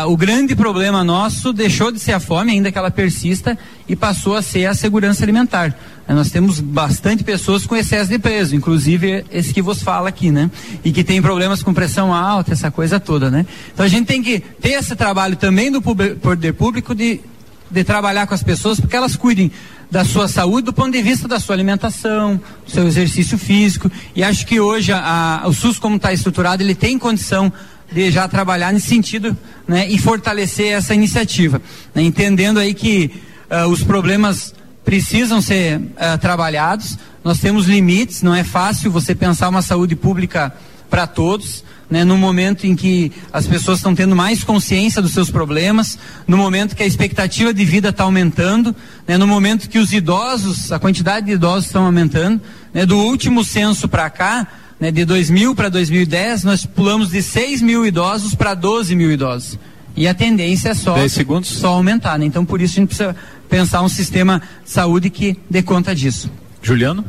[0.08, 4.36] o grande problema nosso deixou de ser a fome, ainda que ela persista, e passou
[4.36, 5.76] a ser a segurança alimentar.
[6.10, 10.32] Eh, nós temos bastante pessoas com excesso de peso, inclusive esse que vos fala aqui,
[10.32, 10.50] né?
[10.84, 13.46] E que tem problemas com pressão alta, essa coisa toda, né?
[13.72, 17.22] Então a gente tem que ter esse trabalho também do poder público de,
[17.70, 19.52] de trabalhar com as pessoas para que elas cuidem
[19.92, 23.92] da sua saúde do ponto de vista da sua alimentação, do seu exercício físico.
[24.16, 27.54] E acho que hoje a, a, o SUS, como está estruturado, ele tem condição
[27.92, 29.38] de já trabalhar nesse sentido
[29.68, 31.62] né, e fortalecer essa iniciativa,
[31.94, 33.12] né, entendendo aí que
[33.50, 34.54] uh, os problemas
[34.90, 40.52] precisam ser uh, trabalhados, nós temos limites, não é fácil você pensar uma saúde pública
[40.90, 45.30] para todos, né, no momento em que as pessoas estão tendo mais consciência dos seus
[45.30, 48.76] problemas, no momento que a expectativa de vida está aumentando,
[49.08, 52.42] né, no momento que os idosos, a quantidade de idosos estão aumentando,
[52.74, 54.48] né, do último censo para cá,
[54.80, 59.60] né, de 2000 para 2010, nós pulamos de 6 mil idosos para 12 mil idosos.
[59.96, 60.96] E a tendência é só,
[61.44, 62.18] só aumentar.
[62.18, 62.26] Né?
[62.26, 63.16] Então, por isso, a gente precisa
[63.50, 66.32] pensar um sistema de saúde que dê conta disso.
[66.62, 67.04] Juliano?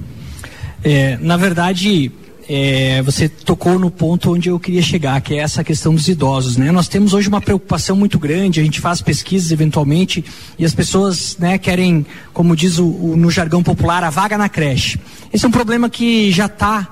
[0.82, 2.10] É, na verdade,
[2.48, 6.56] é, você tocou no ponto onde eu queria chegar, que é essa questão dos idosos,
[6.56, 6.72] né?
[6.72, 10.24] Nós temos hoje uma preocupação muito grande, a gente faz pesquisas eventualmente
[10.58, 14.48] e as pessoas, né, querem, como diz o, o no jargão popular, a vaga na
[14.48, 14.98] creche.
[15.32, 16.88] Esse é um problema que já está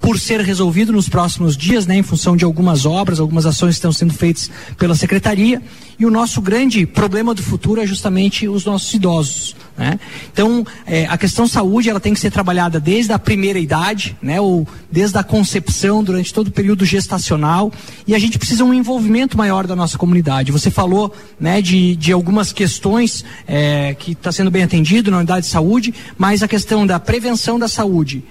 [0.00, 3.78] por ser resolvido nos próximos dias, né, em função de algumas obras, algumas ações que
[3.78, 5.60] estão sendo feitas pela secretaria.
[5.98, 9.56] E o nosso grande problema do futuro é justamente os nossos idosos.
[9.76, 9.98] Né?
[10.32, 14.40] Então, é, a questão saúde ela tem que ser trabalhada desde a primeira idade, né,
[14.40, 17.72] ou desde a concepção, durante todo o período gestacional.
[18.06, 20.52] E a gente precisa um envolvimento maior da nossa comunidade.
[20.52, 25.46] Você falou né, de, de algumas questões é, que está sendo bem atendido na unidade
[25.46, 28.22] de saúde, mas a questão da prevenção da saúde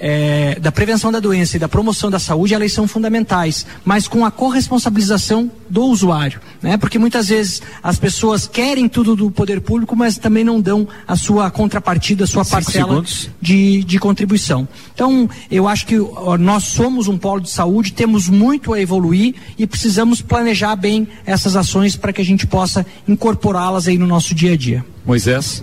[0.00, 4.24] é, da prevenção da doença e da promoção da saúde, elas são fundamentais, mas com
[4.24, 6.78] a corresponsabilização do usuário, né?
[6.78, 11.14] Porque muitas vezes as pessoas querem tudo do poder público, mas também não dão a
[11.16, 13.04] sua contrapartida, a sua Cinco parcela
[13.40, 14.66] de, de contribuição.
[14.94, 15.96] Então, eu acho que
[16.38, 21.56] nós somos um polo de saúde, temos muito a evoluir e precisamos planejar bem essas
[21.56, 24.84] ações para que a gente possa incorporá-las aí no nosso dia a dia.
[25.04, 25.62] Moisés?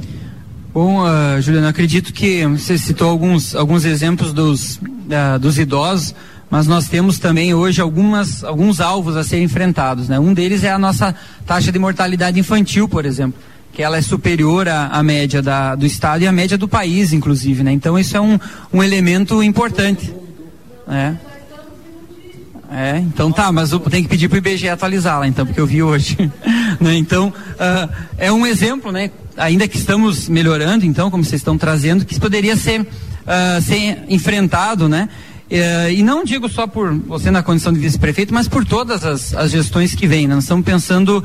[0.77, 6.13] Bom, uh, Juliana, acredito que você citou alguns, alguns exemplos dos, uh, dos idosos,
[6.51, 10.07] mas nós temos também hoje algumas, alguns alvos a serem enfrentados.
[10.07, 10.19] Né?
[10.19, 11.15] Um deles é a nossa
[11.47, 13.41] taxa de mortalidade infantil, por exemplo,
[13.73, 17.11] que ela é superior à, à média da, do Estado e à média do país,
[17.11, 17.63] inclusive.
[17.63, 17.71] Né?
[17.71, 18.37] Então, isso é um,
[18.71, 20.13] um elemento importante.
[20.87, 21.17] Né?
[22.69, 25.59] É, então tá, mas eu tenho que pedir para o IBGE atualizar lá, então, porque
[25.59, 26.15] eu vi hoje.
[26.79, 26.93] né?
[26.97, 29.09] Então, uh, é um exemplo, né?
[29.37, 34.89] Ainda que estamos melhorando, então, como vocês estão trazendo, que poderia ser, uh, ser enfrentado,
[34.89, 35.07] né?
[35.49, 39.33] Uh, e não digo só por você na condição de vice-prefeito, mas por todas as,
[39.33, 40.27] as, gestões que vêm.
[40.27, 40.35] Né?
[40.35, 41.23] Nós estamos pensando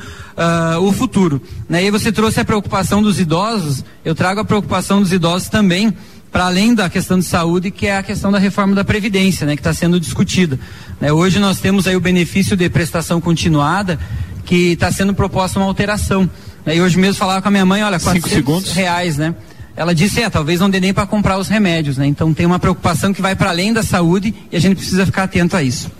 [0.81, 1.43] o futuro.
[1.69, 1.85] Né?
[1.85, 5.93] E você trouxe a preocupação dos idosos, eu trago a preocupação dos idosos também
[6.33, 9.55] para além da questão de saúde, que é a questão da reforma da Previdência, né,
[9.55, 10.59] que está sendo discutida.
[10.99, 14.01] Né, hoje nós temos aí o benefício de prestação continuada,
[14.47, 16.29] que está sendo proposta uma alteração.
[16.67, 18.73] E hoje mesmo falava com a minha mãe, olha, 400 segundos.
[18.73, 19.35] reais, né?
[19.75, 22.07] Ela disse, é, talvez não dê nem para comprar os remédios, né?
[22.07, 25.25] Então tem uma preocupação que vai para além da saúde e a gente precisa ficar
[25.25, 25.91] atento a isso.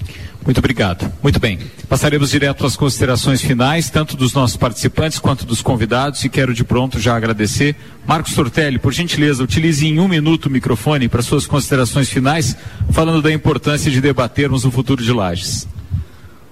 [0.45, 1.11] Muito obrigado.
[1.23, 1.59] Muito bem.
[1.89, 6.65] Passaremos direto às considerações finais, tanto dos nossos participantes quanto dos convidados, e quero de
[6.65, 7.77] pronto já agradecer.
[8.07, 12.57] Marcos Tortelli, por gentileza, utilize em um minuto o microfone para suas considerações finais,
[12.91, 15.69] falando da importância de debatermos o futuro de Lages.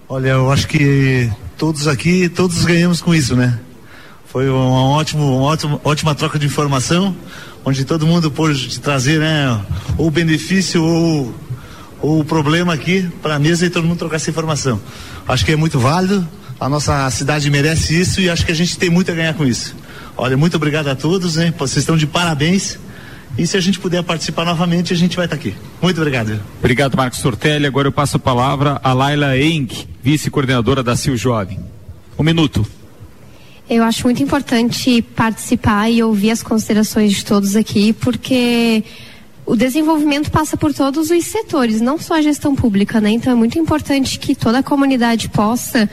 [0.08, 1.28] Olha, eu acho que
[1.58, 3.58] todos aqui, todos ganhamos com isso, né?
[4.32, 7.16] Foi uma, ótimo, uma ótima, ótima troca de informação,
[7.64, 9.60] onde todo mundo pôde trazer, né,
[9.98, 11.34] ou benefício ou
[12.00, 14.80] o problema aqui para a mesa e todo mundo trocar essa informação.
[15.26, 16.26] Acho que é muito válido,
[16.58, 19.44] a nossa cidade merece isso e acho que a gente tem muito a ganhar com
[19.44, 19.74] isso.
[20.16, 21.52] Olha, muito obrigado a todos, hein?
[21.58, 22.78] Vocês estão de parabéns
[23.38, 25.54] E se a gente puder participar novamente, a gente vai estar aqui.
[25.80, 26.40] Muito obrigado.
[26.58, 27.66] Obrigado, Marcos Tortelli.
[27.66, 29.68] Agora eu passo a palavra a Laila Eng,
[30.02, 31.58] vice-coordenadora da CIL Jovem.
[32.18, 32.79] Um minuto.
[33.70, 38.82] Eu acho muito importante participar e ouvir as considerações de todos aqui, porque
[39.46, 43.10] o desenvolvimento passa por todos os setores, não só a gestão pública, né?
[43.10, 45.88] Então é muito importante que toda a comunidade possa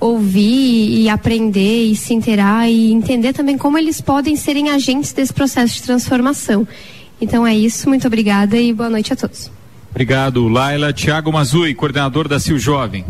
[0.00, 5.34] ouvir e aprender e se inteirar e entender também como eles podem serem agentes desse
[5.34, 6.66] processo de transformação.
[7.20, 9.50] Então é isso, muito obrigada e boa noite a todos.
[9.90, 10.94] Obrigado, Laila.
[10.94, 13.04] Tiago Mazui, coordenador da CIL Jovem.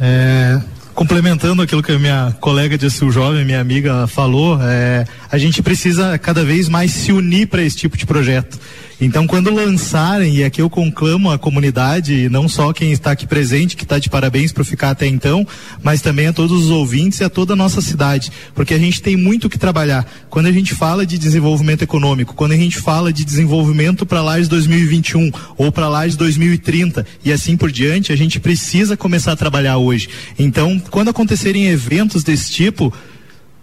[0.00, 0.58] É,
[0.98, 5.62] complementando aquilo que a minha colega de Sul Jovem, minha amiga, falou, é, a gente
[5.62, 8.58] precisa cada vez mais se unir para esse tipo de projeto.
[9.00, 13.76] Então, quando lançarem, e aqui eu conclamo a comunidade, não só quem está aqui presente,
[13.76, 15.46] que está de parabéns por ficar até então,
[15.80, 19.00] mas também a todos os ouvintes e a toda a nossa cidade, porque a gente
[19.00, 20.04] tem muito que trabalhar.
[20.28, 24.40] Quando a gente fala de desenvolvimento econômico, quando a gente fala de desenvolvimento para lá
[24.40, 29.30] de 2021 ou para lá de 2030 e assim por diante, a gente precisa começar
[29.30, 30.08] a trabalhar hoje.
[30.36, 32.92] Então, quando acontecerem eventos desse tipo,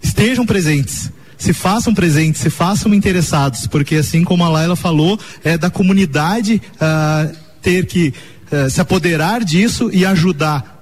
[0.02, 5.56] estejam presentes se façam presentes, se façam interessados, porque assim como a Laila falou, é
[5.58, 8.12] da comunidade uh, ter que
[8.50, 10.76] uh, se apoderar disso e ajudar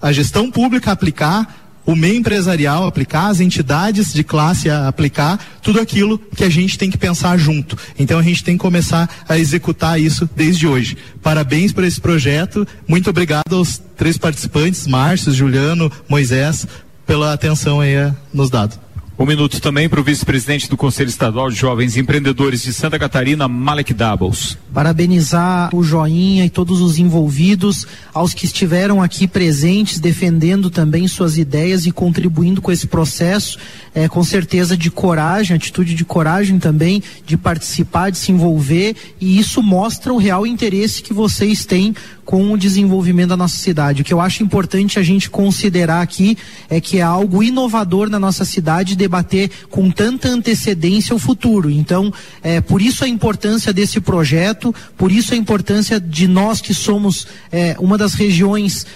[0.00, 4.88] a gestão pública a aplicar, o meio empresarial a aplicar, as entidades de classe a
[4.88, 7.76] aplicar, tudo aquilo que a gente tem que pensar junto.
[7.98, 10.96] Então a gente tem que começar a executar isso desde hoje.
[11.22, 12.66] Parabéns por esse projeto.
[12.86, 16.66] Muito obrigado aos três participantes, Márcio, Juliano, Moisés,
[17.06, 18.78] pela atenção aí eh, nos dado.
[19.20, 23.46] Um minuto também para o vice-presidente do Conselho Estadual de Jovens Empreendedores de Santa Catarina,
[23.46, 24.56] Malek Doubles.
[24.72, 31.36] Parabenizar o Joinha e todos os envolvidos, aos que estiveram aqui presentes, defendendo também suas
[31.36, 33.58] ideias e contribuindo com esse processo,
[33.94, 39.38] é, com certeza de coragem, atitude de coragem também, de participar, de se envolver, e
[39.38, 41.94] isso mostra o real interesse que vocês têm
[42.24, 44.02] com o desenvolvimento da nossa cidade.
[44.02, 46.38] O que eu acho importante a gente considerar aqui
[46.68, 51.68] é que é algo inovador na nossa cidade debater com tanta antecedência o futuro.
[51.68, 56.72] Então, é, por isso a importância desse projeto, por isso a importância de nós que
[56.72, 58.86] somos é, uma das regiões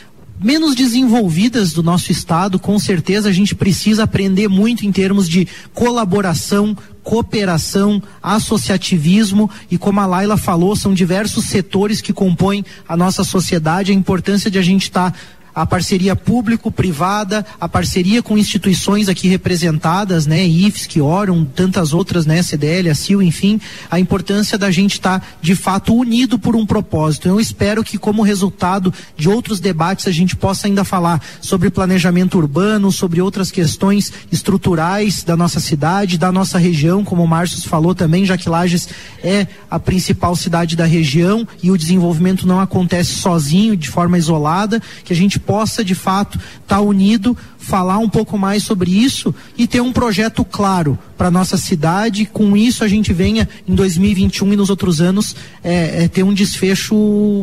[0.43, 5.47] menos desenvolvidas do nosso estado, com certeza a gente precisa aprender muito em termos de
[5.73, 9.51] colaboração, cooperação, associativismo.
[9.70, 14.51] E como a Laila falou, são diversos setores que compõem a nossa sociedade, a importância
[14.51, 15.19] de a gente estar tá
[15.55, 22.43] a parceria público-privada, a parceria com instituições aqui representadas, né, IFSC, Orum, tantas outras, né,
[22.43, 23.61] CDL, a enfim,
[23.91, 27.29] a importância da gente estar tá, de fato unido por um propósito.
[27.29, 32.39] Eu espero que como resultado de outros debates a gente possa ainda falar sobre planejamento
[32.39, 37.95] urbano, sobre outras questões estruturais da nossa cidade, da nossa região, como o Márcio falou
[37.95, 38.89] também, já que Lages
[39.23, 44.83] é a principal cidade da região e o desenvolvimento não acontece sozinho, de forma isolada,
[45.05, 49.35] que a gente possa de fato estar tá unido, falar um pouco mais sobre isso
[49.57, 52.27] e ter um projeto claro para nossa cidade.
[52.27, 56.35] Com isso a gente venha em 2021 e nos outros anos é, é, ter um
[56.35, 56.95] desfecho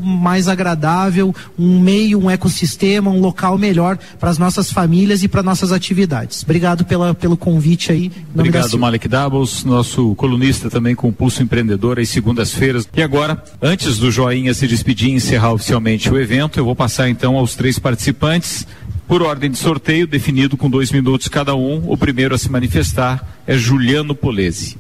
[0.04, 5.42] mais agradável, um meio, um ecossistema, um local melhor para as nossas famílias e para
[5.42, 6.44] nossas atividades.
[6.44, 8.12] Obrigado pela, pelo convite aí.
[8.34, 12.88] Obrigado, Malik Doubles, nosso colunista também com o Pulso Empreendedor às segundas-feiras.
[12.96, 17.10] E agora, antes do Joinha se despedir e encerrar oficialmente o evento, eu vou passar
[17.10, 18.68] então aos três participantes
[19.12, 21.84] por ordem de sorteio, definido com dois minutos cada um.
[21.86, 24.78] O primeiro a se manifestar é Juliano Polese.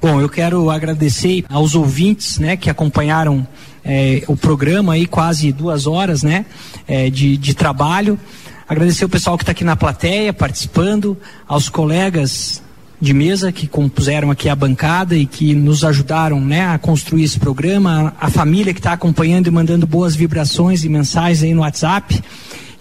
[0.00, 3.46] Bom, eu quero agradecer aos ouvintes, né, que acompanharam
[3.84, 6.46] é, o programa aí quase duas horas, né,
[6.88, 8.18] é, de, de trabalho.
[8.66, 11.14] Agradecer o pessoal que está aqui na plateia participando,
[11.46, 12.62] aos colegas
[12.98, 17.38] de mesa que compuseram aqui a bancada e que nos ajudaram né, a construir esse
[17.38, 22.22] programa, a, família que está acompanhando e mandando boas vibrações e mensagens aí no WhatsApp.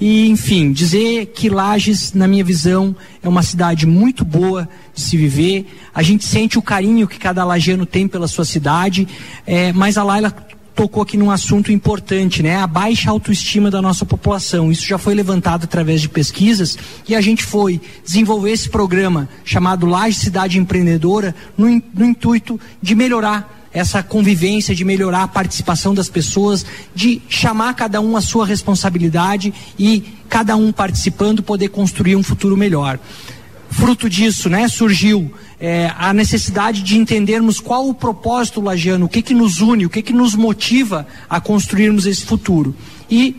[0.01, 5.15] E, enfim, dizer que Lages, na minha visão, é uma cidade muito boa de se
[5.15, 5.67] viver.
[5.93, 9.07] A gente sente o carinho que cada lagiano tem pela sua cidade,
[9.45, 10.35] é, mas a Laila
[10.73, 12.55] tocou aqui num assunto importante, né?
[12.55, 14.71] A baixa autoestima da nossa população.
[14.71, 19.85] Isso já foi levantado através de pesquisas e a gente foi desenvolver esse programa chamado
[19.85, 26.09] Laje Cidade Empreendedora no, no intuito de melhorar essa convivência, de melhorar a participação das
[26.09, 32.23] pessoas, de chamar cada um a sua responsabilidade e cada um participando poder construir um
[32.23, 32.99] futuro melhor.
[33.69, 39.21] Fruto disso, né, surgiu é, a necessidade de entendermos qual o propósito lagiano, o que
[39.21, 42.75] que nos une, o que que nos motiva a construirmos esse futuro.
[43.09, 43.35] E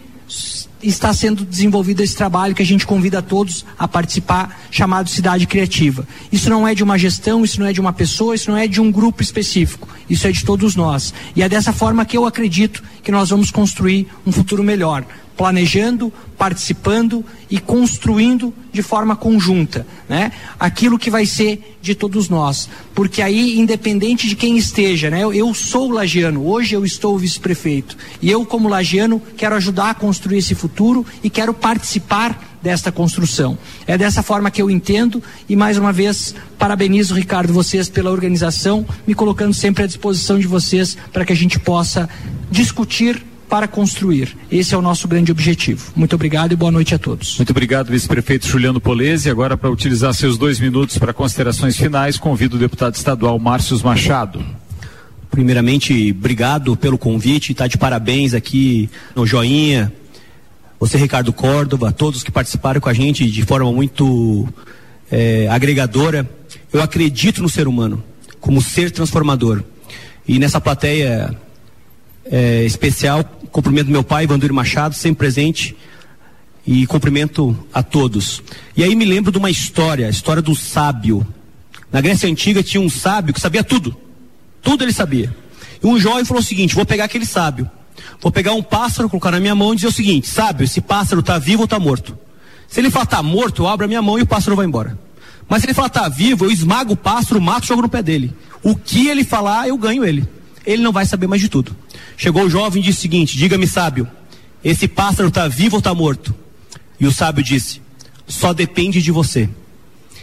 [0.82, 5.46] está sendo desenvolvido esse trabalho que a gente convida a todos a participar, chamado Cidade
[5.46, 6.06] Criativa.
[6.30, 8.66] Isso não é de uma gestão, isso não é de uma pessoa, isso não é
[8.66, 11.14] de um grupo específico, isso é de todos nós.
[11.36, 15.04] E é dessa forma que eu acredito que nós vamos construir um futuro melhor
[15.42, 20.30] planejando, participando e construindo de forma conjunta, né?
[20.58, 25.24] Aquilo que vai ser de todos nós, porque aí independente de quem esteja, né?
[25.24, 29.94] Eu, eu sou lagiano, hoje eu estou vice-prefeito e eu como lagiano quero ajudar a
[29.94, 33.58] construir esse futuro e quero participar desta construção.
[33.84, 38.86] É dessa forma que eu entendo e mais uma vez parabenizo Ricardo vocês pela organização,
[39.04, 42.08] me colocando sempre à disposição de vocês para que a gente possa
[42.48, 44.34] discutir para construir.
[44.50, 45.92] Esse é o nosso grande objetivo.
[45.94, 47.36] Muito obrigado e boa noite a todos.
[47.36, 49.28] Muito obrigado, vice-prefeito Juliano Polese.
[49.28, 54.42] Agora, para utilizar seus dois minutos para considerações finais, convido o deputado estadual Márcio Machado.
[55.30, 59.92] Primeiramente, obrigado pelo convite, está de parabéns aqui no Joinha.
[60.80, 64.48] Você, Ricardo Córdova, todos que participaram com a gente de forma muito
[65.10, 66.26] é, agregadora.
[66.72, 68.02] Eu acredito no ser humano
[68.40, 69.62] como ser transformador.
[70.26, 71.36] E nessa plateia
[72.24, 73.24] é, especial.
[73.50, 75.76] Cumprimento meu pai, Vandir Machado, sempre presente.
[76.66, 78.42] E cumprimento a todos.
[78.76, 81.26] E aí me lembro de uma história, a história do sábio.
[81.90, 83.96] Na Grécia Antiga tinha um sábio que sabia tudo.
[84.62, 85.34] Tudo ele sabia.
[85.82, 87.68] E um jovem falou o seguinte: vou pegar aquele sábio.
[88.20, 91.20] Vou pegar um pássaro, colocar na minha mão e dizer o seguinte: sábio, esse pássaro
[91.20, 92.16] está vivo ou está morto?
[92.68, 94.96] Se ele falar está morto, eu abro a minha mão e o pássaro vai embora.
[95.48, 98.02] Mas se ele falar está vivo, eu esmago o pássaro, mato e jogo no pé
[98.02, 98.34] dele.
[98.62, 100.26] O que ele falar, eu ganho ele.
[100.64, 101.76] Ele não vai saber mais de tudo.
[102.16, 104.08] Chegou o jovem e disse o seguinte: Diga-me, sábio,
[104.64, 106.34] esse pássaro está vivo ou está morto?
[106.98, 107.80] E o sábio disse:
[108.26, 109.48] Só depende de você.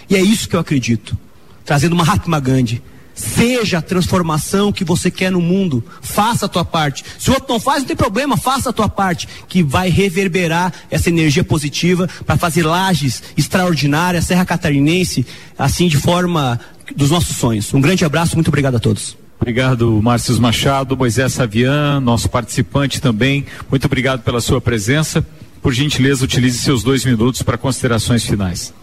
[0.09, 1.17] E é isso que eu acredito.
[1.65, 2.81] Trazendo uma Mahatma Gandhi.
[3.13, 5.83] Seja a transformação que você quer no mundo.
[6.01, 7.03] Faça a tua parte.
[7.19, 9.27] Se o outro não faz, não tem problema, faça a tua parte.
[9.47, 15.25] Que vai reverberar essa energia positiva para fazer lajes extraordinárias, Serra Catarinense,
[15.57, 16.59] assim de forma
[16.95, 17.73] dos nossos sonhos.
[17.73, 19.17] Um grande abraço, muito obrigado a todos.
[19.39, 23.45] Obrigado, Márcio Machado, Moisés Savian, nosso participante também.
[23.69, 25.25] Muito obrigado pela sua presença.
[25.61, 28.73] Por gentileza, utilize seus dois minutos para considerações finais.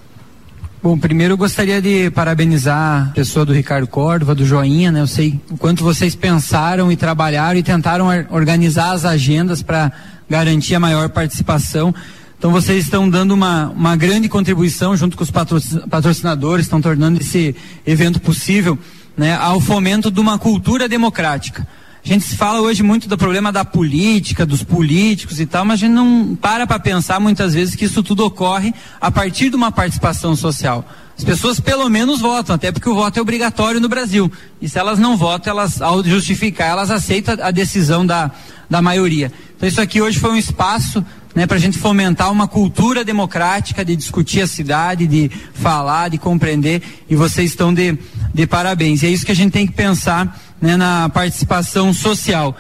[0.82, 5.00] Bom, primeiro eu gostaria de parabenizar a pessoa do Ricardo Córdova, do Joinha, né?
[5.00, 9.90] Eu sei o quanto vocês pensaram e trabalharam e tentaram organizar as agendas para
[10.28, 11.94] garantir a maior participação.
[12.38, 17.56] Então vocês estão dando uma, uma grande contribuição junto com os patrocinadores, estão tornando esse
[17.86, 18.78] evento possível
[19.16, 21.66] né, ao fomento de uma cultura democrática.
[22.04, 25.74] A gente se fala hoje muito do problema da política, dos políticos e tal, mas
[25.74, 29.56] a gente não para para pensar muitas vezes que isso tudo ocorre a partir de
[29.56, 30.88] uma participação social.
[31.18, 34.30] As pessoas pelo menos votam, até porque o voto é obrigatório no Brasil.
[34.62, 38.30] E se elas não votam, elas, ao justificar, elas aceitam a decisão da,
[38.70, 39.32] da maioria.
[39.56, 41.04] Então isso aqui hoje foi um espaço
[41.36, 46.16] né, para a gente fomentar uma cultura democrática de discutir a cidade, de falar, de
[46.16, 47.98] compreender, e vocês estão de,
[48.32, 49.02] de parabéns.
[49.02, 52.56] E é isso que a gente tem que pensar né, na participação social,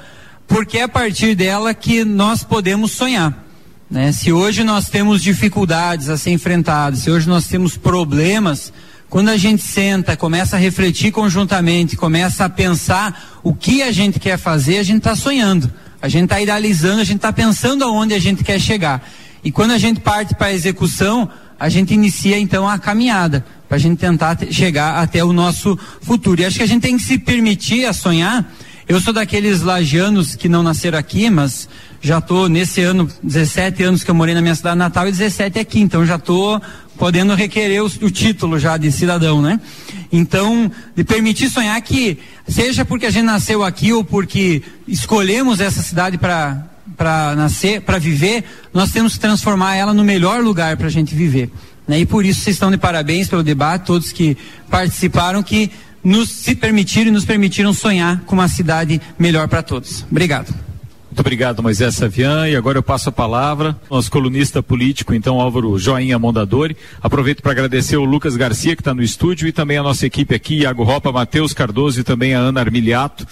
[0.46, 3.46] porque é a partir dela que nós podemos sonhar.
[3.90, 4.12] Né?
[4.12, 8.74] Se hoje nós temos dificuldades a ser enfrentadas, se hoje nós temos problemas,
[9.08, 14.20] quando a gente senta, começa a refletir conjuntamente, começa a pensar o que a gente
[14.20, 15.72] quer fazer, a gente está sonhando.
[16.00, 19.08] A gente está idealizando, a gente está pensando aonde a gente quer chegar.
[19.42, 21.28] E quando a gente parte para a execução,
[21.58, 26.40] a gente inicia então a caminhada para a gente tentar chegar até o nosso futuro.
[26.40, 28.44] E acho que a gente tem que se permitir a sonhar.
[28.88, 31.68] Eu sou daqueles lagianos que não nasceram aqui, mas
[32.00, 35.58] já estou nesse ano, 17 anos que eu morei na minha cidade natal e 17
[35.58, 36.62] aqui, então já estou
[36.98, 39.60] podendo requerer o, o, título já de cidadão, né?
[40.12, 42.18] Então, de permitir sonhar que,
[42.48, 46.64] seja porque a gente nasceu aqui ou porque escolhemos essa cidade para
[46.96, 51.14] para nascer, para viver, nós temos que transformar ela no melhor lugar para a gente
[51.14, 51.50] viver.
[51.86, 52.00] Né?
[52.00, 54.36] E por isso vocês estão de parabéns pelo debate, todos que
[54.70, 55.70] participaram, que
[56.02, 60.04] nos se permitiram e nos permitiram sonhar com uma cidade melhor para todos.
[60.10, 60.65] Obrigado.
[61.16, 62.46] Muito obrigado, Moisés Savian.
[62.46, 66.76] E agora eu passo a palavra ao nosso colunista político, então, Álvaro Joinha Mondadori.
[67.02, 70.34] Aproveito para agradecer o Lucas Garcia, que está no estúdio, e também a nossa equipe
[70.34, 73.26] aqui, Iago Ropa, Matheus Cardoso e também a Ana Armiliato,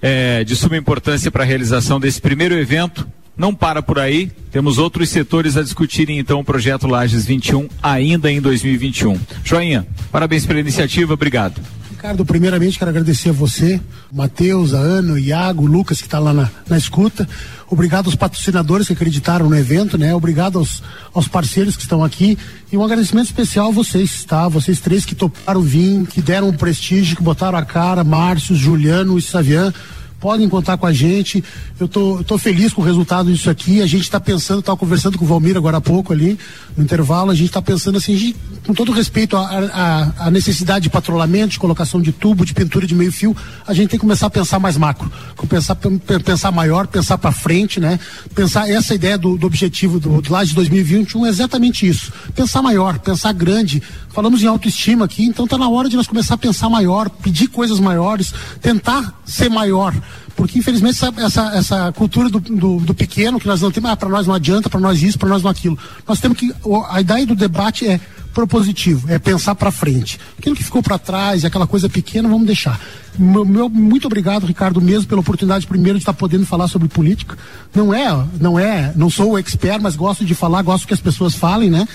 [0.00, 3.04] é, de suma importância para a realização desse primeiro evento.
[3.36, 8.30] Não para por aí, temos outros setores a discutirem então o projeto Lages 21 ainda
[8.30, 9.18] em 2021.
[9.42, 11.60] Joinha, parabéns pela iniciativa, obrigado.
[12.04, 13.80] Ricardo, primeiramente quero agradecer a você,
[14.12, 17.26] Matheus, a Ana, o Iago, o Lucas que está lá na, na, escuta.
[17.70, 20.14] Obrigado aos patrocinadores que acreditaram no evento, né?
[20.14, 20.82] Obrigado aos,
[21.14, 22.36] aos parceiros que estão aqui.
[22.70, 24.46] E um agradecimento especial a vocês, tá?
[24.48, 29.16] Vocês três que toparam vir, que deram um prestígio, que botaram a cara, Márcio, Juliano
[29.16, 29.72] e Savian.
[30.20, 31.44] Podem contar com a gente.
[31.78, 33.82] Eu tô, tô feliz com o resultado disso aqui.
[33.82, 36.38] A gente está pensando, estava conversando com o Valmir agora há pouco ali,
[36.76, 38.36] no intervalo, a gente está pensando assim, gente,
[38.66, 43.12] com todo respeito à necessidade de patrulhamento, de colocação de tubo, de pintura de meio
[43.12, 43.36] fio,
[43.66, 45.10] a gente tem que começar a pensar mais macro,
[45.48, 45.76] pensar,
[46.24, 48.00] pensar maior, pensar para frente, né?
[48.34, 52.12] Pensar essa ideia do, do objetivo do, do Laje 2021 é exatamente isso.
[52.34, 53.82] Pensar maior, pensar grande.
[54.08, 57.48] Falamos em autoestima aqui, então está na hora de nós começar a pensar maior, pedir
[57.48, 59.94] coisas maiores, tentar ser maior
[60.36, 63.96] porque infelizmente essa, essa, essa cultura do, do, do, pequeno que nós não temos, ah,
[63.96, 65.78] para nós não adianta, para nós isso, para nós não aquilo.
[66.06, 66.52] Nós temos que,
[66.90, 68.00] a ideia do debate é
[68.34, 70.18] propositivo, é pensar para frente.
[70.36, 72.80] Aquilo que ficou para trás, aquela coisa pequena, vamos deixar.
[73.16, 77.38] Meu, meu, muito obrigado, Ricardo, mesmo pela oportunidade primeiro de estar podendo falar sobre política.
[77.72, 81.00] Não é, não é, não sou o expert, mas gosto de falar, gosto que as
[81.00, 81.86] pessoas falem, né?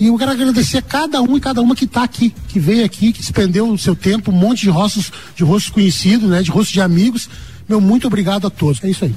[0.00, 2.84] E eu quero agradecer a cada um e cada uma que está aqui, que veio
[2.84, 6.42] aqui, que despendeu o seu tempo, um monte de rostos, de rostos conhecidos, né?
[6.42, 7.28] De rostos de amigos.
[7.68, 8.82] Meu muito obrigado a todos.
[8.84, 9.14] É isso aí.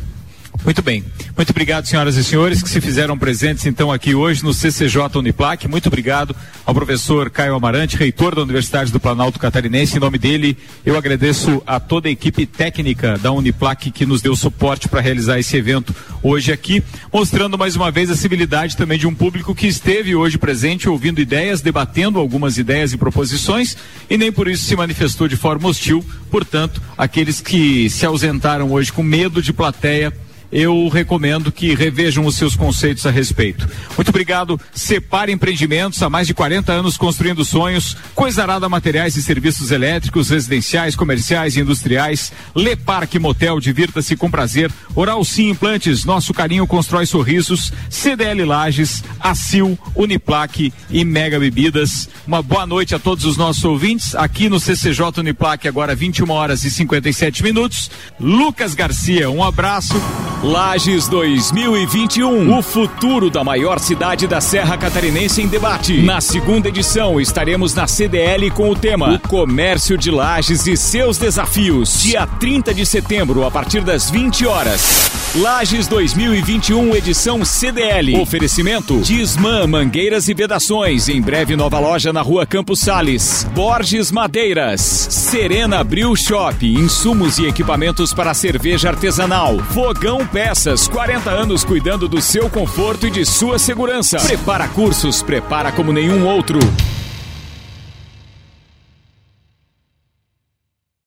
[0.64, 1.04] Muito bem.
[1.36, 5.68] Muito obrigado, senhoras e senhores, que se fizeram presentes então aqui hoje no CCJ Uniplac.
[5.68, 6.36] Muito obrigado
[6.66, 9.96] ao professor Caio Amarante, reitor da Universidade do Planalto Catarinense.
[9.96, 14.36] Em nome dele, eu agradeço a toda a equipe técnica da Uniplac que nos deu
[14.36, 19.08] suporte para realizar esse evento hoje aqui, mostrando mais uma vez a civilidade também de
[19.08, 23.78] um público que esteve hoje presente, ouvindo ideias, debatendo algumas ideias e proposições
[24.10, 26.04] e nem por isso se manifestou de forma hostil.
[26.30, 30.14] Portanto, aqueles que se ausentaram hoje com medo de plateia,
[30.52, 33.68] eu recomendo que revejam os seus conceitos a respeito.
[33.96, 34.60] Muito obrigado.
[34.74, 37.98] Separe Empreendimentos, há mais de 40 anos construindo sonhos.
[38.16, 42.32] Coisarada Materiais e Serviços Elétricos, Residenciais, Comerciais e Industriais.
[42.56, 44.72] Le Parque Motel, divirta-se com prazer.
[44.96, 47.74] Oral Sim Implantes, nosso carinho constrói sorrisos.
[47.90, 52.10] CDL Lages, Acil, Uniplaque e Mega Bebidas.
[52.26, 54.16] Uma boa noite a todos os nossos ouvintes.
[54.16, 57.90] Aqui no CCJ Uniplaque, agora 21 horas e 57 minutos.
[58.20, 59.96] Lucas Garcia, um abraço.
[60.44, 66.04] Lages 2021, o futuro da maior cidade da Serra Catarinense em debate.
[66.04, 71.18] Na segunda edição estaremos na CDL com o tema O Comércio de Lages e seus
[71.18, 72.04] desafios.
[72.04, 75.10] Dia 30 de setembro, a partir das 20 horas.
[75.36, 78.20] Lages 2021, edição CDL.
[78.20, 81.10] Oferecimento Disman Mangueiras e Vedações.
[81.10, 83.46] Em breve, nova loja na rua Campos Sales.
[83.54, 84.82] Borges Madeiras.
[84.82, 86.66] Serena Bril Shop.
[86.66, 89.58] Insumos e equipamentos para cerveja artesanal.
[89.74, 94.18] Fogão Peças, 40 anos cuidando do seu conforto e de sua segurança.
[94.20, 96.60] Prepara cursos, prepara como nenhum outro.